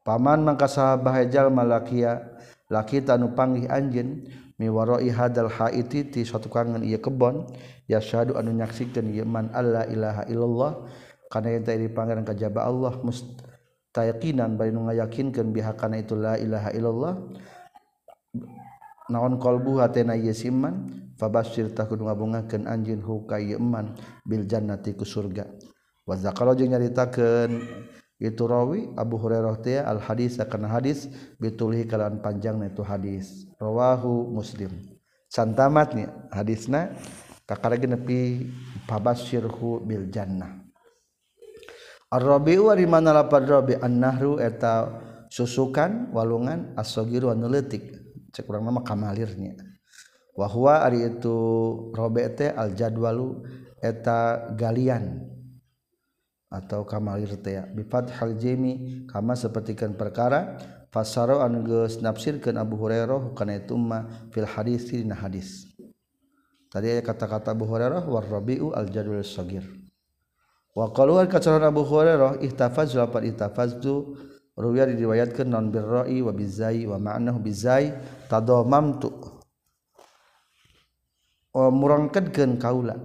Paman 0.00 0.48
mangka 0.48 0.64
sahabah 0.64 1.20
jalma 1.28 1.60
lakia 1.60 2.24
laki 2.72 3.04
tanu 3.04 3.36
panggih 3.36 3.68
anjeun 3.68 4.24
miwaroi 4.56 5.12
hadal 5.12 5.52
haiti 5.52 6.08
ti 6.08 6.20
suatu 6.24 6.48
kangen 6.48 6.80
ieu 6.88 6.96
kebon 7.04 7.52
ya 7.84 8.00
syahadu 8.00 8.40
anu 8.40 8.48
nyaksikeun 8.48 9.12
ieu 9.12 9.28
man 9.28 9.52
alla 9.52 9.84
ilaha 9.84 10.24
illallah. 10.24 10.72
Kana 11.28 11.52
yang 11.52 11.68
tadi 11.68 11.84
pangeran 11.92 12.24
kajaba 12.24 12.64
Allah 12.64 12.96
must 13.04 13.43
tayakinan 13.94 14.58
bari 14.58 14.74
nu 14.74 14.90
ngayakinkeun 14.90 15.54
bihakana 15.54 16.02
itu 16.02 16.18
la 16.18 16.34
ilaha 16.34 16.74
illallah. 16.74 17.14
Naon 19.04 19.38
qalbu 19.38 19.78
hatena 19.78 20.18
ieu 20.18 20.34
siman 20.34 20.90
fabashir 21.14 21.70
ta 21.70 21.86
kudu 21.86 22.10
ngabungakeun 22.10 22.66
anjeun 22.66 22.98
huka 22.98 23.38
ieu 23.38 23.62
iman 23.62 23.94
bil 24.26 24.42
jannati 24.42 24.98
ku 24.98 25.06
surga. 25.06 25.46
Wa 26.02 26.18
zakalo 26.18 26.56
jeung 26.58 26.74
nyaritakeun 26.74 27.62
itu 28.18 28.42
rawi 28.48 28.90
Abu 28.96 29.20
Hurairah 29.20 29.56
teh 29.60 29.78
al 29.78 30.00
hadis 30.00 30.40
kana 30.48 30.72
hadis 30.72 31.06
bitulhi 31.36 31.86
kalan 31.86 32.18
panjangna 32.18 32.72
itu 32.72 32.82
hadis. 32.82 33.46
Rawahu 33.60 34.32
muslim. 34.32 34.72
Santamatnya 35.28 36.30
hadisna 36.32 36.96
kakara 37.44 37.76
nepi 37.76 38.48
fabashirhu 38.88 39.84
bil 39.84 40.08
jannah. 40.08 40.63
Ar-Rabi'u 42.14 42.70
ari 42.70 42.86
mana 42.86 43.10
lapar 43.10 43.42
Rabi? 43.42 43.74
An-nahru 43.74 44.38
eta 44.38 45.02
susukan 45.26 46.14
walungan 46.14 46.70
as-sagiru 46.78 47.34
anu 47.34 47.50
leutik 47.50 47.90
cek 48.30 48.46
urang 48.46 48.70
nama 48.70 48.86
kamalirnya 48.86 49.58
wahwa 50.38 50.82
ari 50.82 51.06
itu 51.10 51.36
robete 51.94 52.50
al 52.50 52.74
jadwalu 52.74 53.42
eta 53.82 54.50
galian. 54.54 55.30
Atau 56.54 56.86
kamalir 56.86 57.34
teh 57.42 57.66
bifat 57.74 58.14
hal 58.14 58.38
jemi 58.38 59.02
kama 59.10 59.34
sepertikan 59.34 59.98
perkara 59.98 60.54
fasaro 60.94 61.42
anu 61.42 61.66
geus 61.66 61.98
nafsirkeun 61.98 62.54
Abu 62.54 62.78
Hurairah 62.78 63.34
kana 63.34 63.58
itu 63.58 63.74
mah 63.74 64.30
fil 64.30 64.46
hadis 64.46 64.86
dina 64.86 65.18
hadis. 65.18 65.66
Tadi 66.70 66.94
kata-kata 67.02 67.58
Abu 67.58 67.66
Hurairah 67.66 68.06
war 68.06 68.22
rabiu 68.22 68.70
al 68.70 68.86
jadwal 68.86 69.26
sagir 69.26 69.66
wa 70.74 70.90
keluar 70.90 71.30
kacaran 71.30 71.62
Abu 71.62 71.86
Hurairah 71.86 72.42
ihtafaz 72.42 72.98
lapat 72.98 73.30
ihtafaz 73.30 73.78
tu 73.78 74.18
ruwiya 74.58 74.90
diriwayatkan 74.90 75.46
non 75.46 75.70
birra'i 75.70 76.18
wa 76.22 76.34
bizai 76.34 76.86
wa 76.86 76.98
ma'nahu 76.98 77.38
bizai 77.38 77.94
tadamamtu. 78.26 79.10
Murangkeun 81.54 82.58
kaula 82.58 82.98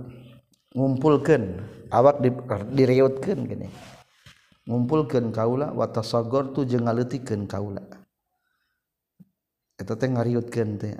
ngumpulkeun 0.73 1.61
awak 1.93 2.17
di, 2.25 2.33
direutkeun 2.73 3.39
gini. 3.45 3.69
Ngumpulkeun 4.65 5.29
kaula 5.29 5.69
wa 5.69 5.85
tasagor 5.85 6.49
tu 6.57 6.65
jeung 6.65 6.89
ngaleutikeun 6.89 7.45
kaula. 7.45 7.85
Eta 9.77 9.93
teh 9.93 10.09
ngariutkeun 10.09 10.81
teh. 10.81 10.97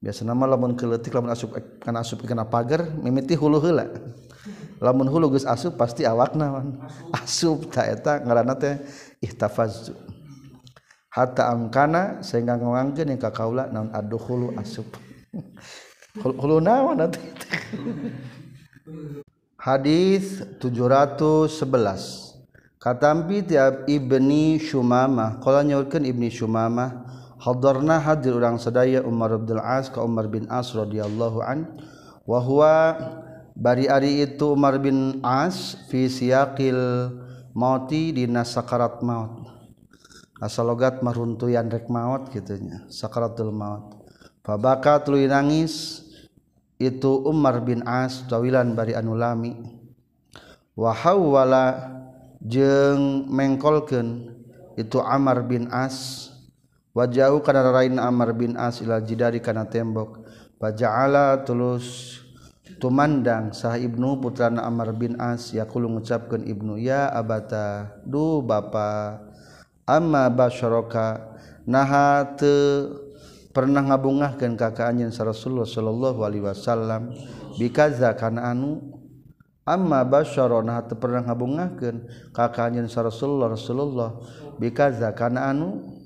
Biasana 0.00 0.36
mah 0.36 0.52
lamun 0.52 0.76
keleutik 0.76 1.12
lamun 1.16 1.32
asup 1.32 1.56
kana 1.80 2.04
asup 2.04 2.24
kana 2.28 2.48
pagar 2.48 2.88
mimiti 3.00 3.36
hulu 3.36 3.60
heula 3.60 3.88
lamun 4.80 5.06
hulu 5.06 5.36
geus 5.36 5.44
asup 5.44 5.76
pasti 5.76 6.08
awakna 6.08 6.50
man. 6.50 6.66
asup 7.12 7.68
ta 7.68 7.84
eta 7.84 8.18
ngaranna 8.24 8.56
teh 8.56 8.80
ihtafazzu. 9.20 9.94
Hatta 11.10 11.52
amkana 11.52 12.24
sehingga 12.24 12.56
ngangkeun 12.56 13.18
ka 13.20 13.30
kaula 13.34 13.68
naon 13.68 13.92
adkhulu 13.92 14.56
asup. 14.56 14.88
Hulu 16.18 16.58
naon 16.58 16.98
atuh 17.06 17.22
Hadis 19.54 20.42
711 20.58 21.62
Katampi 22.82 23.46
tiap 23.46 23.86
Ibni 23.86 24.58
Shumamah 24.58 25.38
Kala 25.38 25.62
nyaurkan 25.62 26.02
Ibni 26.02 26.32
Shumamah 26.34 27.06
Hadarna 27.38 28.02
hadir 28.02 28.34
orang 28.34 28.58
sedaya 28.58 29.06
Umar 29.06 29.38
Abdul 29.38 29.62
As 29.62 29.86
Ka 29.86 30.02
Umar 30.02 30.26
bin 30.26 30.50
As 30.50 30.74
radhiyallahu 30.74 31.38
an 31.46 31.78
Wahuwa 32.26 32.98
bari-ari 33.60 34.24
itu 34.24 34.56
Umar 34.56 34.80
bin 34.80 35.20
As 35.20 35.76
fi 35.92 36.08
siyaqil 36.08 37.12
mauti 37.52 38.16
dina 38.16 38.42
sakarat 38.42 39.04
maut. 39.04 39.52
Asal 40.40 40.72
logat 40.72 41.04
maruntuyan 41.04 41.68
rek 41.68 41.92
maut 41.92 42.32
gitunya 42.32 42.88
sakaratul 42.88 43.52
maut. 43.52 44.00
Fabaka 44.40 44.96
tuluy 45.04 45.28
nangis 45.28 46.00
itu 46.80 47.20
Umar 47.28 47.60
bin 47.60 47.84
As 47.84 48.24
tawilan 48.24 48.72
bari 48.72 48.96
anu 48.96 49.12
lami. 49.12 49.52
Wa 50.72 50.96
hawwala 50.96 51.92
jeung 52.40 53.28
mengkolkeun 53.28 54.32
itu 54.80 54.96
Amr 55.04 55.44
bin 55.44 55.68
As. 55.68 56.32
Wajau 56.96 57.44
kana 57.44 57.68
rain 57.68 58.00
Amr 58.00 58.32
bin 58.32 58.56
As 58.56 58.80
ila 58.80 58.96
jidari 59.04 59.44
kana 59.44 59.68
tembok. 59.68 60.24
Faja'ala 60.56 61.44
tulus 61.44 62.16
tumandang 62.80 63.52
sah 63.52 63.76
ibnu 63.76 64.16
putrana 64.18 64.64
Amr 64.64 64.96
bin 64.96 65.20
As 65.20 65.52
yaqulu 65.52 65.86
ngucapkeun 65.86 66.48
ibnu 66.48 66.80
ya 66.80 67.12
abata 67.12 67.92
du 68.08 68.40
bapa 68.40 69.20
amma 69.84 70.32
basyaraka 70.32 71.36
naha 71.68 72.24
teu 72.40 72.96
pernah 73.52 73.84
ngabungahkeun 73.84 74.56
ka 74.56 74.72
kaanjeun 74.72 75.12
Rasulullah 75.12 75.68
sallallahu 75.68 76.24
alaihi 76.24 76.44
wasallam 76.48 77.12
bikaza 77.60 78.16
kana 78.16 78.56
anu 78.56 78.80
amma 79.68 80.00
basyara 80.08 80.64
naha 80.64 80.88
teu 80.88 80.96
pernah 80.96 81.20
ngabungahkeun 81.20 81.96
ka 82.32 82.48
kaanjeun 82.48 82.88
Rasulullah 82.88 83.52
Rasulullah 83.52 84.16
bikaza 84.56 85.12
kana 85.12 85.52
anu 85.52 86.00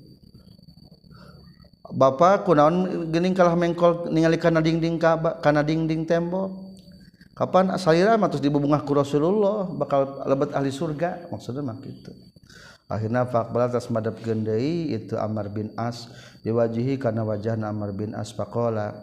Bapak 1.85 2.49
kunaon 2.49 3.07
geuning 3.13 3.37
kalah 3.37 3.53
mengkol 3.53 4.09
ningali 4.09 4.41
kana 4.41 4.57
dingding 4.57 4.97
ka 4.97 5.15
kana 5.39 5.61
dingding 5.61 6.03
tembok 6.03 6.64
kapan 7.35 7.75
salira 7.75 8.15
mah 8.15 8.31
terus 8.31 8.41
dibubungah 8.41 8.81
ku 8.87 8.95
Rasulullah 8.95 9.67
bakal 9.67 10.23
lebet 10.23 10.55
ahli 10.55 10.71
surga. 10.71 11.27
Maksudnya 11.29 11.61
mah 11.61 11.77
gitu. 11.83 12.15
Akhirnya 12.85 13.25
faqbala 13.25 13.67
tas 13.67 13.89
madab 13.89 14.21
gendai 14.21 14.93
itu 14.93 15.17
Amr 15.17 15.49
bin 15.49 15.73
As 15.73 16.07
diwajihi 16.45 17.01
karena 17.01 17.25
wajahna 17.25 17.73
Amr 17.73 17.97
bin 17.97 18.13
As 18.13 18.29
faqala 18.31 18.93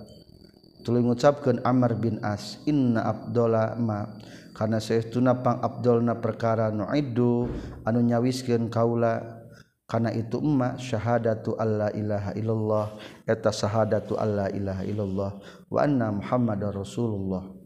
tuluy 0.87 1.03
ngucapkeun 1.03 1.61
Amr 1.66 1.99
bin 1.99 2.22
As 2.22 2.62
inna 2.64 3.03
abdola 3.05 3.74
ma 3.74 4.07
karena 4.55 4.78
saestuna 4.78 5.43
pang 5.43 5.59
abdolna 5.59 6.14
perkara 6.22 6.70
nuiddu 6.70 7.51
anu 7.85 8.01
nyawiskeun 8.01 8.72
kaula. 8.72 9.45
Karena 9.83 10.09
itu 10.09 10.41
emma 10.41 10.80
syahadatu 10.80 11.53
alla 11.61 11.93
ilaha 11.93 12.33
illallah 12.33 12.97
eta 13.28 13.53
syahadatu 13.53 14.16
alla 14.16 14.49
ilaha 14.49 14.89
illallah 14.89 15.30
wa 15.68 15.78
anna 15.85 16.09
muhammadar 16.16 16.72
rasulullah. 16.72 17.61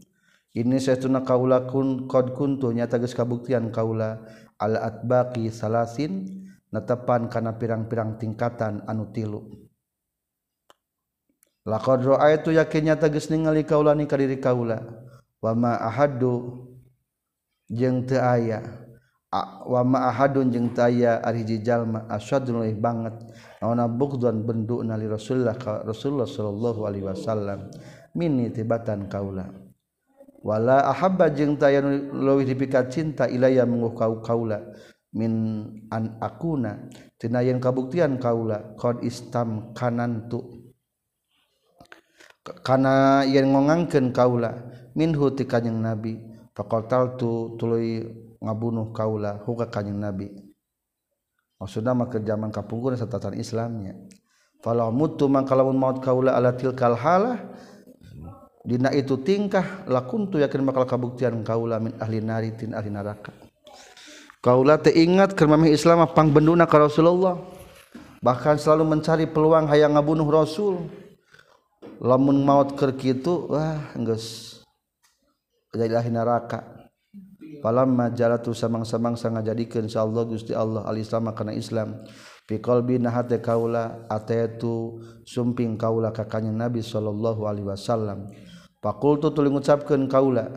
ini 0.57 0.81
seuna 0.81 1.21
kaula 1.21 1.69
kun 1.69 2.09
qd 2.09 2.33
kuntunya 2.33 2.89
tages 2.89 3.13
kabuktian 3.13 3.69
kaula. 3.69 4.25
Alaat 4.57 5.05
baki 5.05 5.53
salasin 5.53 6.25
netepan 6.73 7.29
kana 7.29 7.53
pirang-pirang 7.61 8.17
tingkatan 8.17 8.81
anu 8.89 9.13
tilu. 9.13 9.45
Laqad 11.61 12.01
ra'aitu 12.01 12.57
yakinnya 12.57 12.97
tages 12.97 13.29
ningali 13.29 13.61
kaula 13.69 13.93
ni 13.93 14.09
kadiri 14.09 14.41
kaula. 14.41 14.81
Wa 15.37 15.53
ma 15.53 15.77
ahadu 15.77 16.65
jeung 17.69 18.09
teu 18.09 18.17
aya. 18.17 18.65
Wa 19.67 19.85
ma 19.85 20.09
ahadun 20.09 20.49
jeung 20.49 20.73
teu 20.73 20.89
aya 20.89 21.21
ari 21.21 21.45
hiji 21.45 21.61
jalma 21.61 22.09
asyadun 22.09 22.65
leuwih 22.65 22.81
banget. 22.81 23.13
Naonna 23.61 23.85
bugdun 23.85 24.41
benduna 24.41 24.97
li 24.97 25.05
Rasulullah 25.05 25.53
Rasulullah 25.85 26.25
sallallahu 26.25 26.81
alaihi 26.81 27.05
wasallam. 27.05 27.69
Minni 28.17 28.49
tibatan 28.49 29.05
kaula. 29.05 29.66
wala 30.43 30.85
ahabba 30.89 31.33
jeung 31.33 31.57
tayanu 31.57 32.13
leuwih 32.13 32.45
dipikat 32.45 32.93
cinta 32.93 33.25
ilaya 33.25 33.65
menguh 33.65 33.93
kau 33.97 34.21
kaula 34.21 34.61
min 35.13 35.33
an 35.89 36.17
akuna. 36.21 36.89
Tina 37.17 37.41
yang 37.41 37.57
kabuktian 37.57 38.21
kaula 38.21 38.77
qad 38.77 39.01
istam 39.01 39.73
kanantu 39.73 40.69
kana 42.61 43.25
yen 43.25 43.49
ngongangkeun 43.49 44.13
kaula 44.13 44.53
minhu 44.93 45.33
ti 45.33 45.49
kanjing 45.49 45.81
nabi. 45.81 46.21
Faqatal 46.53 47.17
tu 47.17 47.57
tuluy 47.57 48.05
ngabunuh 48.41 48.93
kaula 48.93 49.41
huka 49.45 49.69
kanjing 49.69 49.97
nabi. 49.97 50.29
Maksudna 51.57 51.97
mah 51.97 52.05
ke 52.05 52.21
zaman 52.21 52.53
kapungkur 52.53 52.93
satatan 52.93 53.33
islamnya. 53.41 53.97
Falau 54.61 54.93
mutu 54.93 55.25
mangkalamun 55.25 55.77
maut 55.77 55.97
kaula 56.01 56.37
ala 56.37 56.53
tilkal 56.53 56.93
halah. 56.93 57.41
Dina 58.67 58.91
itu 58.91 59.15
tingkah 59.23 59.87
lakuntu 59.87 60.43
yakin 60.43 60.67
bakal 60.67 60.83
kabuktian 60.83 61.39
kaula 61.47 61.79
min 61.79 61.95
ahli 62.03 62.19
nari 62.19 62.51
tin 62.51 62.75
ahli 62.75 62.91
neraka. 62.91 63.31
Kaula 64.43 64.75
teu 64.75 64.91
ingat 64.91 65.39
Islam 65.71 66.03
pang 66.11 66.27
benduna 66.27 66.67
ka 66.67 66.75
Rasulullah. 66.75 67.39
Bahkan 68.19 68.59
selalu 68.59 68.83
mencari 68.83 69.23
peluang 69.23 69.71
hayang 69.71 69.95
ngabunuh 69.95 70.27
Rasul. 70.27 70.83
Lamun 72.03 72.43
maut 72.43 72.75
keur 72.75 72.91
kitu 72.93 73.47
wah 73.47 73.79
geus 73.95 74.59
jadi 75.71 76.03
ahli 76.03 76.11
neraka. 76.11 76.91
Falamma 77.63 78.11
jalatu 78.13 78.51
samang-samang 78.53 79.17
ngajadikeun 79.17 79.89
insyaallah 79.89 80.23
Gusti 80.27 80.51
Allah 80.51 80.83
al-Islam 80.85 81.31
kana 81.31 81.55
Islam. 81.55 82.03
Fi 82.45 82.59
qalbi 82.59 82.99
nahate 82.99 83.39
kaula 83.39 84.05
ataitu 84.11 84.99
sumping 85.23 85.79
kaula 85.79 86.11
ka 86.11 86.27
kanjeng 86.27 86.55
Nabi 86.55 86.83
sallallahu 86.83 87.47
alaihi 87.47 87.67
wasallam. 87.67 88.29
fakultu 88.83 89.33
tuli 89.33 89.49
ngucapkeun 89.49 90.09
kaula 90.09 90.49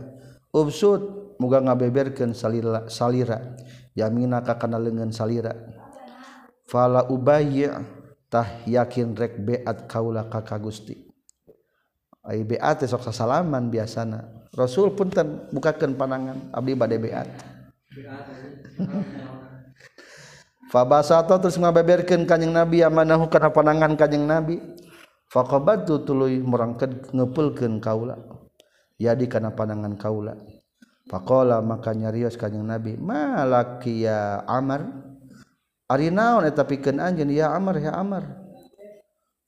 ubsud 0.50 1.34
muga 1.40 1.62
ngabeberkeun 1.64 2.36
salira 2.36 2.84
salira 2.92 3.56
yamina 3.94 4.42
ka 4.42 4.56
kana 4.58 4.78
leungeun 4.78 5.12
salira. 5.12 5.54
Fala 6.70 7.02
ubayyi 7.10 7.66
tah 8.30 8.62
yakin 8.66 9.18
rek 9.18 9.42
beat 9.42 9.90
kaula 9.90 10.30
ka 10.30 10.46
ka 10.46 10.56
Gusti. 10.58 10.94
Ai 12.22 12.46
beat 12.46 12.86
sok 12.86 13.02
sasalaman 13.02 13.72
biasana. 13.72 14.46
Rasul 14.54 14.94
punten 14.94 15.50
bukakeun 15.50 15.94
panangan 15.98 16.50
abdi 16.54 16.74
bade 16.78 16.96
beat. 16.98 17.28
Fabasata 20.70 21.34
terus 21.42 21.58
ngabeberkeun 21.58 22.30
kanjing 22.30 22.54
Nabi 22.54 22.86
amanahu 22.86 23.26
kana 23.26 23.50
panangan 23.50 23.98
kanjing 23.98 24.22
Nabi. 24.22 24.62
fakobat 25.30 25.86
tu 25.86 26.02
tuluy 26.02 26.42
merangket 26.42 27.14
ngepulkan 27.14 27.78
kaula. 27.78 28.18
Jadi 29.00 29.30
karena 29.30 29.54
pandangan 29.54 29.94
kaula. 29.96 30.34
Fakola 31.08 31.62
maka 31.64 31.94
nyarios 31.94 32.36
kanyang 32.36 32.76
nabi 32.76 32.98
malaki 32.98 34.04
ya 34.04 34.44
amar? 34.44 34.84
Ari 35.90 36.12
naon 36.12 36.46
eta 36.46 36.66
pikeun 36.66 37.00
anjeun? 37.00 37.32
Ya 37.32 37.54
amar 37.54 37.78
ya 37.80 37.94
amar. 37.96 38.26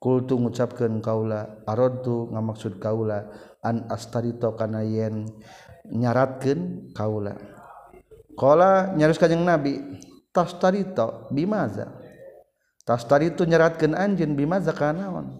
Kultu 0.02 0.38
ngucapkeun 0.38 0.98
kaula 0.98 1.62
aradtu 1.68 2.30
ngamaksud 2.34 2.82
kaula 2.82 3.30
an 3.62 3.86
astarito 3.90 4.54
kana 4.58 4.82
yen 4.82 5.30
nyaratkeun 5.86 6.90
kaula. 6.96 7.38
Qala 8.34 8.96
nyarios 8.96 9.20
kanjing 9.20 9.44
nabi 9.44 9.78
tastarito 10.34 11.30
bimaza. 11.30 11.94
Tastarito 12.82 13.46
nyaratkeun 13.46 13.94
anjeun 13.94 14.34
bimaza 14.34 14.74
kanaon 14.74 15.38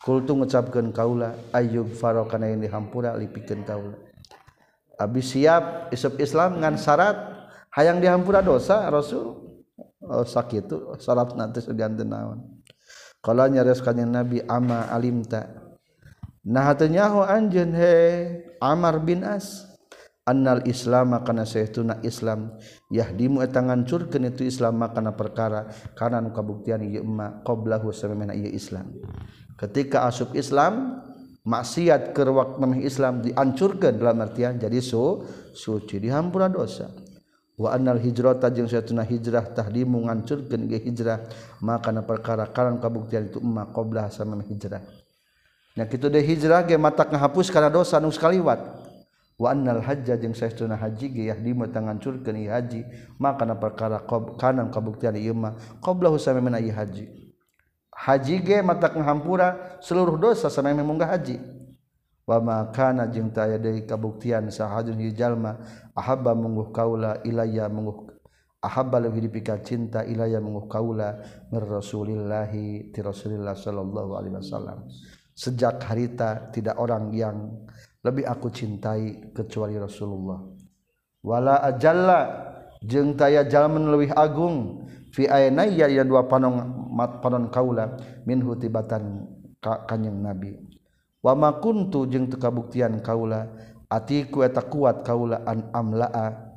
kultu 0.00 0.32
ngucapkeun 0.32 0.96
kaula 0.96 1.36
ayyub 1.52 1.92
farokana 1.92 2.48
yang 2.48 2.64
dihampura 2.64 3.14
lipikeun 3.20 3.62
kaula. 3.68 3.96
Abis 4.96 5.36
siap 5.36 5.92
isep 5.92 6.16
Islam 6.20 6.60
ngan 6.60 6.76
syarat 6.80 7.16
hayang 7.72 8.00
dihampura 8.00 8.40
dosa 8.40 8.88
Rasul. 8.88 9.36
Oh 10.00 10.24
sakitu 10.24 10.96
syarat 10.96 11.36
nanti 11.36 11.60
seganti 11.60 12.04
naon. 12.04 12.60
Kalau 13.20 13.44
nyaris 13.44 13.84
kanjeng 13.84 14.08
Nabi 14.08 14.40
ama 14.48 14.88
alimta. 14.88 15.44
Nah 16.48 16.72
nyaho 16.72 17.20
anjeun 17.20 17.76
he 17.76 17.94
Amar 18.64 19.04
bin 19.04 19.20
As. 19.20 19.70
Annal 20.28 20.62
islam 20.68 21.16
kana 21.26 21.42
saestuna 21.42 21.98
Islam 22.06 22.54
yahdimu 22.92 23.42
eta 23.42 23.64
ngancurkeun 23.64 24.30
itu 24.30 24.46
Islam 24.46 24.78
kana 24.92 25.16
perkara 25.16 25.72
kana 25.98 26.22
nu 26.22 26.30
kabuktian 26.30 26.86
ieu 26.86 27.02
emma 27.02 27.42
samemena 27.90 28.36
ieu 28.36 28.52
Islam 28.52 28.94
ketika 29.60 30.08
asub 30.08 30.32
Islam 30.32 31.04
maksiat 31.44 32.16
ke 32.16 32.24
waktu 32.24 32.56
memih 32.64 32.80
Islam 32.88 33.20
diancurkan 33.20 34.00
dalam 34.00 34.24
artian 34.24 34.56
jadi 34.56 34.80
su 34.80 35.20
suci 35.52 36.00
dihampura 36.00 36.48
dosa. 36.48 36.88
Wa 37.60 37.76
annal 37.76 38.00
hijrata 38.00 38.48
jeung 38.48 38.72
satuna 38.72 39.04
hijrah 39.04 39.52
tahdimu 39.52 40.08
ngancurkeun 40.08 40.64
ge 40.64 40.80
hijrah 40.80 41.28
maka 41.60 41.92
na 41.92 42.00
perkara 42.00 42.48
karan 42.48 42.80
kabuktian 42.80 43.28
itu 43.28 43.36
emma 43.36 43.68
qoblah 43.68 44.08
sama 44.08 44.40
hijrah. 44.40 44.80
Nya 45.76 45.84
kitu 45.84 46.08
de 46.08 46.24
hijrah 46.24 46.64
ge 46.64 46.80
matak 46.80 47.12
ngahapus 47.12 47.52
kana 47.52 47.68
dosa 47.68 48.00
nu 48.00 48.08
sakaliwat 48.08 48.64
wa 49.36 49.52
annal 49.52 49.84
hajja 49.84 50.16
jeung 50.16 50.32
satuna 50.32 50.80
haji 50.80 51.12
ge 51.12 51.22
yahdimu 51.28 51.68
tangancurkeun 51.68 52.40
ieu 52.40 52.48
haji 52.48 52.80
maka 53.20 53.44
na 53.44 53.52
perkara 53.60 54.00
kanan 54.40 54.72
kabuktian 54.72 55.20
ieu 55.20 55.36
mah 55.36 55.52
qoblah 55.84 56.16
sama 56.16 56.56
ieu 56.56 56.72
haji 56.72 57.19
haji 58.00 58.40
ge 58.40 58.64
mata 58.64 58.88
ngahampura 58.88 59.78
seluruh 59.84 60.16
dosa 60.16 60.48
sanajan 60.48 60.80
yang 60.80 61.04
haji. 61.04 61.36
Wa 62.24 62.38
makana 62.40 63.10
jeung 63.10 63.28
taya 63.34 63.58
deui 63.58 63.84
kabuktian 63.84 64.48
sahajun 64.48 64.96
jalma 65.12 65.60
ahabba 65.92 66.32
mungguh 66.32 66.70
kaula 66.70 67.18
ilayya 67.26 67.66
mungguh 67.66 68.06
ahabba 68.62 69.02
leuwih 69.02 69.26
dipika 69.26 69.58
cinta 69.60 70.06
ilayya 70.06 70.38
mungguh 70.38 70.70
kaula 70.70 71.18
mir 71.50 71.66
rasulillah 71.66 72.48
ti 72.94 73.00
rasulillah 73.02 73.58
sallallahu 73.58 74.14
alaihi 74.14 74.38
wasallam. 74.38 74.86
Sejak 75.34 75.80
harita 75.88 76.52
tidak 76.52 76.76
orang 76.78 77.10
yang 77.16 77.66
lebih 78.04 78.28
aku 78.28 78.52
cintai 78.52 79.32
kecuali 79.32 79.72
Rasulullah. 79.80 80.36
Wala 81.24 81.64
ajalla 81.64 82.20
jeung 82.84 83.16
taya 83.16 83.48
jalman 83.48 83.88
leuwih 83.88 84.12
agung 84.12 84.88
fi 85.10 85.26
ainaya 85.26 85.88
dua 86.04 86.28
panong 86.28 86.79
panon 87.22 87.48
kaula 87.48 87.96
minhu 88.26 88.58
tibatan 88.58 89.26
ka 89.62 89.86
kanjeng 89.86 90.18
nabi. 90.18 90.58
Wama 91.20 91.60
kuntu 91.60 92.08
jeung 92.08 92.32
teu 92.32 92.40
kabuktian 92.40 93.04
kaula 93.04 93.44
atiku 93.92 94.40
eta 94.40 94.64
kuat 94.64 95.04
kaula 95.04 95.44
an 95.44 95.68
amlaa. 95.76 96.48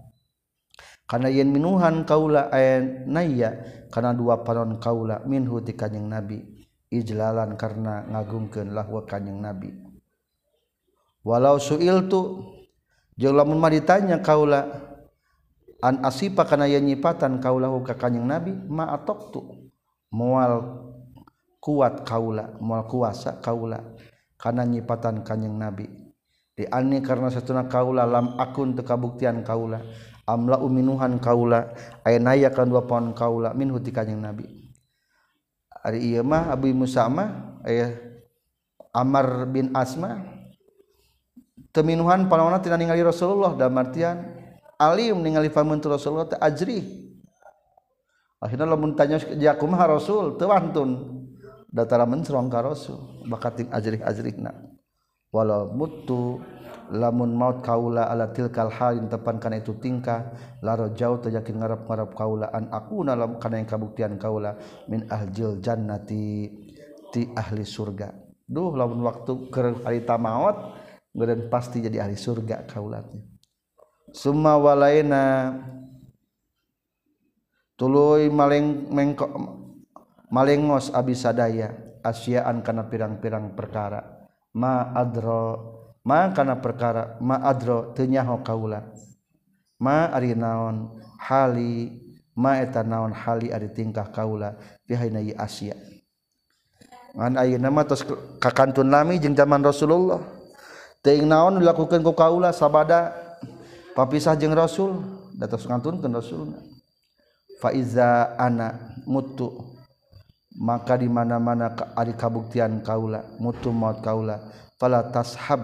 Kana 1.04 1.28
yen 1.28 1.52
minuhan 1.52 2.08
kaula 2.08 2.48
aya 2.48 2.80
naya 3.06 3.60
kana 3.92 4.16
dua 4.16 4.42
panon 4.42 4.80
kaula 4.80 5.20
minhu 5.28 5.60
ti 5.60 5.76
kanjeng 5.76 6.08
nabi. 6.08 6.42
Ijlalan 6.94 7.58
karena 7.58 8.06
ngagungkeun 8.08 8.72
lahwa 8.72 9.04
kanjeng 9.04 9.42
nabi. 9.42 9.74
Walau 11.26 11.60
suiltu 11.60 12.52
jeung 13.20 13.36
lamun 13.36 13.60
mah 13.60 13.72
ditanya 13.74 14.24
kaula 14.24 14.70
an 15.84 16.06
asipa 16.08 16.48
kana 16.48 16.72
yen 16.72 16.88
nyipatan 16.88 17.44
kaulahu 17.44 17.84
ka 17.84 18.00
kanjeng 18.00 18.24
nabi 18.24 18.56
ma 18.56 18.96
atoktu. 18.96 19.63
mual 20.14 20.86
kuat 21.58 22.06
kaula 22.06 22.54
mual 22.62 22.86
kuasa 22.86 23.42
kaula 23.42 23.82
karena 24.38 24.64
nyipatan 24.64 25.26
kanyang 25.26 25.58
nabi. 25.58 25.90
Di 26.54 26.70
ani 26.70 27.02
karena 27.02 27.34
satuna 27.34 27.66
kaula 27.66 28.06
lam 28.06 28.38
akun 28.38 28.78
teu 28.78 28.86
kabuktian 28.86 29.42
kaula 29.42 29.82
amla 30.30 30.62
uminuhan 30.62 31.18
kaula 31.18 31.74
ayenaya 32.06 32.54
kan 32.54 32.70
dua 32.70 32.86
pohon 32.86 33.18
kaula 33.18 33.58
min 33.58 33.74
huti 33.74 33.90
kanyang 33.90 34.22
nabi. 34.22 34.46
Ari 35.84 36.14
ieu 36.14 36.24
mah 36.24 36.54
Abu 36.54 36.70
Musa 36.72 37.10
mah 37.10 37.60
aya 37.66 37.92
Amar 38.94 39.50
bin 39.50 39.74
Asma 39.74 40.22
teminuhan 41.74 42.30
palawana 42.30 42.62
tina 42.62 42.78
ningali 42.78 43.02
Rasulullah. 43.02 43.58
Dalam 43.58 43.76
artian 43.82 44.22
alim 44.78 45.20
ningali 45.26 45.50
pamuntu 45.50 45.90
Rasulullah 45.90 46.30
teh 46.30 46.40
ajri 46.40 47.03
akhirnya 48.44 48.68
lamun 48.68 48.92
tanya 49.00 49.18
jakumah 49.18 49.88
rasul? 49.88 50.36
Tewantun 50.36 51.24
datara 51.72 52.04
mencerong 52.04 52.52
ka 52.52 52.60
rasul 52.60 53.00
bakating 53.26 53.72
ajrik-ajrikna. 53.72 54.52
Walau 55.34 55.72
mutu 55.74 56.38
lamun 56.94 57.34
maut 57.34 57.66
kaula 57.66 58.06
ala 58.06 58.30
tilkal 58.30 58.70
halin 58.70 59.10
tepan 59.10 59.42
kana 59.42 59.58
itu 59.64 59.74
tingkah 59.82 60.36
laro 60.62 60.94
jauh 60.94 61.18
teu 61.18 61.34
ngarap 61.34 61.90
ngarap 61.90 62.12
kaula 62.14 62.54
an 62.54 62.70
aku 62.70 63.02
nalam 63.02 63.42
kana 63.42 63.58
yang 63.64 63.66
kabuktian 63.66 64.22
kaula 64.22 64.60
min 64.86 65.08
ahjil 65.10 65.58
jannati 65.58 66.52
ti 67.10 67.22
ahli 67.34 67.66
surga. 67.66 68.14
Duh 68.46 68.76
lamun 68.76 69.02
waktu 69.02 69.50
keur 69.50 69.82
harita 69.82 70.20
maut 70.22 70.78
ngeureun 71.16 71.50
pasti 71.50 71.82
jadi 71.82 72.06
ahli 72.06 72.14
surga 72.20 72.70
kaulatnya. 72.70 73.26
Summa 74.14 74.62
walaina 74.62 75.58
tuluy 77.80 78.30
maleng 78.30 78.90
mengko 78.90 79.26
malengos 80.34 80.90
abisadaya 80.90 82.00
asiaan 82.02 82.66
kana 82.66 82.90
pirang-pirang 82.90 83.54
perkara. 83.54 84.02
Ma 84.54 84.94
adro 84.94 85.44
ma 86.06 86.30
kana 86.30 86.62
perkara 86.62 87.18
ma 87.18 87.42
adro 87.42 87.94
teu 87.98 88.06
nyaho 88.06 88.46
kaula. 88.46 88.86
Ma 89.82 90.10
ari 90.14 90.38
naon 90.38 91.02
hali 91.18 92.02
ma 92.38 92.62
eta 92.62 92.86
naon 92.86 93.14
hali 93.14 93.50
ari 93.50 93.74
tingkah 93.74 94.10
kaula 94.14 94.58
pihaina 94.86 95.22
ieu 95.22 95.34
asia. 95.38 95.74
Ngan 97.14 97.38
ayeuna 97.38 97.70
mah 97.70 97.86
tos 97.86 98.02
kakantun 98.42 98.90
nami 98.90 99.22
jeung 99.22 99.38
zaman 99.38 99.62
Rasulullah. 99.62 100.22
Teuing 101.06 101.30
naon 101.30 101.62
dilakukeun 101.62 102.02
ku 102.02 102.14
kaula 102.18 102.50
sabada 102.50 103.14
papisah 103.94 104.34
jeung 104.34 104.58
Rasul 104.58 104.98
da 105.38 105.46
tos 105.46 105.70
ngantunkeun 105.70 106.14
Rasulna. 106.14 106.73
faiza 107.64 108.36
ana 108.36 109.00
mutu 109.08 109.48
maka 110.60 111.00
di 111.00 111.08
mana-mana 111.08 111.72
ari 111.96 112.12
kabuktian 112.12 112.84
kaula 112.84 113.24
mutu 113.40 113.72
maut 113.72 114.04
kaula 114.04 114.44
fala 114.76 115.00
tashab 115.08 115.64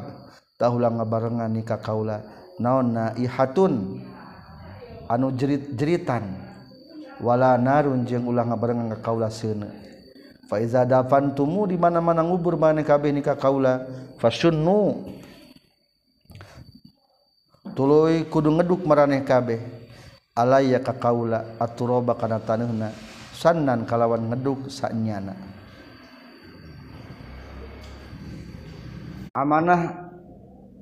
tahulah 0.55 0.91
ngabarengan 0.95 1.51
nikah 1.51 1.79
kaula. 1.83 2.23
Naon 2.59 2.91
na 2.91 3.15
ihatun 3.15 4.03
anu 5.07 5.31
jerit-jeritan 5.31 6.27
wala 7.23 7.55
narun 7.55 8.03
jeung 8.03 8.27
ulah 8.27 8.43
ngabarengan 8.43 8.91
ka 8.99 9.11
kaula 9.11 9.31
seuneu 9.31 9.71
fa 10.51 10.59
iza 10.59 10.83
dafantumu 10.83 11.63
di 11.71 11.79
mana-mana 11.79 12.19
ngubur 12.19 12.59
mana 12.59 12.83
kabeh 12.83 13.15
nikah 13.15 13.39
kaula 13.39 13.87
fasunnu 14.19 15.07
tuluy 17.79 18.27
kudu 18.27 18.51
ngeduk 18.59 18.83
maraneh 18.83 19.23
kabeh. 19.23 19.78
alaya 20.37 20.79
ka 20.79 20.97
kaula 20.97 21.57
aturoba 21.57 22.13
kana 22.15 22.39
taneuhna 22.41 22.93
sannan 23.35 23.87
kalawan 23.87 24.27
ngeduk 24.27 24.67
sanyana. 24.67 25.35
Amanah 29.31 30.09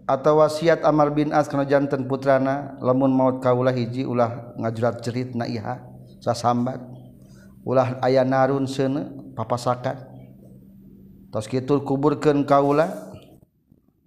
atau 0.07 0.39
wasiat 0.39 0.81
Amar 0.87 1.11
bin 1.11 1.35
As 1.35 1.51
kana 1.51 1.67
janten 1.67 2.07
putrana 2.07 2.79
lamun 2.79 3.11
maut 3.11 3.43
kaula 3.43 3.75
hiji 3.75 4.07
ulah 4.07 4.55
ngajurat 4.57 5.03
cerit 5.03 5.35
na 5.35 5.45
iha 5.45 5.83
sasambat. 6.23 6.79
Ulah 7.67 7.99
aya 7.99 8.23
narun 8.23 8.63
seuneu 8.63 9.35
papasakan 9.35 9.99
tos 11.27 11.51
kitu 11.51 11.83
kuburkeun 11.83 12.47
kaula 12.47 12.87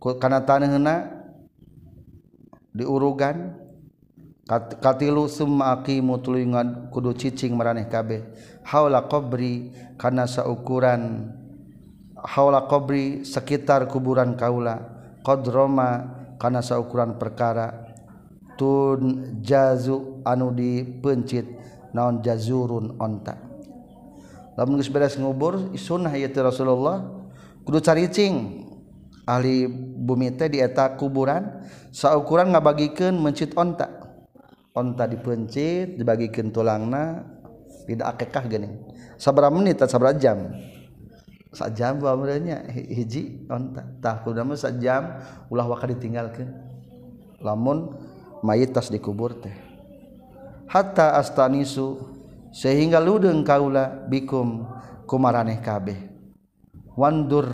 kana 0.00 0.40
taneuhna 0.42 1.12
diurugan. 2.72 3.59
Katilu 4.58 5.30
summa 5.30 5.78
aqimu 5.78 6.18
tuluy 6.18 6.42
kudu 6.90 7.14
cicing 7.14 7.54
maraneh 7.54 7.86
kabeh. 7.86 8.26
Haula 8.66 9.06
qabri 9.06 9.70
kana 9.94 10.26
saukuran 10.26 11.30
haula 12.18 12.66
qabri 12.66 13.22
sekitar 13.22 13.86
kuburan 13.86 14.34
kaula. 14.34 14.82
Qadroma 15.22 16.10
kana 16.42 16.58
saukuran 16.66 17.14
perkara. 17.14 17.86
Tun 18.58 19.38
jazu 19.38 20.18
anu 20.26 20.50
dipencit. 20.50 21.46
Naon 21.94 22.18
jazurun 22.22 22.98
onta. 22.98 23.38
Lamun 24.58 24.82
geus 24.82 24.90
beres 24.90 25.14
ngubur 25.14 25.72
sunnah 25.78 26.10
ieu 26.18 26.28
Rasulullah 26.28 27.06
kudu 27.62 27.78
caricing 27.78 28.66
ahli 29.24 29.70
bumi 29.70 30.34
teh 30.34 30.50
di 30.50 30.58
eta 30.58 30.98
kuburan 30.98 31.62
saukuran 31.94 32.50
ngabagikeun 32.50 33.14
mencit 33.14 33.54
onta 33.54 33.99
onta 34.74 35.06
dipencit 35.06 35.98
dibagikan 35.98 36.54
tulangna 36.54 37.26
tidak 37.86 38.06
akekah 38.16 38.44
gini. 38.46 38.68
Sabra 39.18 39.50
menit 39.50 39.82
atau 39.82 39.90
sabra 39.90 40.14
jam. 40.14 40.54
Sajam 41.50 41.98
bamrenya 41.98 42.62
hiji 42.70 43.50
onta. 43.50 43.82
Tah 43.98 44.22
kudu 44.22 44.54
sajam 44.54 45.18
ulah 45.50 45.66
waka 45.66 45.90
ditinggalkeun 45.90 46.54
lamun 47.42 47.98
mayit 48.46 48.70
tas 48.70 48.86
dikubur 48.88 49.34
teh. 49.42 49.54
Hatta 50.70 51.18
astanisu 51.18 51.98
sehingga 52.54 53.02
ludeung 53.02 53.42
kaula 53.42 54.06
bikum 54.06 54.70
kumaraneh 55.10 55.58
kabeh. 55.58 55.98
Wandur 56.94 57.50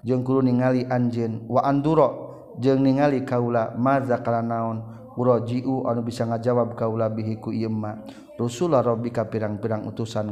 jeung 0.00 0.24
kudu 0.24 0.48
ningali 0.48 0.88
anjeun. 0.88 1.44
Wa 1.44 1.68
anduro 1.68 2.08
jeung 2.56 2.80
ningali 2.80 3.28
kaula 3.28 3.76
maza 3.76 4.16
kana 4.24 4.40
naon 4.40 4.97
urajiu 5.18 5.90
anu 5.90 6.06
bisa 6.06 6.22
ngajawab 6.22 6.78
kaula 6.78 7.10
bihi 7.10 7.42
ku 7.42 7.50
ieu 7.50 7.66
Rasulullah 8.38 8.86
rabbika 8.86 9.26
pirang-pirang 9.26 9.82
utusan 9.90 10.30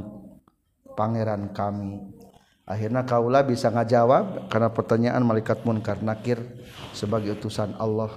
pangeran 0.95 1.51
kami. 1.51 2.15
Akhirnya 2.67 3.03
kaula 3.03 3.43
bisa 3.43 3.71
ngajawab 3.71 4.47
karena 4.47 4.71
pertanyaan 4.71 5.23
malaikat 5.27 5.67
munkar 5.67 6.03
nakir 6.03 6.39
sebagai 6.95 7.35
utusan 7.35 7.75
Allah. 7.83 8.15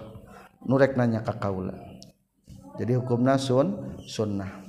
Nurek 0.62 0.94
nanya 0.94 1.26
ka 1.26 1.38
kaula. 1.42 1.74
Jadi 2.78 2.98
hukum 2.98 3.26
nasun 3.26 3.98
sunnah. 4.06 4.62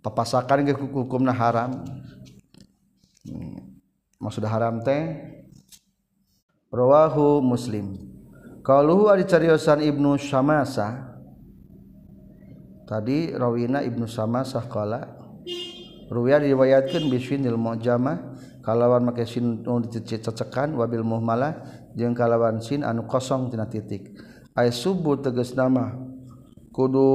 Papasakan 0.00 0.64
ke 0.64 0.74
hukumna 0.78 1.34
haram. 1.34 1.82
Hmm. 3.20 3.76
maksud 4.16 4.40
haram 4.48 4.80
teh? 4.80 5.18
Rawahu 6.72 7.42
muslim. 7.44 7.98
Kalau 8.64 9.10
ada 9.10 9.20
cariosan 9.26 9.84
ibnu 9.84 10.16
Syamasa 10.16 11.09
tadi 12.90 13.30
Rawina 13.30 13.86
Ibnu 13.86 14.10
sama 14.10 14.42
sahkala 14.42 15.14
Ruya 16.10 16.42
diriwayatkan 16.42 17.06
biswinil 17.06 17.54
mujamah 17.54 18.34
kalawan 18.66 19.06
make 19.06 19.22
sin 19.30 19.62
nu 19.62 19.78
dicecekan 19.78 20.74
wabil 20.74 21.06
muhmalah 21.06 21.62
jeung 21.94 22.18
kalawan 22.18 22.58
sin 22.58 22.82
anu 22.82 23.06
kosong 23.06 23.46
tina 23.46 23.70
titik. 23.70 24.18
Ay 24.58 24.74
subuh 24.74 25.22
tegas 25.22 25.54
nama 25.54 25.94
kudu 26.74 27.06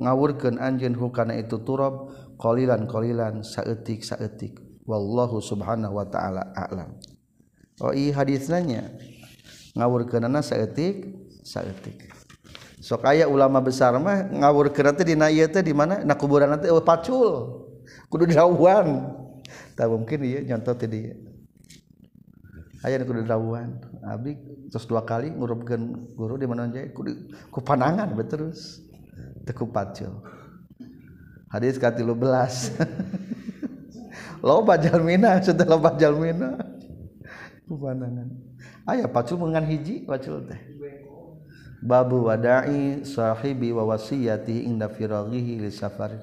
ngawurkeun 0.00 0.56
anjeun 0.56 0.96
hukana 0.96 1.36
itu 1.36 1.60
turab 1.60 2.08
qalilan 2.40 2.88
qalilan 2.88 3.44
saeutik 3.44 4.00
saeutik. 4.00 4.56
Wallahu 4.88 5.44
subhanahu 5.44 6.00
wa 6.00 6.08
taala 6.08 6.56
a'lam. 6.56 6.96
Oh 7.84 7.92
i 7.92 8.16
hadisnya 8.16 8.96
ngawurkeunana 9.76 10.40
saeutik 10.40 11.04
saeutik. 11.44 12.11
sok 12.82 13.06
aya 13.06 13.30
ulama 13.30 13.62
besar 13.62 13.94
mah 14.02 14.26
ngawur 14.26 14.74
kerat 14.74 14.98
teh 14.98 15.06
dina 15.06 15.30
ieu 15.30 15.46
teh 15.46 15.62
di 15.62 15.70
mana? 15.70 16.02
Na 16.02 16.18
kuburan 16.18 16.58
teh 16.58 16.66
oh, 16.66 16.82
pacul. 16.82 17.62
Kudu 18.10 18.34
dawuan 18.34 19.06
tak 19.78 19.86
mungkin 19.86 20.26
ieu 20.26 20.42
nyontoh 20.42 20.74
tadi 20.74 20.90
dia 20.90 21.14
aya 22.82 22.98
kudu 23.06 23.22
dawuan 23.22 23.78
abdi 24.02 24.34
terus 24.66 24.82
dua 24.90 25.06
kali 25.06 25.30
ngurupkeun 25.30 26.10
guru 26.18 26.34
di 26.34 26.50
mana 26.50 26.66
aja 26.66 26.82
kudu 26.90 27.14
ku 27.54 27.62
panangan 27.62 28.10
terus. 28.26 28.82
Teku 29.46 29.70
pacul. 29.70 30.22
Hadis 31.50 31.78
ka 31.78 31.94
13 31.94 32.02
loba 34.46 34.74
jalmina 34.80 35.38
sudah 35.38 35.66
loba 35.66 35.94
jalmina 35.94 36.58
ku 37.70 37.78
panangan. 37.78 38.26
Aya 38.82 39.06
pacul 39.06 39.38
mengan 39.38 39.62
hiji 39.70 40.02
pacul 40.02 40.42
teh. 40.50 40.58
babu 41.82 42.30
wada'i 42.30 43.02
sahibi 43.02 43.74
wa 43.74 43.90
wasiyati 43.90 44.62
inda 44.62 44.86
firaghihi 44.86 45.58
li 45.58 45.70
safari. 45.74 46.22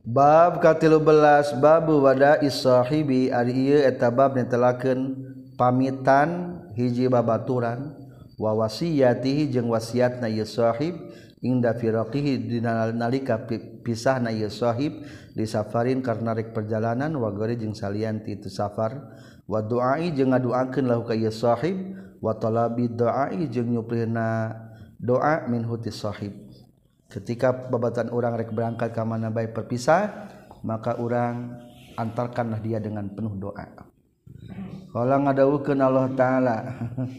Bab 0.00 0.62
katilu 0.62 1.02
belas 1.02 1.52
babu 1.58 1.98
wada'i 2.00 2.46
sahibi 2.48 3.28
ari 3.34 3.52
ieu 3.52 3.82
eta 3.82 4.08
bab 4.08 4.38
netelakeun 4.38 5.18
pamitan 5.58 6.62
hiji 6.78 7.10
babaturan. 7.10 7.98
Wa 8.40 8.56
wasiyatihi 8.56 9.52
jeung 9.52 9.68
wasiatna 9.68 10.30
ieu 10.32 10.48
sahib 10.48 10.96
inda 11.44 11.76
firaqihi 11.76 12.40
dina 12.48 12.88
nalika 12.88 13.36
pisahna 13.84 14.32
ieu 14.32 14.48
sahib 14.48 15.04
di 15.36 15.44
safarin 15.44 16.00
karena 16.00 16.32
rek 16.32 16.56
perjalanan 16.56 17.12
wa 17.20 17.28
gari 17.36 17.60
jeung 17.60 17.76
salian 17.76 18.24
ti 18.24 18.40
safar. 18.48 18.96
Wa 19.44 19.60
du'ai 19.60 20.14
jeung 20.16 20.32
ngadoakeun 20.32 20.86
lahu 20.88 21.04
ka 21.04 21.12
ieu 21.12 21.34
sahib 21.34 21.76
watolabi 22.20 22.92
doai 22.92 23.48
jeung 23.48 23.72
nyuplina 23.72 24.54
doa 25.00 25.48
min 25.48 25.64
huti 25.64 25.88
sahib. 25.88 26.36
Ketika 27.10 27.50
babatan 27.50 28.14
orang 28.14 28.38
rek 28.38 28.54
berangkat 28.54 28.94
ke 28.94 29.02
mana 29.02 29.34
baik 29.34 29.56
perpisah 29.56 30.30
maka 30.62 30.94
orang 31.00 31.58
antarkanlah 31.98 32.62
dia 32.62 32.78
dengan 32.78 33.08
penuh 33.10 33.34
doa. 33.34 33.66
Kalau 34.90 35.18
ngadawukeun 35.26 35.80
Allah 35.82 36.06
taala 36.14 36.56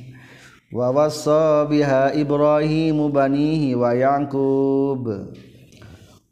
wa 0.77 0.87
wassa 0.95 1.67
biha 1.67 2.15
ibrahimu 2.15 3.11
banihi 3.11 3.75
wa 3.75 3.91
yaqub. 3.91 5.03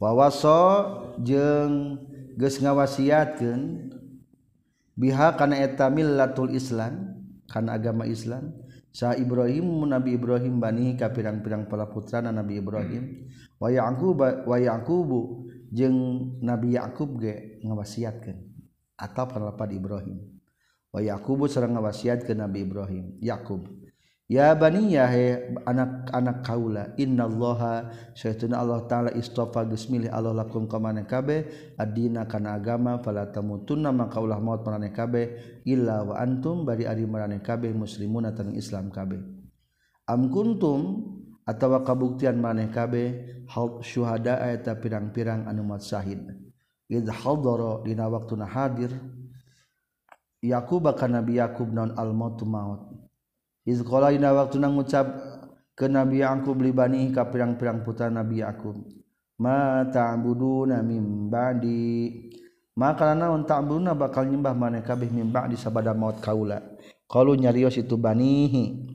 Wa 0.00 0.10
wassa 0.16 0.62
jeung 1.20 2.00
geus 2.40 2.56
ngawasiatkeun 2.56 3.92
biha 4.96 5.36
kana 5.36 5.60
eta 5.60 5.92
millatul 5.92 6.56
islam 6.56 7.20
kana 7.48 7.76
agama 7.76 8.08
islam 8.08 8.52
Sa 8.90 9.14
Ibrahim 9.14 9.86
Nabi 9.86 10.18
Ibrahim 10.18 10.58
bani 10.58 10.98
ka 10.98 11.14
pirang-pirang 11.14 11.70
pala 11.70 11.86
putra 11.86 12.18
na 12.18 12.34
Nabi 12.34 12.58
Ibrahim. 12.58 13.30
Wa 13.62 13.70
Yaqub 13.70 14.18
wa 14.20 14.56
Yaqubu 14.58 15.20
jeung 15.70 15.98
Nabi 16.42 16.74
Yakub 16.74 17.22
ge 17.22 17.62
ngawasiatkeun 17.62 18.38
atau 18.98 19.24
panlapad 19.30 19.70
Ibrahim. 19.70 20.18
Wa 20.90 20.98
Yaqubu 20.98 21.46
sareng 21.46 21.78
ngawasiatkeun 21.78 22.42
Nabi 22.42 22.66
Ibrahim 22.66 23.14
Yakub 23.22 23.62
ya 24.30 24.54
baniyah 24.54 25.10
anak-anak 25.66 26.46
kaula. 26.46 26.94
Innallaha 26.94 27.90
saytuna 28.14 28.62
Allah 28.62 28.86
taala 28.86 29.10
istofa 29.18 29.66
geus 29.66 29.90
milih 29.90 30.06
Allah 30.06 30.30
lakum 30.30 30.70
ka 30.70 30.78
maneh 30.78 31.04
kabeh. 31.10 31.74
Adina 31.74 32.30
kana 32.30 32.54
agama 32.54 33.02
fala 33.02 33.26
tamutunna 33.26 33.90
maka 33.90 34.22
ulah 34.22 34.38
maut 34.38 34.62
maneh 34.62 34.94
kabeh. 34.94 35.58
Illa 35.66 36.06
wa 36.06 36.14
antum 36.22 36.62
bari 36.62 36.86
ari 36.86 37.10
maneh 37.10 37.42
kabeh 37.42 37.74
muslimuna 37.74 38.30
tan 38.30 38.54
Islam 38.54 38.94
kabeh. 38.94 39.18
Am 40.06 40.30
kuntum 40.30 41.02
atawa 41.42 41.82
kabuktian 41.82 42.38
maneh 42.38 42.70
kabeh 42.70 43.42
syuhada 43.82 44.38
eta 44.46 44.78
pirang-pirang 44.78 45.50
anu 45.50 45.66
mat 45.66 45.82
syahid 45.82 46.22
id 46.86 47.06
hadara 47.06 47.82
dina 47.82 48.06
waktuna 48.06 48.46
hadir 48.46 48.94
Yakub 50.42 50.88
kana 50.96 51.20
Nabi 51.20 51.36
Yakub 51.36 51.68
non 51.68 51.92
al 51.98 52.16
maut 52.16 52.40
maut. 52.48 52.99
Izqala 53.70 54.10
dina 54.10 54.34
waktu 54.34 54.58
ngucap 54.58 55.06
ke 55.78 55.86
Nabi 55.86 56.26
Yakub 56.26 56.58
li 56.58 56.74
bani 56.74 57.14
ka 57.14 57.30
pirang-pirang 57.30 57.86
putra 57.86 58.10
Nabi 58.10 58.42
Yakub. 58.42 58.74
Ma 59.38 59.86
ta'buduna 59.86 60.82
mim 60.82 61.30
ba'di. 61.30 62.10
Maka 62.74 63.14
naon 63.14 63.46
ta'buduna 63.46 63.94
bakal 63.94 64.26
nyembah 64.26 64.52
maneh 64.58 64.82
kabeh 64.82 65.06
mimba 65.06 65.46
ba'di 65.46 65.54
sabada 65.54 65.94
maut 65.94 66.18
kaula. 66.18 66.58
Qalu 67.06 67.38
nyarios 67.38 67.78
itu 67.78 67.94
banihi 67.94 68.89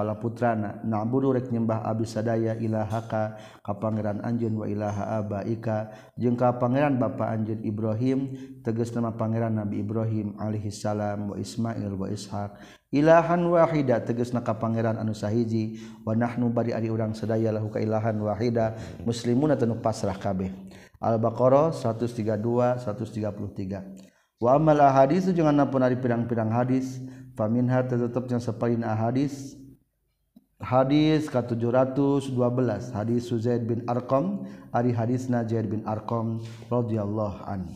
pala 0.00 0.16
putrana 0.16 0.80
naburu 0.80 1.36
rek 1.36 1.52
nyembah 1.52 1.84
abdi 1.84 2.08
sadaya 2.08 2.56
ilahaka. 2.56 3.36
Ka 3.60 3.76
pangeran 3.76 4.24
anjeun 4.24 4.56
wa 4.56 4.64
ilaha 4.64 5.20
abaika. 5.20 5.92
Jeung 6.16 6.40
ka 6.40 6.56
pangeran 6.56 6.96
bapa 6.96 7.28
anjeun 7.28 7.60
Ibrahim 7.60 8.32
tegas 8.64 8.96
nama 8.96 9.12
pangeran 9.12 9.60
Nabi 9.60 9.84
Ibrahim 9.84 10.40
alaihi 10.40 10.72
salam 10.72 11.28
wa 11.28 11.36
Ismail 11.36 11.92
wa 11.92 12.08
Ishaq 12.08 12.56
ilahan 12.96 13.44
wahida 13.44 14.00
tegasna 14.00 14.40
ka 14.40 14.56
pangeran 14.56 14.96
anu 14.96 15.12
sahiji. 15.12 15.84
Wa 16.00 16.16
nahnu 16.16 16.48
bari 16.48 16.72
ari 16.72 16.88
urang 16.88 17.12
sadaya 17.12 17.52
lahu 17.52 17.68
ka 17.68 17.76
ilahan 17.76 18.16
wahida. 18.24 18.80
Muslimuna 19.04 19.60
tanu 19.60 19.76
pasrah 19.84 20.16
kabeh. 20.16 20.48
Al-Baqarah 20.96 21.76
132 21.76 22.40
133 22.80 24.10
Wa 24.40 24.56
amal 24.56 24.80
ahaditsu 24.80 25.36
jangan 25.36 25.52
napun 25.52 25.84
ari 25.84 26.00
pirang-pirang 26.00 26.48
hadis 26.48 26.96
faminha 27.36 27.84
tetepnya 27.84 28.40
sapalin 28.40 28.80
ahadits 28.80 29.59
hadis 30.60 31.26
ka 31.32 31.40
712 31.42 32.36
hadis 32.92 33.32
Suzaid 33.32 33.64
bin 33.64 33.82
Arqam 33.88 34.44
ari 34.76 34.92
hadisna 34.92 35.42
Zaid 35.48 35.72
bin 35.72 35.82
Arqam 35.88 36.40
radhiyallahu 36.68 37.48
an. 37.48 37.72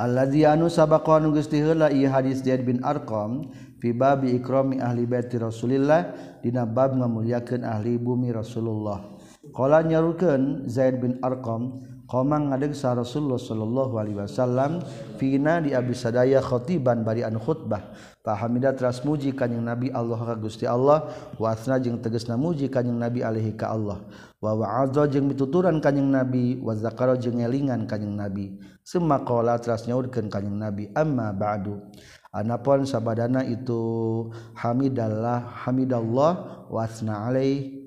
Allazi 0.00 0.48
anu 0.48 0.72
sabaqa 0.72 1.20
nu 1.20 1.36
geus 1.36 1.46
tiheula 1.52 1.92
ieu 1.92 2.08
hadis 2.08 2.40
Zaid 2.42 2.64
bin 2.64 2.80
Arqam 2.80 3.52
fi 3.78 3.92
babi 3.92 4.34
ikrami 4.40 4.80
ahli 4.80 5.04
baiti 5.04 5.36
Rasulillah 5.36 6.16
dina 6.40 6.64
bab 6.64 6.96
ngamulyakeun 6.96 7.62
ahli 7.62 8.00
bumi 8.00 8.32
Rasulullah. 8.32 9.04
Qala 9.52 9.84
nyarukeun 9.84 10.66
Zaid 10.66 11.04
bin 11.04 11.20
Arqam 11.20 11.84
Komang 12.12 12.52
ngadegsa 12.52 12.92
Rasulullah 12.92 13.40
Shallallahu 13.40 13.96
Alaihi 13.96 14.20
Wasallam 14.20 14.84
Vina 15.16 15.64
di 15.64 15.72
Abi 15.72 15.96
sadaya 15.96 16.44
khotiban 16.44 17.00
barian 17.08 17.40
khutbah. 17.40 17.96
Pahamidah 18.20 18.76
teras 18.76 19.00
muji 19.00 19.32
kanjing 19.32 19.64
Nabi 19.64 19.88
Allah 19.96 20.20
ka 20.20 20.36
Gusti 20.36 20.68
Allah 20.68 21.08
wasna 21.40 21.80
jeung 21.80 22.04
tegesna 22.04 22.36
muji 22.36 22.68
kanjing 22.68 23.00
Nabi 23.00 23.24
alaihi 23.24 23.56
ka 23.56 23.72
Allah. 23.72 24.04
Wa 24.44 24.52
wa'adza 24.52 25.08
jeung 25.08 25.32
mituturan 25.32 25.80
kanjing 25.80 26.12
Nabi 26.12 26.60
wa 26.60 26.76
zakara 26.76 27.16
jeung 27.16 27.40
ngelingan 27.40 27.88
kanjing 27.88 28.12
Nabi. 28.12 28.60
Summa 28.84 29.24
qala 29.24 29.56
teras 29.56 29.88
nyaurkeun 29.88 30.28
kanjing 30.28 30.60
Nabi 30.60 30.92
amma 30.92 31.32
ba'du. 31.32 31.80
Anapun 32.28 32.84
sabadana 32.84 33.40
itu 33.40 34.28
hamidallah 34.60 35.48
hamidallah 35.64 36.64
wasna 36.68 37.24
alaih 37.24 37.80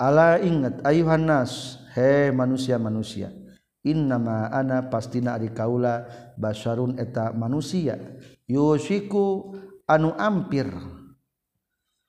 ala 0.00 0.40
ingat 0.40 0.80
ayuhan 0.80 1.28
nas 1.28 1.84
he 1.96 2.28
manusia 2.28 2.76
manusia 2.76 3.32
innama 3.86 4.50
ana 4.50 4.90
pastina 4.90 5.38
ari 5.38 5.54
kaula 5.54 6.10
basarun 6.34 6.98
eta 6.98 7.30
manusia. 7.30 7.94
Yusiku 8.50 9.54
anu 9.86 10.10
ampir. 10.18 10.66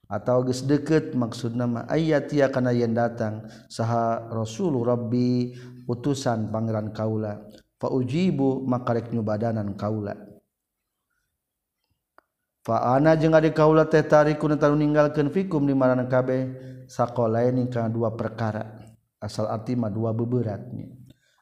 Atau 0.07 0.47
geus 0.47 0.63
deukeut 0.63 1.13
maksudna 1.13 1.83
ayat 1.91 2.31
ya 2.31 2.47
kana 2.47 2.71
yen 2.71 2.95
datang 2.95 3.43
saha 3.67 4.31
rasulu 4.31 4.81
rabbi 4.81 5.53
utusan 5.85 6.49
pangeran 6.49 6.89
kaula. 6.95 7.45
Fa 7.77 7.93
ujibu 7.93 8.65
maka 8.65 8.97
rek 8.97 9.13
nyubadanan 9.13 9.77
kaula. 9.77 10.17
Fa 12.65 12.97
ana 12.97 13.13
jeung 13.19 13.35
ari 13.37 13.51
kaula 13.53 13.85
teh 13.85 14.01
tarikun 14.01 14.57
ninggalkeun 14.57 15.29
fikum 15.29 15.67
di 15.67 15.75
marana 15.75 16.07
kabeh 16.09 16.55
sakolaini 16.87 17.67
kana 17.67 17.91
dua 17.91 18.15
perkara. 18.15 18.86
asal 19.21 19.49
artima 19.49 19.89
dua 19.89 20.13
beberatnya. 20.13 20.93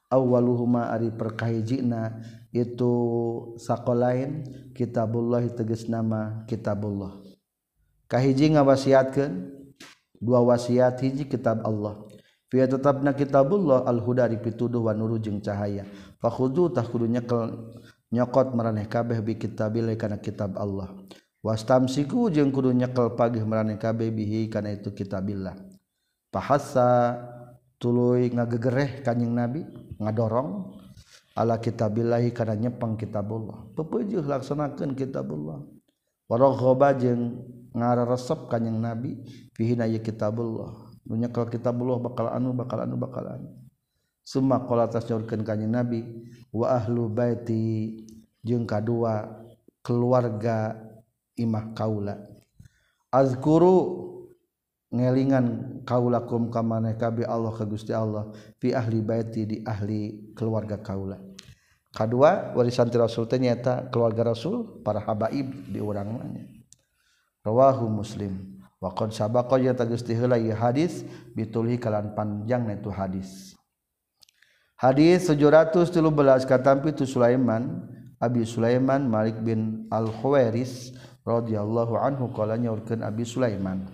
Awwaluhuma 0.05 0.93
ari 0.93 1.09
perkahijina 1.09 2.21
itu 2.53 2.93
sakolain 3.57 4.45
kitabullah 4.77 5.43
tegas 5.49 5.89
nama 5.89 6.45
kitabullah. 6.45 7.19
Kahiji 8.05 8.53
ngawasiatkeun? 8.53 9.53
Dua 10.21 10.39
wasiat 10.45 11.01
hiji 11.01 11.27
kitab 11.27 11.65
Allah. 11.65 12.05
Fi 12.47 12.61
tetapna 12.63 13.11
kitabullah 13.11 13.83
al 13.83 13.99
huda 13.99 14.29
pituduh 14.39 14.85
wa 14.85 14.93
nuru 14.93 15.17
jeung 15.17 15.41
cahaya. 15.41 15.83
Fakhudhu 16.21 16.71
takhudhu 16.71 17.09
nyekel 17.09 17.73
nyokot 18.13 18.53
maraneh 18.55 18.87
kabeh 18.87 19.19
bi 19.19 19.35
kitabil 19.35 19.91
kana 19.99 20.21
kitab 20.21 20.55
Allah. 20.55 20.93
Wastamsiku 21.43 22.31
jeung 22.33 22.49
kudu 22.49 22.73
nyekel 22.73 23.13
pagih 23.13 23.45
maraneh 23.45 23.77
kabeh 23.77 24.09
bihi 24.13 24.47
kana 24.49 24.73
itu 24.73 24.93
kitabillah. 24.93 25.57
Bahasa 26.33 27.21
tuluy 27.81 28.31
ngagegereh 28.31 29.03
kanjing 29.03 29.35
nabi 29.35 29.67
ngadorong 29.99 30.75
ala 31.35 31.59
kitabillahi 31.59 32.31
kana 32.31 32.55
nyepeng 32.55 32.95
kitabullah. 32.95 33.75
Pepejuh 33.75 34.23
laksanakeun 34.23 34.95
kitabullah. 34.95 35.59
Waraghoba 36.31 36.95
jeung 36.95 37.43
ngararesep 37.75 38.47
kanjing 38.47 38.79
nabi 38.79 39.19
fihi 39.53 39.75
na 39.75 39.85
kitabullah. 39.91 40.87
Dunya 41.05 41.29
kalau 41.29 41.51
kitabullah 41.51 42.01
bakal 42.01 42.31
anu 42.31 42.55
bakal 42.55 42.81
anu 42.81 42.95
bakal 42.97 43.27
anu. 43.27 43.51
Summa 44.25 44.63
qala 44.65 44.89
tasyaurkeun 44.89 45.45
kanjing 45.45 45.69
nabi 45.69 46.01
wa 46.49 46.73
ahlu 46.73 47.11
baiti 47.11 48.01
jeung 48.41 48.65
kadua 48.65 49.43
keluarga 49.85 50.73
imah 51.37 51.75
kaula. 51.77 52.17
Azkuru 53.13 54.14
ngelingan 54.95 55.45
kaulakum 55.83 56.47
ka 56.47 56.63
maneh 56.63 56.95
kabe 56.95 57.27
Allah 57.27 57.51
ka 57.51 57.67
Gusti 57.67 57.91
Allah 57.91 58.31
fi 58.57 58.71
ahli 58.71 59.03
baiti 59.03 59.43
di 59.43 59.57
ahli 59.67 60.31
keluarga 60.31 60.79
kaula. 60.79 61.19
Kadua 61.95 62.51
warisan 62.55 62.91
ti 62.91 62.99
rasul 62.99 63.27
teh 63.27 63.39
nyaeta 63.39 63.87
keluarga 63.87 64.35
rasul 64.35 64.83
para 64.83 64.99
habaib 64.99 65.71
di 65.71 65.79
urang 65.79 66.11
mah 66.15 66.27
rawahu 67.45 67.87
muslim. 67.87 68.59
Wa 68.81 68.91
qad 68.91 69.15
sabaqa 69.15 69.55
ya 69.61 69.71
tagusti 69.71 70.11
heula 70.11 70.35
ieu 70.35 70.51
hadis 70.51 71.07
bitulhi 71.31 71.79
kalan 71.79 72.11
panjang 72.11 72.67
itu 72.73 72.91
hadis. 72.91 73.55
Hadis 74.75 75.31
713 75.31 76.43
katampi 76.43 76.91
tu 76.91 77.07
Sulaiman 77.07 77.87
Abi 78.19 78.43
Sulaiman 78.43 79.07
Malik 79.07 79.39
bin 79.39 79.87
Al-Khawaris 79.87 80.91
radhiyallahu 81.23 81.95
anhu 81.95 82.31
kalanya 82.35 82.75
urkeun 82.75 82.99
Abi 82.99 83.23
Sulaiman. 83.23 83.87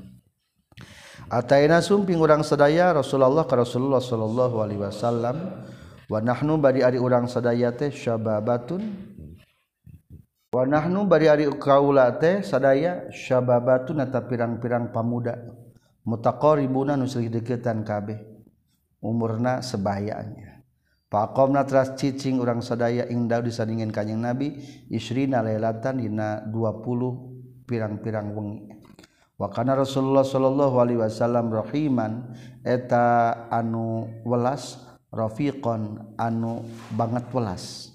Ataina 1.32 1.80
sumping 1.80 2.20
urang 2.20 2.44
sadaya 2.44 2.92
Rasulullah 2.92 3.48
ka 3.48 3.56
Rasulullah 3.56 4.04
sallallahu 4.04 4.68
alaihi 4.68 4.84
wasallam. 4.84 5.64
Wa 6.12 6.20
nahnu 6.20 6.60
bari 6.60 6.84
ari 6.84 7.00
urang 7.00 7.24
sadaya 7.32 7.72
teh 7.72 7.88
syababatun. 7.88 8.84
Wa 10.52 10.68
nahnu 10.68 11.08
bari 11.08 11.32
ari 11.32 11.48
kaula 11.56 12.20
teh 12.20 12.44
sadaya 12.44 13.08
syababatun 13.16 14.04
eta 14.04 14.28
pirang-pirang 14.28 14.92
pamuda. 14.92 15.40
Mutaqaribuna 16.04 17.00
nu 17.00 17.08
silih 17.08 17.32
deukeutan 17.32 17.88
kabeh. 17.88 18.20
Umurna 19.00 19.64
sebayanya. 19.64 20.68
Pakomna 21.08 21.64
teras 21.64 21.96
cicing 21.96 22.44
urang 22.44 22.60
sadaya 22.60 23.08
indah 23.08 23.40
disandingin 23.40 23.96
kanjing 23.96 24.20
Nabi. 24.20 24.60
Isrina 24.92 25.40
lailatan 25.40 26.04
dina 26.04 26.44
20 26.44 27.64
pirang-pirang 27.72 28.36
wengi. 28.36 28.81
wakana 29.42 29.74
Rasulullah 29.74 30.22
Shallallahu 30.22 30.78
Alaihi 30.78 31.02
Wasallam 31.02 31.50
rohhiman 31.50 32.30
eta 32.62 33.50
anu 33.50 34.06
welas 34.22 34.78
rofiqon 35.10 36.14
anu 36.22 36.62
banget 36.94 37.26
welas. 37.34 37.90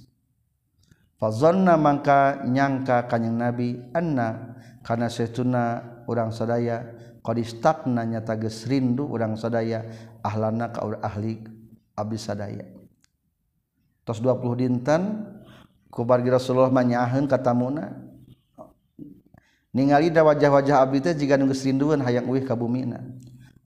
Fazonna 1.17 1.79
mangka 1.79 2.45
nyangka 2.45 3.07
kanyang 3.07 3.39
nabi 3.41 3.79
anna 3.95 4.59
kana 4.83 5.07
setuna 5.07 5.81
urang 6.11 6.35
sadaya 6.35 6.83
qadistakna 7.25 8.05
nyata 8.05 8.37
geus 8.37 8.69
rindu 8.69 9.09
urang 9.09 9.39
sadaya 9.39 9.87
ahlana 10.21 10.75
ka 10.75 10.85
ahli 11.01 11.41
abdi 11.97 12.19
sadaya. 12.21 12.67
Tos 14.05 14.19
20 14.23 14.61
dinten 14.61 15.03
ku 15.89 16.05
Rasulullah 16.05 16.75
manyaheun 16.75 17.25
katamuna 17.25 18.06
ningali 19.77 20.09
da 20.09 20.25
wajah-wajah 20.25 20.81
abdi 20.81 21.05
teh 21.05 21.13
jiga 21.13 21.37
nu 21.37 21.53
geus 21.53 21.61
hayang 21.61 22.25
uih 22.25 22.49
ka 22.49 22.57
bumina 22.57 23.05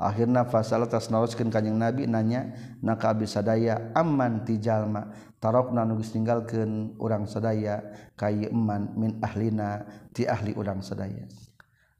akhirna 0.00 0.48
fasal 0.48 0.88
tas 0.88 1.12
naroskeun 1.12 1.52
kanjing 1.52 1.76
nabi 1.76 2.08
nanya 2.08 2.56
na 2.80 2.96
ka 2.96 3.12
abdi 3.12 3.28
sadaya? 3.28 3.92
Aman 3.92 4.48
ti 4.48 4.56
jalma? 4.56 5.12
Tarokna 5.36 5.84
nu 5.84 6.00
geus 6.00 6.16
ninggalkeun 6.16 6.96
urang 6.96 7.28
sadaya 7.28 7.84
ka 8.16 8.32
eman 8.32 8.96
min 8.96 9.20
ahlina 9.20 9.84
ti 10.16 10.24
ahli 10.24 10.56
urang 10.56 10.80
sadaya. 10.80 11.28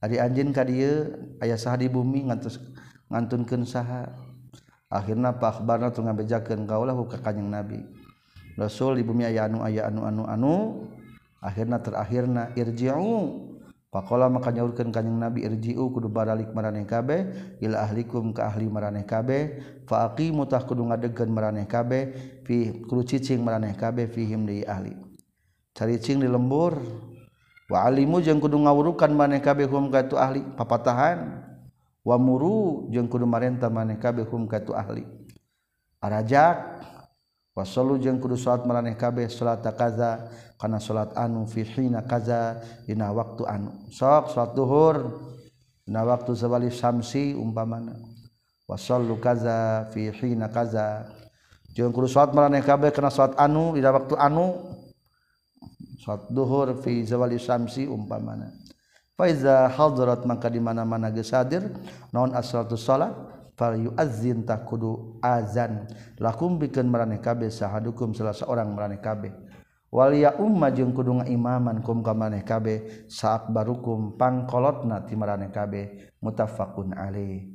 Ari 0.01 0.17
anjeun 0.17 0.51
ka 0.57 0.65
dieu 0.65 1.13
aya 1.45 1.61
saha 1.61 1.85
di 1.85 1.93
bumi 1.93 2.33
ngantos 2.33 2.57
ngantunkeun 3.13 3.69
saha. 3.69 4.09
Akhirna 4.91 5.39
Pak 5.39 5.63
Akbar 5.63 5.87
tuh 5.95 6.03
kaulah 6.03 6.99
ka 7.07 7.15
ke 7.15 7.19
kanjeng 7.23 7.47
Nabi. 7.47 7.79
Rasul 8.59 8.99
di 8.99 9.07
bumi 9.07 9.23
aya 9.23 9.47
anu 9.47 9.63
aya 9.63 9.87
anu 9.87 10.03
anu 10.09 10.23
anu. 10.27 10.55
Akhirna 11.39 11.79
terakhirna 11.79 12.57
irji'u. 12.59 13.50
Pakola 13.91 14.31
maka 14.31 14.55
nyaurkeun 14.55 14.95
kanjing 14.95 15.19
Nabi 15.19 15.43
irji'u 15.43 15.91
kudu 15.91 16.07
baralik 16.07 16.55
maraneh 16.55 16.87
kabeh 16.87 17.27
ila 17.59 17.83
ahlikum 17.83 18.31
ka 18.31 18.47
ahli 18.47 18.71
maraneh 18.71 19.03
kabeh 19.03 19.59
fa 19.83 20.07
aqimu 20.07 20.47
tah 20.47 20.63
kudu 20.63 20.87
ngadegkeun 20.87 21.27
maraneh 21.27 21.67
kabeh 21.67 22.15
fi 22.47 22.87
kudu 22.87 23.03
cicing 23.03 23.43
maraneh 23.43 23.75
kabeh 23.75 24.07
fihim 24.07 24.47
di 24.47 24.63
ahli. 24.63 24.95
Caricing 25.75 26.23
di 26.23 26.31
lembur 26.31 26.79
wa 27.67 27.83
alimu 27.83 28.23
jeung 28.23 28.39
kudu 28.39 28.63
ngawurukan 28.63 29.11
maraneh 29.11 29.43
kabeh 29.43 29.67
hum 29.67 29.91
ka 29.91 30.07
tu 30.07 30.15
ahli 30.15 30.39
papatahan 30.55 31.43
wa 32.07 32.15
muru 32.15 32.87
jeung 32.95 33.11
kudu 33.11 33.27
marenta 33.27 33.67
maraneh 33.67 33.99
kabeh 33.99 34.23
hum 34.23 34.47
ka 34.47 34.63
tu 34.63 34.71
ahli. 34.71 35.03
Arajak 35.99 36.79
wasallu 37.59 37.99
jeung 37.99 38.23
kudu 38.23 38.39
salat 38.39 38.63
maraneh 38.63 38.95
kabeh 38.95 39.27
salat 39.27 39.67
kaza 39.75 40.31
kana 40.61 40.77
salat 40.77 41.17
anu 41.17 41.49
fi 41.49 41.65
hina 41.65 42.05
kaza 42.05 42.61
dina 42.85 43.09
waktu 43.17 43.49
anu 43.49 43.73
sok 43.89 44.29
salat 44.29 44.53
duhur 44.53 44.97
dina 45.89 46.05
waktu 46.05 46.37
zawali 46.37 46.69
syamsi 46.69 47.33
umpamana. 47.33 47.97
Wasallu 48.69 49.17
kaza 49.17 49.89
fi 49.89 50.13
hina 50.13 50.53
kaza. 50.53 51.09
Jeung 51.73 51.97
kudu 51.97 52.13
salat 52.13 52.37
maraneh 52.37 52.61
kabeh 52.61 52.93
kana 52.93 53.09
salat 53.09 53.33
anu 53.41 53.73
dina 53.73 53.89
waktu 53.89 54.21
anu 54.21 54.77
salat 56.05 56.29
duhur 56.29 56.77
fi 56.85 57.09
zawali 57.09 57.41
syamsi 57.41 57.89
umpamana. 57.89 58.53
Fa 59.17 59.33
iza 59.33 59.65
hadarat 59.65 60.29
maka 60.29 60.53
di 60.53 60.61
mana-mana 60.61 61.09
geus 61.09 61.33
hadir 61.33 61.73
naon 62.13 62.37
as-salatu 62.37 62.77
salat 62.77 63.17
azin 63.97 64.45
tak 64.45 64.69
kudu 64.69 65.21
azan. 65.25 65.89
Lakum 66.21 66.61
bikin 66.61 66.85
meraneh 66.85 67.21
kabeh 67.21 67.49
sahadukum 67.49 68.13
salah 68.13 68.37
seorang 68.37 68.69
meraneh 68.77 69.01
kabeh 69.01 69.50
Walia 69.91 70.39
Umma 70.39 70.71
jeung 70.71 70.95
kudunga 70.95 71.27
imaman 71.27 71.83
kum 71.83 71.99
ka 72.07 72.15
maneh 72.15 72.47
kabeh 72.47 73.11
saat 73.11 73.51
barukum 73.51 74.15
pangkolotna 74.15 75.03
ti 75.03 75.19
maraneh 75.19 75.51
kabeh 75.51 76.15
muttafaqun 76.23 76.95
alaih. 76.95 77.51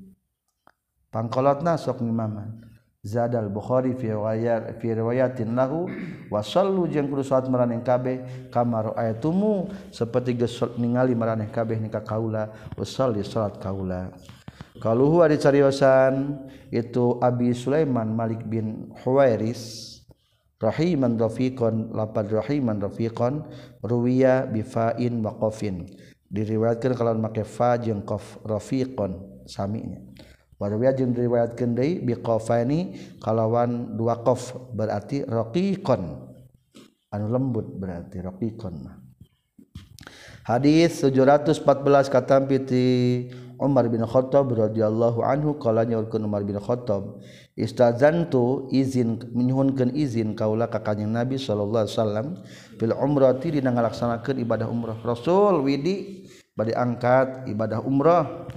Pangkolotna 1.07 1.79
sok 1.79 2.03
imaman. 2.03 2.75
Zadal 3.05 3.53
Bukhari 3.53 3.93
fi 3.95 4.11
riwayat 4.11 4.81
fi 4.81 4.97
riwayatin 4.97 5.53
lahu 5.53 5.87
wa 6.27 6.41
sallu 6.41 6.89
jeung 6.89 7.05
kudu 7.07 7.21
salat 7.21 7.47
maraneh 7.47 7.79
kabeh 7.85 8.49
kama 8.49 8.91
raaitumu 8.91 9.69
saperti 9.93 10.33
geus 10.33 10.57
ningali 10.75 11.13
maraneh 11.13 11.47
kabeh 11.53 11.77
nika 11.79 12.01
kaula 12.01 12.51
usolli 12.75 13.23
salat 13.23 13.61
kaula. 13.61 14.11
Kaluhu 14.81 15.23
ari 15.23 15.39
cariosan 15.39 16.35
itu 16.67 17.15
Abi 17.23 17.55
Sulaiman 17.55 18.11
Malik 18.11 18.43
bin 18.43 18.91
Huwairis 19.05 19.94
rahiman 20.65 21.21
rafiqon 21.21 21.93
lapad 21.93 22.33
rahiman 22.33 22.81
rafiqon 22.81 23.45
ruwiya 23.85 24.49
bifain 24.49 25.21
waqafin 25.21 25.85
diriwayatkan 26.33 26.97
kalau 26.97 27.13
make 27.13 27.45
fa 27.45 27.77
jeung 27.77 28.01
qaf 28.01 28.41
rafiqon 28.41 29.45
saminya. 29.45 30.01
Warwiya 30.55 30.95
jeung 30.95 31.11
diriwayatkeun 31.11 31.75
deui 31.75 31.99
bi 31.99 32.15
qafani 32.15 32.95
kalawan 33.19 33.99
dua 33.99 34.23
qaf 34.23 34.55
berarti 34.71 35.27
raqiqon 35.27 36.15
anu 37.11 37.25
lembut 37.27 37.75
berarti 37.75 38.23
raqiqon 38.23 38.87
Hadis 40.45 41.01
714 41.01 42.07
katampi 42.07 42.57
ti 42.63 42.85
Umar 43.61 43.87
bin 43.87 44.03
Khattab 44.03 44.51
radhiyallahu 44.51 45.23
anhu 45.23 45.55
qala 45.55 45.87
nyaurkeun 45.87 46.27
Umar 46.27 46.43
bin 46.43 46.59
Khattab 46.59 47.23
istazantu 47.55 48.67
izin 48.71 49.31
menyuhunkeun 49.31 49.95
izin 49.95 50.35
kaula 50.35 50.67
ka 50.67 50.83
kanjeng 50.83 51.11
Nabi 51.11 51.39
sallallahu 51.39 51.87
alaihi 51.87 51.95
wasallam 51.95 52.27
fil 52.75 52.91
umrati 52.91 53.55
dina 53.55 53.71
ngalaksanakeun 53.71 54.43
ibadah 54.43 54.67
umrah. 54.67 54.97
Rasul 55.03 55.63
widi 55.63 56.27
bade 56.57 56.75
angkat 56.75 57.47
ibadah 57.47 57.79
umrah. 57.83 58.47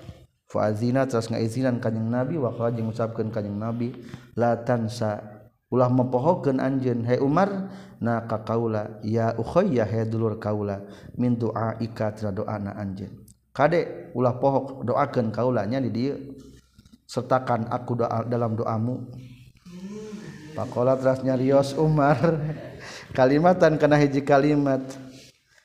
Fa 0.49 0.73
azina 0.73 1.05
terus 1.05 1.29
ngaizinan 1.29 1.77
kanjeng 1.77 2.09
Nabi 2.09 2.41
wa 2.41 2.51
qala 2.57 2.73
jeung 2.73 2.89
ngucapkeun 2.89 3.29
kanjeng 3.29 3.61
Nabi 3.61 3.93
la 4.33 4.57
tansa. 4.65 5.37
Ulah 5.69 5.93
mempohokeun 5.93 6.65
anjeun 6.65 7.05
hai 7.05 7.21
Umar 7.21 7.69
na 8.01 8.25
ka 8.25 8.41
kaula 8.41 9.05
ya 9.05 9.37
ukhayya 9.37 9.85
hai 9.85 10.09
dulur 10.09 10.41
kaula 10.41 10.81
min 11.21 11.37
duaika 11.37 12.17
tina 12.17 12.33
doana 12.33 12.73
anjeun. 12.73 13.28
Kadek 13.59 14.15
ulah 14.15 14.39
pohok 14.39 14.87
doakan 14.87 15.35
kaulanya 15.35 15.83
di 15.83 15.91
dia 15.91 16.15
sertakan 17.11 17.67
aku 17.67 17.99
doa 17.99 18.23
dalam 18.23 18.55
doamu. 18.55 19.11
Pakola 20.55 20.95
teras 20.95 21.27
nyarios 21.27 21.75
Umar. 21.75 22.39
Kalimatan 23.19 23.75
kena 23.75 23.99
hiji 23.99 24.23
kalimat. 24.23 24.87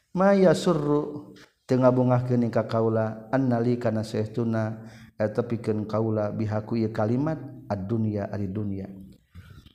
Maya 0.09 0.57
surru. 0.57 1.37
Tengah 1.69 1.93
bungah 1.93 2.25
kening 2.25 2.49
ka 2.49 2.65
kaula 2.65 3.29
annali 3.29 3.77
kana 3.79 4.01
sehtuna 4.03 4.83
eta 5.15 5.45
pikeun 5.45 5.87
kaula 5.87 6.33
bihaku 6.33 6.75
ieu 6.81 6.91
kalimat 6.91 7.39
ad 7.69 7.87
dunya 7.87 8.25
ari 8.27 8.49
dunya. 8.49 8.89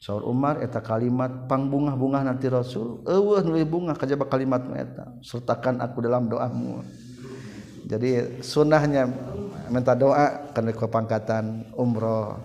Saur 0.02 0.26
Umar 0.26 0.60
eta 0.60 0.82
kalimat 0.82 1.46
pangbungah-bungah 1.46 2.26
nanti 2.26 2.50
Rasul. 2.50 3.06
Eueuh 3.06 3.46
nu 3.46 3.56
bungah 3.62 3.94
kajaba 3.94 4.26
kalimat 4.26 4.66
eta. 4.74 5.06
Sertakan 5.22 5.80
aku 5.80 6.02
dalam 6.02 6.26
doamu. 6.26 6.82
jadi 7.88 8.44
sunnahnya 8.44 9.08
minta 9.72 9.96
doa 9.96 10.52
karena 10.52 10.76
kepangkatan 10.76 11.72
umroh. 11.72 12.36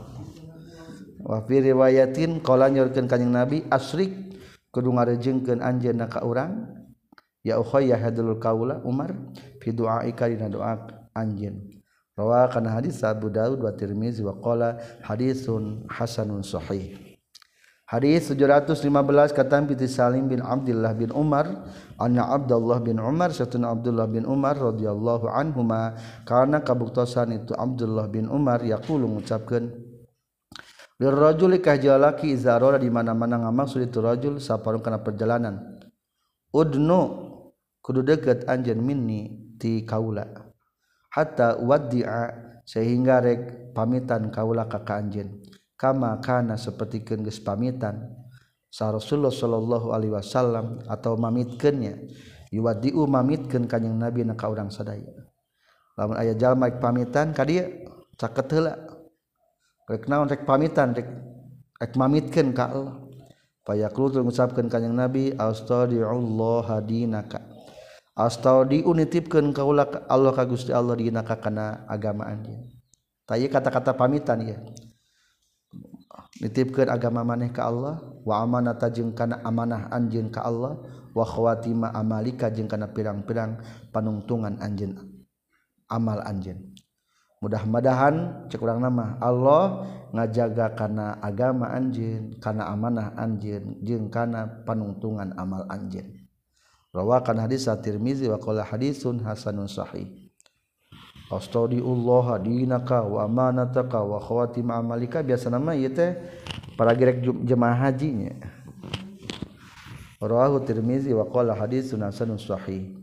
Wa 1.20 1.44
fi 1.44 1.60
riwayatin 1.60 2.40
qala 2.40 2.72
nyorkeun 2.72 3.12
kanjing 3.12 3.32
nabi 3.32 3.68
asrik 3.68 4.40
kudu 4.72 4.96
ngarejengkeun 4.96 5.60
anjeunna 5.60 6.08
ka 6.08 6.24
urang. 6.24 6.72
Ya 7.44 7.60
ukhayya 7.60 8.00
hadul 8.00 8.40
kaula 8.40 8.80
umar 8.88 9.12
fi 9.60 9.76
du'aika 9.76 10.32
dina 10.32 10.48
doa 10.48 10.80
anjeun. 11.12 11.60
Rawa 12.16 12.48
kana 12.48 12.80
hadis 12.80 13.04
Abu 13.04 13.28
Daud 13.28 13.60
wa 13.60 13.76
Tirmizi 13.76 14.24
wa 14.24 14.40
qala 14.40 14.80
hadisun 15.04 15.84
hasanun 15.92 16.40
sahih. 16.40 17.13
Hadis 17.94 18.26
715 18.34 19.38
kata 19.38 19.62
bi 19.70 19.78
Salim 19.86 20.26
bin 20.26 20.42
Abdullah 20.42 20.98
bin 20.98 21.14
Umar 21.14 21.46
anna 22.02 22.26
Abdullah 22.26 22.82
bin 22.82 22.98
Umar 22.98 23.30
satuna 23.30 23.70
Abdullah 23.70 24.10
bin 24.10 24.26
Umar 24.26 24.58
radhiyallahu 24.58 25.30
anhuma 25.30 25.94
karena 26.26 26.66
kabuktosan 26.66 27.38
itu 27.38 27.54
Abdullah 27.54 28.10
bin 28.10 28.26
Umar 28.34 28.66
yaqulu 28.66 29.06
ngucapkeun 29.06 29.70
lirrajuli 30.98 31.62
kahjalaki 31.62 32.34
izarora 32.34 32.82
di 32.82 32.90
mana-mana 32.90 33.46
ngamaksud 33.46 33.86
itu 33.86 34.02
rajul 34.02 34.42
saparung 34.42 34.82
kana 34.82 34.98
perjalanan. 35.06 35.78
Udnu 36.50 37.02
kudu 37.78 38.02
deket 38.02 38.50
anjen 38.50 38.82
minni 38.82 39.54
ti 39.62 39.86
kaula. 39.86 40.34
Hatta 41.14 41.62
waddi'a 41.62 42.22
sehingga 42.66 43.22
rek 43.22 43.70
pamitan 43.78 44.34
kaula 44.34 44.66
ka 44.66 44.82
anjen 44.98 45.46
kama 45.84 46.16
kana 46.24 46.56
sapertikeun 46.56 47.28
geus 47.28 47.44
pamitan. 47.44 48.08
Sa 48.72 48.88
Rasulullah 48.88 49.36
sallallahu 49.36 49.92
alaihi 49.92 50.16
wasallam 50.16 50.80
atau 50.88 51.20
mamitkeunnya 51.20 52.08
yuwadiu 52.56 53.04
mamitkeun 53.04 53.68
kanjing 53.68 54.00
Nabi 54.00 54.24
na 54.24 54.40
ka 54.40 54.48
urang 54.48 54.72
sadaya. 54.72 55.12
Lamun 56.00 56.16
aya 56.16 56.32
jalma 56.40 56.72
pamitan 56.72 57.36
ka 57.36 57.44
dieu 57.44 57.68
caket 58.16 58.48
heula. 58.56 58.80
Rek 59.92 60.08
naon 60.08 60.32
rek 60.32 60.48
pamitan 60.48 60.96
rek 60.96 61.12
rek 61.84 61.94
mamitkeun 62.00 62.56
ka 62.56 62.72
Allah. 62.72 62.96
Payaklu 63.68 64.08
tuluy 64.08 64.24
ngucapkeun 64.24 64.72
kanjing 64.72 64.96
Nabi 64.96 65.36
astadiullah 65.36 66.80
hadinaka 66.80 67.44
astadi 68.16 68.86
unitipkeun 68.86 69.52
kaula 69.52 69.86
Allah 70.08 70.32
ka 70.32 70.48
Gusti 70.48 70.72
Allah 70.72 70.96
dinaka 70.96 71.38
kana 71.38 71.84
agama 71.92 72.30
anjeun. 72.30 72.72
Tayeu 73.24 73.48
kata-kata 73.48 73.96
pamitan 73.96 74.44
ieu. 74.44 74.56
ya. 74.56 74.58
nitipkan 76.42 76.90
agama 76.90 77.26
maneh 77.26 77.50
ke 77.50 77.62
Allah 77.62 78.02
wa 78.24 78.36
amanata 78.42 78.90
jeung 78.90 79.14
kana 79.14 79.42
amanah 79.42 79.90
anjeun 79.94 80.30
ka 80.34 80.46
Allah 80.46 80.80
wa 81.14 81.26
khawatima 81.26 81.94
amalika 81.94 82.50
jeung 82.50 82.70
kana 82.70 82.90
pirang-pirang 82.90 83.62
panungtungan 83.94 84.58
anjeun 84.62 84.98
amal 85.90 86.22
anjeun. 86.26 86.74
Mudah-mudahan 87.44 88.48
cek 88.48 88.64
urang 88.64 88.80
nama 88.80 89.20
Allah 89.20 89.84
ngajaga 90.16 90.80
kana 90.80 91.20
agama 91.20 91.76
anjeun 91.76 92.40
kana 92.40 92.72
amanah 92.72 93.12
anjeun 93.20 93.84
jeung 93.84 94.08
kana 94.08 94.64
panungtungan 94.64 95.36
amal 95.36 95.68
anjeun. 95.68 96.24
Rawakan 96.96 97.44
hadis 97.44 97.68
at-Tirmizi 97.68 98.32
wa 98.32 98.40
qala 98.40 98.64
hadisun 98.64 99.20
hasanun 99.28 99.68
sahih. 99.68 100.23
astadiullah 101.38 102.42
dinaka 102.42 103.06
wa 103.06 103.24
amanataka 103.26 104.02
wa 104.02 104.20
khawatim 104.20 104.70
amalika. 104.70 105.24
Biasa 105.24 105.50
nama 105.50 105.74
ieu 105.74 105.90
teh 105.90 106.18
para 106.78 106.94
gerek 106.98 107.22
jemaah 107.46 107.78
haji 107.90 108.10
nya 108.12 108.34
rawahu 110.24 110.64
tirmizi 110.64 111.12
wa 111.12 111.28
qala 111.28 111.54
hadisun 111.56 112.02
hasanun 112.04 112.40
sahih. 112.40 112.96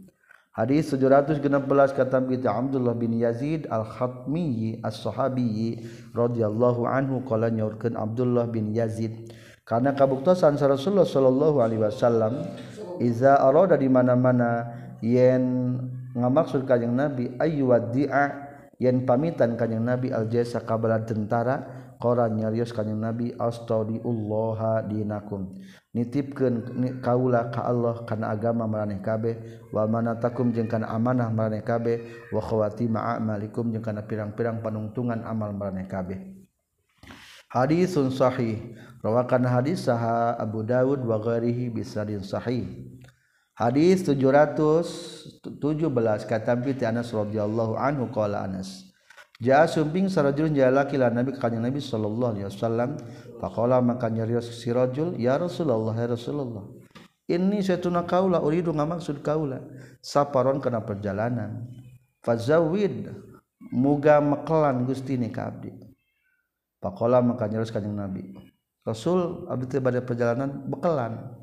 Hadis 0.50 0.90
716 0.90 1.46
kata 1.94 2.26
kita 2.26 2.50
Abdullah 2.50 2.92
bin 2.98 3.14
Yazid 3.14 3.70
Al-Khatmi 3.70 4.82
As-Sahabi 4.82 5.78
radhiyallahu 6.10 6.90
anhu 6.90 7.22
qala 7.22 7.48
nyaurkeun 7.54 7.94
Abdullah 7.94 8.50
bin 8.50 8.74
Yazid. 8.74 9.30
Karena 9.62 9.94
kabuktosan 9.94 10.58
Rasulullah 10.58 11.06
sallallahu 11.06 11.62
alaihi 11.62 11.86
wasallam 11.86 12.42
iza 12.98 13.38
arada 13.38 13.78
di 13.78 13.86
mana-mana 13.86 14.66
yen 14.98 15.78
ngamaksud 16.16 16.66
kajjeng 16.66 16.94
nabi 16.94 17.34
ayuwad 17.38 17.94
dia 17.94 18.50
yen 18.80 19.04
pamitan 19.04 19.54
kajjeng 19.54 19.84
nabi 19.84 20.10
aljasa 20.10 20.64
kabala 20.64 21.04
tentara 21.04 21.80
koran 22.00 22.32
nyarios 22.40 22.72
kanyang 22.72 23.12
nabi 23.12 23.36
astaudiullaha 23.36 24.88
dinakum. 24.88 25.52
Nitipkeun 25.92 26.64
kaula 27.04 27.52
ka 27.52 27.68
Allah 27.68 28.08
kana 28.08 28.32
agama 28.32 28.64
maraneh 28.64 29.04
kabeh 29.04 29.68
wa 29.68 29.84
manatakum 29.84 30.48
jeung 30.48 30.64
kana 30.64 30.88
amanah 30.88 31.28
maraneh 31.28 31.60
kabeh 31.60 32.00
wa 32.32 32.40
khawatim 32.40 32.96
a'malikum 32.96 33.68
jeung 33.68 33.84
kana 33.84 34.00
pirang-pirang 34.08 34.64
panungtungan 34.64 35.20
amal 35.28 35.52
maraneh 35.52 35.84
kabeh. 35.84 36.40
Hadisun 37.52 38.08
sahih. 38.08 38.80
Rawakan 39.04 39.44
hadis 39.44 39.84
saha 39.84 40.36
Abu 40.40 40.64
Dawud 40.64 41.04
wa 41.04 41.20
ghairihi 41.20 41.68
bisadin 41.68 42.24
sahih. 42.24 42.64
Hadis 43.60 44.08
717 44.08 45.44
kata 46.24 46.56
bi 46.56 46.72
Anas 46.80 47.12
radhiyallahu 47.12 47.76
anhu 47.76 48.08
qala 48.08 48.48
Anas 48.48 48.88
Jaa 49.36 49.68
sumping 49.68 50.08
sarajulun 50.08 50.56
jalaki 50.56 50.96
la 50.96 51.12
Nabi 51.12 51.36
ka 51.36 51.52
Nabi 51.52 51.80
sallallahu 51.80 52.32
alaihi 52.36 52.48
wasallam. 52.48 53.00
Faqala 53.40 53.80
maka 53.80 54.08
nyarios 54.12 54.48
si 54.52 54.68
rajul 54.68 55.16
ya 55.16 55.40
Rasulullah 55.40 55.96
ya 55.96 56.12
Rasulullah 56.12 56.64
ini 57.24 57.64
satuna 57.64 58.04
kaula 58.04 58.40
uridu 58.40 58.72
ngamaksud 58.72 59.24
kaula 59.24 59.64
saparon 60.04 60.60
kana 60.60 60.84
perjalanan. 60.84 61.68
Fazawid 62.20 63.12
muga 63.72 64.20
mekelan 64.20 64.84
Gusti 64.84 65.16
ni 65.16 65.32
ka 65.32 65.48
abdi. 65.48 65.72
Faqala 66.84 67.24
maka 67.24 67.48
nyarios 67.48 67.72
kanjing 67.72 67.96
Nabi. 67.96 68.36
Rasul 68.84 69.48
abdi 69.48 69.68
teh 69.72 69.80
bade 69.80 70.04
perjalanan 70.04 70.68
bekelan 70.68 71.39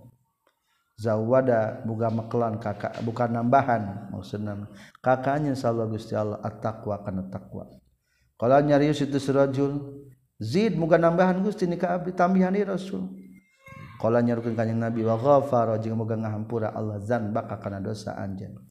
zawada 0.98 1.86
buga 1.86 2.10
mekelan 2.10 2.58
kakak 2.58 2.98
bukan 3.06 3.30
nambahan 3.30 4.10
maksudnya 4.10 4.66
kakaknya 4.98 5.54
insyaallah 5.54 5.86
Gusti 5.94 6.18
Allah 6.18 6.42
at-taqwa 6.42 7.06
kana 7.06 7.30
taqwa. 7.30 7.70
Kalau 8.38 8.58
nyarius 8.62 9.06
itu 9.06 9.22
sirajul 9.22 10.04
zid 10.42 10.74
muga 10.74 10.98
nambahan 10.98 11.38
Gusti 11.46 11.70
ni 11.70 11.78
ka 11.78 11.94
abdi 11.94 12.18
tambihan 12.18 12.50
ni 12.54 12.66
Rasul. 12.66 13.06
Kalau 13.98 14.22
nyarukeun 14.22 14.54
kanjing 14.54 14.78
Nabi 14.78 15.02
wa 15.02 15.18
ghafara 15.18 15.78
jeung 15.82 15.98
muga 15.98 16.18
ngahampura 16.18 16.74
Allah 16.74 17.02
zanbaka 17.02 17.58
kana 17.58 17.82
dosa 17.82 18.14
anjeun 18.14 18.62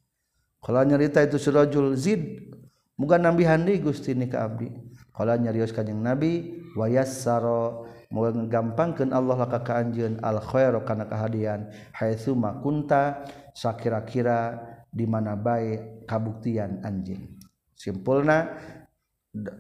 kalau 0.63 0.83
nyarita 0.83 1.23
itu 1.23 1.39
sirajul 1.39 1.95
zid 1.95 2.51
muga 2.99 3.23
nambihan 3.23 3.63
deui 3.63 3.79
Gusti 3.79 4.19
ni 4.19 4.27
ka 4.27 4.51
abdi. 4.51 4.67
Kalau 5.15 5.33
nyarius 5.39 5.71
kanjing 5.71 6.03
Nabi 6.03 6.59
wa 6.75 6.91
yassara 6.91 7.87
menggampangkan 8.11 9.11
Allah 9.11 9.47
laka 9.47 9.63
keanjun 9.67 10.23
al-khair 10.23 10.75
karena 10.87 11.05
kehadian. 11.11 11.61
Haitsuma 11.95 12.63
kunta 12.63 13.27
sakira-kira 13.53 14.63
di 14.93 15.05
mana 15.05 15.35
baik 15.35 16.07
kabuktian 16.07 16.81
anjing. 16.87 17.37
Simpulna 17.77 18.57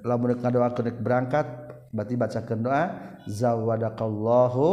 lamun 0.07 0.41
ngadoakeun 0.41 1.05
berangkat 1.05 1.47
berarti 1.93 2.15
bacakeun 2.17 2.61
doa 2.65 2.83
zawadakallahu 3.29 4.67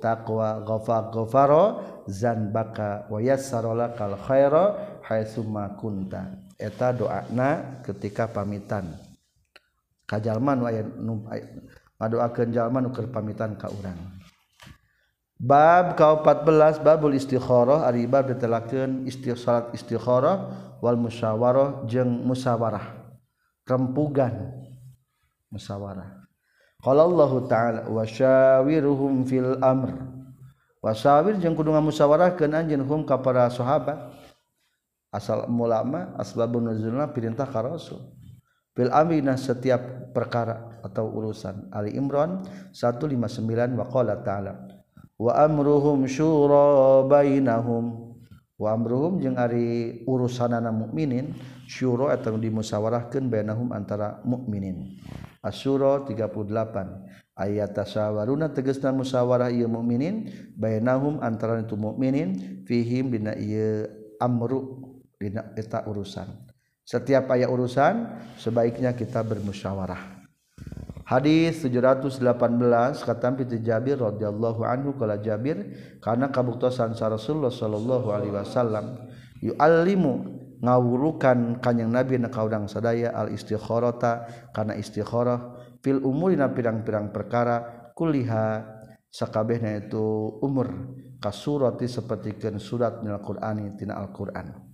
taqwa 0.00 0.60
ghafar 0.64 1.12
ghafaro 1.12 1.64
zanbaka 2.08 3.08
wa 3.08 3.18
yassara 3.20 3.72
lakal 3.72 4.16
khaira 4.16 4.64
haitsuma 5.06 5.76
kunta. 5.80 6.36
Eta 6.60 6.92
doana 6.92 7.80
ketika 7.80 8.28
pamitan. 8.28 8.92
Kajalman 10.04 10.60
ngadoakeun 12.00 12.50
jalma 12.50 12.80
nu 12.80 12.90
keur 12.90 13.12
pamitan 13.12 13.54
ka 13.60 13.68
urang. 13.68 14.00
Bab 15.36 15.96
ka 15.96 16.20
14 16.20 16.80
babul 16.80 17.16
istikharah 17.16 17.84
ari 17.84 18.08
bab 18.08 18.28
ditelakeun 18.28 19.04
salat 19.36 19.72
istikharah 19.76 20.48
wal 20.80 20.96
musyawarah 20.96 21.84
jeung 21.84 22.24
musyawarah 22.24 22.96
rempugan 23.64 24.52
musyawarah 25.48 26.24
qala 26.80 27.04
Allah 27.04 27.32
taala 27.48 27.80
wasyawiruhum 27.88 29.24
fil 29.28 29.60
amr. 29.60 29.92
Wasawir 30.80 31.36
jeung 31.36 31.52
kudu 31.52 31.76
ngamusyawarahkeun 31.76 32.56
anjeun 32.56 32.80
hum 32.88 33.04
ka 33.04 33.20
para 33.20 33.52
sahabat. 33.52 34.16
Asal 35.12 35.44
ulama 35.50 36.16
asbabun 36.16 36.72
nuzulna 36.72 37.04
perintah 37.12 37.44
ka 37.44 37.60
rasul. 37.60 38.00
fil 38.74 38.90
amrina 38.90 39.34
setiap 39.34 40.12
perkara 40.14 40.80
atau 40.82 41.08
urusan. 41.10 41.70
Ali 41.70 41.94
Imran 41.94 42.42
159 42.72 43.76
waqala 43.76 44.20
ta'ala 44.24 44.52
wa 45.20 45.32
amruhum 45.36 46.08
syura 46.08 47.04
bainahum. 47.04 48.08
Wa 48.60 48.76
amruhum 48.76 49.24
jeung 49.24 49.40
ari 49.40 50.04
urusanana 50.04 50.68
mukminin 50.68 51.32
syura 51.64 52.12
eta 52.12 52.28
dimusawarahkeun 52.28 53.32
bainahum 53.32 53.72
antara 53.72 54.20
mukminin. 54.20 55.00
Asy-Syura 55.40 56.04
38 56.04 57.32
ayat 57.32 57.72
tasawaruna 57.72 58.52
tegasna 58.52 58.92
musawarah 58.92 59.48
ieu 59.48 59.64
mukminin 59.64 60.28
bainahum 60.52 61.24
antara 61.24 61.56
itu 61.56 61.72
mukminin 61.72 62.60
fihim 62.68 63.08
dina 63.08 63.32
ieu 63.40 63.88
amru 64.20 64.92
dina 65.16 65.56
eta 65.56 65.88
urusan. 65.88 66.49
Setiap 66.90 67.30
aya 67.30 67.46
urusan 67.46 68.18
sebaiknya 68.34 68.98
kita 68.98 69.22
bermusyawarah. 69.22 70.26
Hadis 71.06 71.62
718 71.62 72.18
kata 73.06 73.30
Pitu 73.38 73.62
Jabir 73.62 74.02
radhiyallahu 74.02 74.66
anhu 74.66 74.98
kala 74.98 75.22
Jabir 75.22 75.70
karena 76.02 76.34
kabuktosan 76.34 76.98
sa 76.98 77.06
Rasulullah 77.06 77.54
sallallahu 77.54 78.10
alaihi 78.10 78.34
wasallam 78.34 79.06
yu'allimu 79.38 80.38
ngawurukan 80.62 81.62
kanjing 81.62 81.90
Nabi 81.90 82.18
na 82.18 82.30
kaudang 82.30 82.66
sadaya 82.66 83.14
al 83.14 83.34
istikharata 83.34 84.50
kana 84.50 84.74
istikharah 84.74 85.58
fil 85.82 86.02
umurina 86.02 86.50
pirang-pirang 86.50 87.10
perkara 87.14 87.90
kuliha 87.94 88.66
sakabehna 89.10 89.82
itu 89.82 90.38
umur 90.42 90.94
kasurati 91.18 91.90
sapertikeun 91.90 92.62
surat 92.62 93.02
minal 93.02 93.22
Qur'ani 93.22 93.74
tina 93.74 93.98
Al-Qur'an 93.98 94.69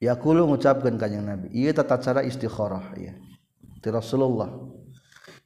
yakulu 0.00 0.48
ngucapkeun 0.48 0.96
ka 0.96 1.06
kanjing 1.06 1.22
nabi 1.22 1.52
ieu 1.52 1.70
tata 1.76 2.00
cara 2.00 2.24
istikharah 2.24 2.96
ya 2.96 3.14
ti 3.84 3.88
Rasulullah 3.92 4.80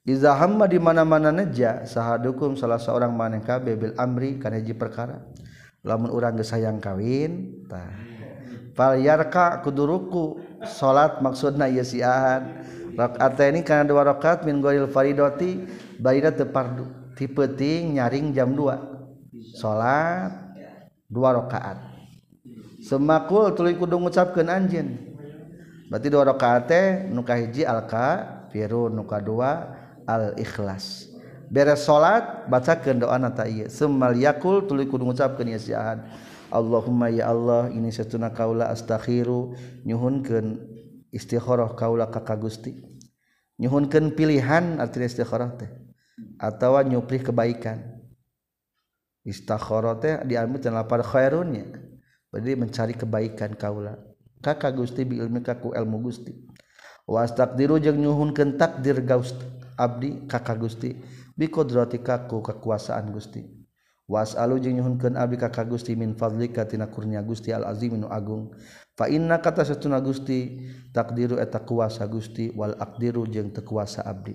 Iza 0.05 0.36
hamma 0.36 0.68
di 0.68 0.76
mana-mana 0.76 1.32
neja 1.32 1.88
sahadukum 1.88 2.61
salah 2.61 2.76
seorang 2.76 3.09
maneh 3.09 3.40
kabeh 3.40 3.72
bil 3.72 3.94
amri 3.96 4.36
kana 4.36 4.61
hiji 4.61 4.76
perkara. 4.76 5.24
Lamun 5.80 6.12
urang 6.12 6.36
geus 6.36 6.52
hayang 6.52 6.76
kawin 6.76 7.64
tah. 7.72 7.88
Fal 8.76 9.00
yarka 9.00 9.64
kuduruku 9.64 10.44
salat 10.68 11.24
maksudna 11.24 11.72
ieu 11.72 11.80
siahan. 11.80 12.68
Rakaataini 12.92 13.64
kana 13.64 13.88
dua 13.88 14.05
rakaat 14.05 14.44
min 14.44 14.61
goril 14.61 14.92
faridoti 14.92 15.64
baina 15.96 16.28
teu 16.36 16.52
pardu. 16.52 16.84
Ti 17.16 17.24
penting 17.24 17.96
nyaring 17.96 18.36
jam 18.36 18.52
2. 18.52 19.57
Salat 19.57 20.36
dua 21.09 21.32
rakaat. 21.32 21.93
semakul 22.85 23.57
tuluy 23.57 23.80
kudu 23.80 23.97
ngucapkeun 23.97 24.53
anjeun. 24.53 24.89
Berarti 25.89 26.07
dua 26.12 26.28
rakaat 26.28 26.62
teh 26.68 26.87
nu 27.09 27.24
kahiji 27.24 27.64
al 27.64 27.89
kafirun 27.89 28.93
nu 28.93 29.09
kadua 29.09 29.72
al 30.05 30.37
ikhlas. 30.37 31.09
Beres 31.49 31.89
salat 31.89 32.45
bacakeun 32.53 33.01
doana 33.01 33.32
ta 33.32 33.49
ieu. 33.49 33.72
Semal 33.72 34.12
yakul 34.20 34.68
tuluy 34.68 34.85
kudu 34.85 35.09
ngucapkeun 35.09 35.49
ya 35.49 35.61
siahan 35.61 36.05
Allahumma 36.53 37.11
ya 37.11 37.35
Allah 37.35 37.72
ini 37.72 37.89
satuna 37.89 38.30
kaula 38.30 38.68
astakhiru. 38.68 39.57
Nyuhunkeun 39.89 40.61
istikharah 41.09 41.72
kaula 41.72 42.07
ka 42.12 42.20
ka 42.20 42.37
Gusti. 42.37 42.78
Nyuhunkeun 43.59 44.12
pilihan 44.12 44.78
artinya 44.82 45.09
istikharah 45.09 45.57
teh 45.57 45.70
atawa 46.39 46.85
nyuprih 46.85 47.22
kebaikan. 47.22 47.80
Istakharah 49.24 49.99
teh 49.99 50.14
diambil 50.26 50.61
dan 50.61 50.76
lapar 50.76 51.01
khairunnya. 51.01 51.93
berarti 52.35 52.59
mencari 52.59 52.99
kebaikan 52.99 53.55
kaula 53.55 53.95
kakak 54.43 54.74
Gusti 54.74 55.07
bi 55.07 55.22
ilmi 55.22 55.39
kaku 55.39 55.70
ilmu 55.70 56.03
Gusti. 56.03 56.35
Was 57.07 57.30
takdiru 57.30 57.78
jeung 57.78 58.03
nyuhunkeun 58.03 58.59
takdir 58.59 58.99
Gusti 59.07 59.47
abdi 59.78 60.26
kakak 60.26 60.59
Gusti 60.59 60.99
bi 61.39 61.47
qudrati 61.47 62.03
kaku 62.03 62.43
kekuasaan 62.43 63.14
Gusti. 63.14 63.47
Was 64.11 64.35
alu 64.35 64.59
jeung 64.59 64.82
nyuhunkeun 64.82 65.14
abdi 65.14 65.39
kakak 65.39 65.70
Gusti 65.70 65.95
min 65.95 66.18
fadlika 66.18 66.66
tina 66.66 66.91
kurnia 66.91 67.22
Gusti 67.22 67.55
al 67.55 67.70
azim 67.70 67.95
nu 67.95 68.11
agung. 68.11 68.51
Fa 68.99 69.07
inna 69.07 69.39
kata 69.39 69.62
satuna 69.62 70.03
Gusti 70.03 70.59
takdiru 70.91 71.39
eta 71.39 71.62
kuasa 71.62 72.03
Gusti 72.11 72.51
wal 72.51 72.74
akdiru 72.76 73.30
jeung 73.30 73.55
teu 73.55 73.62
kuasa 73.62 74.03
abdi. 74.03 74.35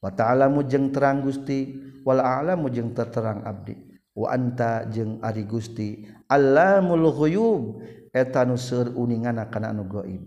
Wa 0.00 0.08
ta'lamu 0.10 0.64
jeung 0.64 0.90
terang 0.96 1.20
Gusti 1.22 1.76
wal 2.08 2.24
a'lamu 2.24 2.72
jeung 2.72 2.90
terterang 2.96 3.46
abdi. 3.46 3.93
waanta 4.14 4.86
jeung 4.88 5.18
Ari 5.20 5.44
Gusti. 5.44 6.06
Allah 6.30 6.80
muluyub 6.80 7.82
etan 8.14 8.54
nusur 8.54 8.94
uningana 8.94 9.50
kana 9.50 9.74
anu 9.74 9.84
goib. 9.84 10.22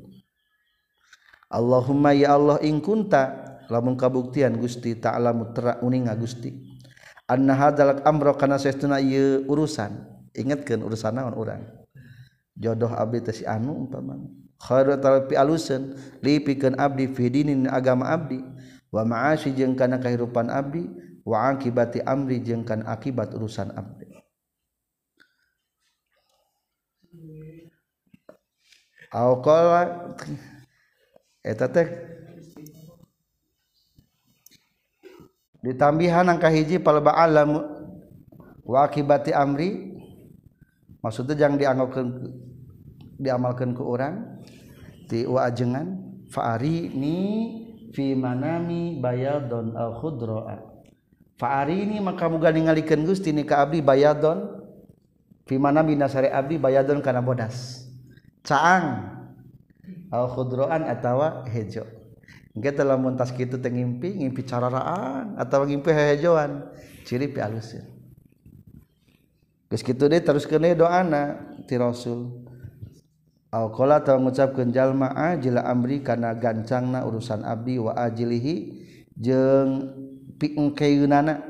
Allahumma 1.48 2.12
ya 2.12 2.36
Allah 2.36 2.60
ingkunta 2.60 3.56
lamun 3.72 3.96
kabuktian 3.96 4.60
Gusti 4.60 5.00
ta'ala 5.00 5.32
mutra 5.32 5.80
uninga 5.80 6.12
Gusti. 6.20 6.52
Anna 7.28 7.56
hadalak 7.56 8.04
amro 8.04 8.36
kana 8.36 8.60
saestuna 8.60 9.00
ieu 9.00 9.48
urusan. 9.48 9.96
Ingetkeun 10.36 10.84
urusan 10.84 11.18
naon 11.18 11.34
urang? 11.34 11.64
Jodoh 12.54 12.92
abdi 12.92 13.24
teh 13.24 13.34
si 13.34 13.44
anu 13.48 13.86
umpama 13.86 14.18
khairu 14.58 14.98
talpi 14.98 15.38
alusan 15.38 15.94
lipikeun 16.26 16.76
abdi 16.78 17.10
fi 17.10 17.32
dinin 17.32 17.72
agama 17.72 18.12
abdi. 18.12 18.44
Wa 18.92 19.08
ma'asyi 19.08 19.56
jeung 19.56 19.76
kana 19.76 20.00
kahirupan 20.00 20.52
abdi. 20.52 20.88
Wa 21.28 21.52
akibati 21.52 22.00
amri 22.00 22.40
jeung 22.40 22.64
kana 22.64 22.88
akibat 22.88 23.36
urusan 23.36 23.76
abdi 23.76 24.08
Au 29.12 29.40
qala 29.40 30.12
eta 31.40 31.72
teh 31.72 31.88
ditambihan 35.64 36.28
angka 36.28 36.52
hiji 36.52 36.76
palba 36.80 37.16
alam 37.16 37.56
wakibati 38.68 39.32
amri 39.32 39.96
maksudnya 41.00 41.40
jangan 41.40 41.60
dianggapkan 41.60 42.08
diamalkan 43.16 43.72
ke 43.72 43.84
orang 43.84 44.44
ti 45.08 45.24
wa 45.24 45.48
ajengan 45.48 46.20
fa'ari 46.28 46.92
ni 46.92 47.18
fi 47.96 48.12
manami 48.12 49.00
bayadon 49.00 49.72
al 49.72 49.96
khudroa 50.04 50.77
fa'ari 51.38 51.86
ni 51.86 51.98
maka 52.02 52.28
muga 52.28 52.52
ningalikeun 52.52 53.06
Gusti 53.06 53.32
ni 53.32 53.46
ka 53.46 53.64
abdi 53.64 53.82
bayadon. 53.82 54.58
Fi 55.48 55.56
manami 55.56 55.96
nasari 55.96 56.28
abdi 56.28 56.60
bayadon 56.60 57.00
kana 57.00 57.24
bodas. 57.24 57.88
Caang. 58.44 59.16
Al 60.12 60.28
khudroan 60.34 60.84
atawa 60.84 61.48
hejo. 61.48 61.88
Kita 62.58 62.82
lamun 62.82 63.14
tas 63.14 63.30
kitu 63.30 63.62
teh 63.62 63.70
ngimpi 63.70 64.18
ngimpi 64.18 64.42
cararaan 64.42 65.38
atau 65.38 65.62
ngimpi 65.62 65.94
hejoan 65.94 66.74
ciri 67.06 67.30
pi 67.30 67.38
alusin 67.38 67.86
geus 69.70 69.86
kitu 69.86 70.10
deui 70.10 70.26
teruskeun 70.26 70.66
deui 70.66 70.74
doana 70.74 71.54
ti 71.70 71.78
rasul. 71.78 72.50
Au 73.54 73.70
qala 73.72 74.02
ta 74.02 74.18
ngucapkeun 74.18 74.74
jalma 74.74 75.14
ajil 75.14 75.62
amri 75.62 76.02
kana 76.02 76.34
gancangna 76.34 77.06
urusan 77.06 77.46
abdi 77.46 77.78
wa 77.78 77.94
ajilihi. 77.94 78.56
Jeung 79.14 79.94
piengkeunana 80.38 81.42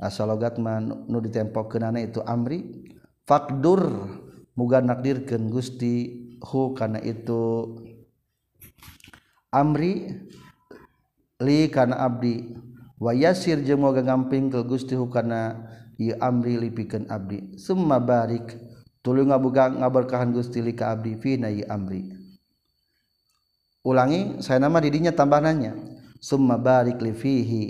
asal 0.00 0.28
logat 0.32 0.56
mah 0.56 0.80
nu 0.80 1.18
ditempokeunana 1.20 2.00
itu 2.00 2.24
amri 2.24 2.88
fakdur 3.28 4.08
muga 4.60 4.84
nakdirkeun 4.84 5.48
Gusti. 5.48 6.28
Hu 6.40 6.72
kana 6.72 7.04
itu 7.04 7.68
Amri 9.52 10.08
likana 11.36 12.00
Abdi. 12.00 12.56
Wayasir 12.96 13.60
jemoga 13.60 14.00
gamping 14.00 14.48
ke 14.48 14.64
Gusti 14.64 14.96
hukana 14.96 15.68
Amri 16.20 16.56
lipikan 16.56 17.04
Abdi. 17.12 17.60
Semua 17.60 18.00
barik 18.00 18.56
tulu 19.04 19.28
ngabuga 19.28 19.68
ngaberkahan 19.68 20.32
Gusti 20.32 20.64
lika 20.64 20.96
Abdi 20.96 21.20
fina 21.20 21.52
Amri. 21.68 22.08
Ulangi 23.84 24.40
saya 24.44 24.60
nama 24.60 24.80
didinya 24.80 25.12
tambahannya 25.12 25.89
summa 26.20 26.60
barik 26.60 27.00
li 27.00 27.16
fihi. 27.16 27.64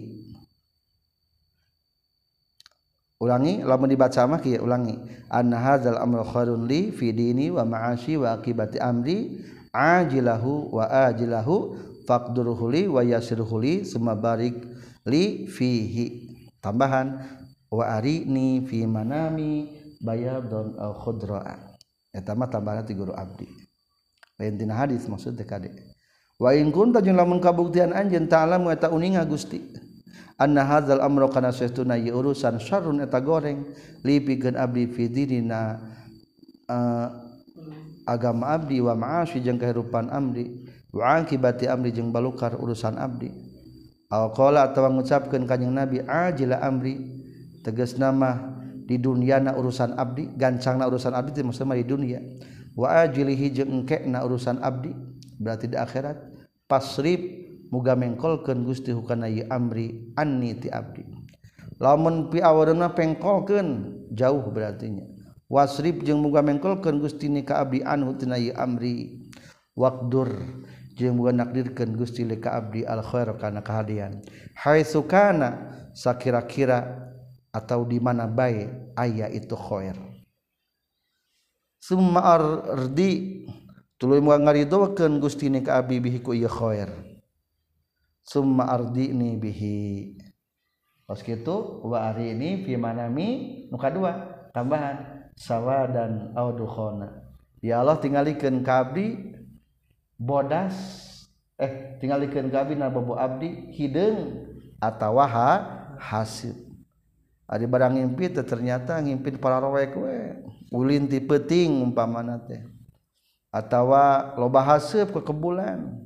Ulangi 3.20 3.62
lamun 3.62 3.89
dibaca 3.89 4.27
mah 4.27 4.43
kieu 4.43 4.60
ulangi. 4.60 4.98
Anna 5.31 5.56
hadzal 5.62 5.97
amru 6.02 6.27
khairun 6.27 6.66
li 6.66 6.90
fi 6.90 7.14
dini 7.14 7.48
wa 7.55 7.62
ma'ashi 7.62 8.18
wa 8.18 8.35
aqibati 8.35 8.82
amri. 8.82 9.47
Ajilahu 9.70 10.74
wa 10.74 10.90
ajilahu 11.06 11.78
faqdurhu 12.09 12.66
li 12.74 12.82
wa 12.90 13.06
yassirhu 13.06 13.55
li 13.62 13.74
summa 13.86 14.18
barik 14.18 14.59
li 15.06 15.47
fihi. 15.47 16.32
Tambahan 16.59 17.22
wa 17.70 17.85
arini 17.86 18.66
fi 18.66 18.82
manami 18.89 19.70
bayadun 20.02 20.74
au 20.81 20.93
khudra. 20.98 21.77
Eta 22.10 22.35
mah 22.35 22.51
tambahan 22.51 22.82
ti 22.82 22.97
guru 22.98 23.14
abdi. 23.14 23.47
Lain 24.40 24.56
dina 24.56 24.74
hadis 24.74 25.05
maksud 25.06 25.36
teh 25.36 25.44
kadek 25.44 25.89
wain 26.40 26.72
kunta 26.72 27.04
jeung 27.04 27.20
lamun 27.20 27.38
kabuktian 27.38 27.92
anjeun 27.92 28.24
ta'lam 28.24 28.64
eta 28.72 28.88
uninga 28.88 29.22
Gusti. 29.28 29.60
Anna 30.40 30.64
hadzal 30.64 31.04
amru 31.04 31.28
kana 31.28 31.52
saestuna 31.52 32.00
ieu 32.00 32.16
urusan 32.16 32.56
syarrun 32.56 33.04
eta 33.04 33.20
goreng. 33.20 33.68
Li 34.00 34.24
abdi 34.56 34.88
fi 34.88 35.04
dinina 35.12 35.76
uh, 36.64 37.06
agama 38.08 38.56
abdi 38.56 38.80
wa 38.80 38.96
ma'ashi 38.96 39.44
jeung 39.44 39.60
kehidupan 39.60 40.08
abdi. 40.08 40.64
Wa 40.96 41.20
akibati 41.20 41.68
amri 41.68 41.92
jeung 41.92 42.08
balukar 42.08 42.56
urusan 42.56 42.96
abdi. 42.96 43.28
Alqala 44.08 44.72
atawa 44.72 44.88
ngucapkeun 44.96 45.44
kanjing 45.44 45.76
nabi 45.76 46.00
ajila 46.08 46.64
amri. 46.64 46.96
Tegas 47.60 48.00
nama 48.00 48.56
di 48.88 48.96
duniana 48.96 49.52
urusan 49.60 49.92
abdi 50.00 50.32
gancangna 50.40 50.88
urusan 50.88 51.12
abdi 51.12 51.36
teh 51.36 51.44
maksudna 51.44 51.76
di 51.76 51.84
dunia. 51.84 52.24
Wa 52.72 53.04
ajilihi 53.04 53.52
jeung 53.52 53.84
engkena 53.84 54.24
urusan 54.24 54.64
abdi. 54.64 55.10
berarti 55.40 55.72
di 55.72 55.76
akhirat 55.80 56.20
pasrif 56.68 57.18
muga 57.72 57.96
mengkolkeun 57.96 58.68
Gusti 58.68 58.92
hukana 58.92 59.26
ieu 59.26 59.48
amri 59.48 60.12
anni 60.20 60.52
ti 60.60 60.68
abdi. 60.68 61.02
Lamun 61.80 62.28
pi 62.28 62.44
awareunna 62.44 62.92
pengkolkeun 62.92 63.68
jauh 64.12 64.44
berartinya. 64.52 65.08
Wasrif 65.48 66.04
jeung 66.04 66.20
muga 66.20 66.44
mengkolkeun 66.44 67.00
Gusti 67.00 67.32
ni 67.32 67.40
ka 67.42 67.64
abdi 67.64 67.80
anhu 67.80 68.14
tina 68.20 68.36
ieu 68.36 68.52
amri. 68.52 69.24
Waqdur 69.74 70.28
jeung 70.92 71.16
muga 71.16 71.32
nakdirkeun 71.32 71.96
Gusti 71.96 72.28
li 72.28 72.36
ka 72.36 72.60
abdi 72.60 72.84
al 72.84 73.00
khair 73.00 73.32
kana 73.40 73.64
kahadian. 73.64 74.20
Haitsu 74.60 75.08
kana 75.08 75.72
sakira-kira 75.96 77.08
atau 77.48 77.82
di 77.88 77.96
mana 77.96 78.28
bae 78.28 78.68
aya 78.94 79.26
itu 79.32 79.56
khair. 79.56 79.96
Summa 81.80 82.20
ardi 82.20 83.46
tuluy 84.01 84.24
moal 84.24 84.40
ngaridokeun 84.40 85.20
Gusti 85.20 85.52
ni 85.52 85.60
ka 85.60 85.77
abdi 85.77 86.01
bihi 86.01 86.24
ku 86.24 86.32
ieu 86.32 86.48
khair 86.48 86.89
summa 88.24 88.64
ardini 88.72 89.36
bihi 89.36 90.16
Pas 91.10 91.27
gitu 91.27 91.82
wa 91.82 92.06
ari 92.06 92.39
ini 92.39 92.62
fi 92.62 92.78
manami 92.78 93.28
nu 93.66 93.74
kadua 93.74 94.47
tambahan 94.55 95.27
sawadan 95.35 96.31
au 96.39 96.55
dukhona. 96.55 97.27
Ya 97.59 97.82
Allah 97.82 97.98
tingalikeun 97.98 98.62
ka 98.62 98.86
abdi 98.86 99.35
bodas 100.14 100.78
eh 101.59 101.98
tingalikeun 101.98 102.47
ka 102.55 102.62
abdi 102.62 102.78
na 102.78 102.94
bobo 102.94 103.18
abdi 103.18 103.74
hideung 103.74 104.55
atawa 104.78 105.27
ha 105.27 105.51
hasib. 105.98 106.55
Ari 107.51 107.66
barang 107.66 107.98
ngimpi 107.98 108.31
teh 108.31 108.47
ternyata 108.47 108.94
ngimpi 109.02 109.35
para 109.43 109.59
rowek 109.59 109.90
we 109.98 110.14
ulin 110.70 111.10
ti 111.10 111.18
peuting 111.18 111.90
umpamana 111.90 112.39
teh. 112.39 112.62
atawa 113.51 114.35
loba 114.39 114.62
haseup 114.62 115.10
ke 115.14 115.20
kebulan. 115.27 115.98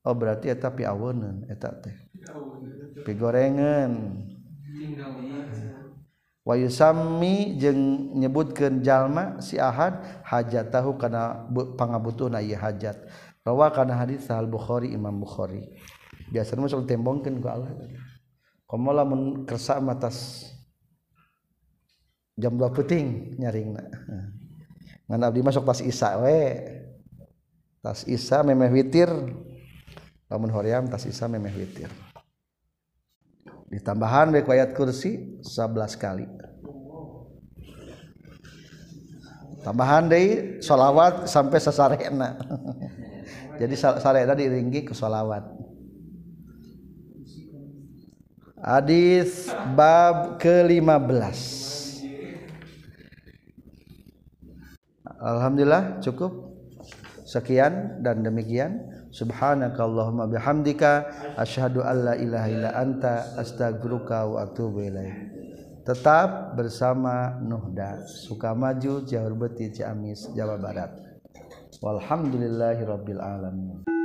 Oh 0.00 0.16
berarti 0.16 0.48
eta 0.48 0.72
piaweuneun 0.72 1.48
eta 1.52 1.76
teh. 1.76 1.96
Pigorengan 3.04 4.16
wa 6.40 6.54
yusammi 6.56 7.60
jeung 7.60 8.16
nyebutkeun 8.16 8.80
jalma 8.80 9.40
si 9.44 9.60
ahad 9.60 10.24
hajatahu 10.24 10.96
kana 10.96 11.48
pangabutuhna 11.76 12.40
ieu 12.40 12.56
hajat. 12.56 12.96
Rawa 13.44 13.72
kana 13.72 13.96
hadis 13.96 14.28
sahal 14.28 14.48
bukhari 14.48 14.92
imam 14.92 15.16
bukhari. 15.20 15.68
Biasanya 16.32 16.64
mah 16.64 16.84
tembongkeun 16.84 17.40
ku 17.40 17.48
Allah. 17.48 17.72
Komo 18.68 18.94
lamun 18.94 19.44
kersa 19.48 19.82
matas 19.82 20.46
jam 22.38 22.56
2 22.56 22.72
puting 22.72 23.36
nyaringna. 23.36 23.84
Ngan 25.10 25.26
abdi 25.26 25.44
masuk 25.44 25.66
pas 25.66 25.80
isa 25.84 26.16
we. 26.24 26.79
Tas 27.80 28.04
isa 28.08 28.44
memeh 28.44 28.70
witir. 28.72 29.10
Lamun 30.30 30.52
hoream 30.54 30.86
tas 30.86 31.04
isa 31.04 31.26
memeh 31.26 31.52
witir. 31.52 31.90
Ditambahan 33.70 34.30
baik 34.30 34.48
ayat 34.48 34.70
kursi 34.72 35.40
11 35.42 35.98
kali. 35.98 36.26
Tambahan 39.60 40.08
deh 40.08 40.56
solawat 40.64 41.28
sampai 41.28 41.60
sesarena 41.60 42.32
jadi 43.60 43.74
sarena 43.76 44.32
diringgi 44.32 44.88
ke 44.88 44.96
solawat 44.96 45.44
hadis 48.56 49.52
bab 49.76 50.40
ke-15 50.40 51.36
Alhamdulillah 55.20 56.00
cukup 56.00 56.49
Sekian 57.30 58.02
dan 58.02 58.26
demikian. 58.26 58.90
Subhanakallahumma 59.14 60.26
bihamdika 60.26 61.06
asyhadu 61.38 61.86
alla 61.86 62.18
ilaha 62.18 62.48
illa 62.50 62.70
anta 62.74 63.38
astaghfiruka 63.38 64.26
wa 64.26 64.50
atubu 64.50 64.82
ilaik. 64.82 65.14
Tetap 65.86 66.58
bersama 66.58 67.38
Nuhda 67.38 68.02
Sukamaju 68.26 69.06
Jahur 69.06 69.38
Beti 69.38 69.70
Ciamis 69.70 70.26
Jawa 70.34 70.58
Barat. 70.58 70.90
Walhamdulillahirabbil 71.78 73.22
alamin. 73.22 73.99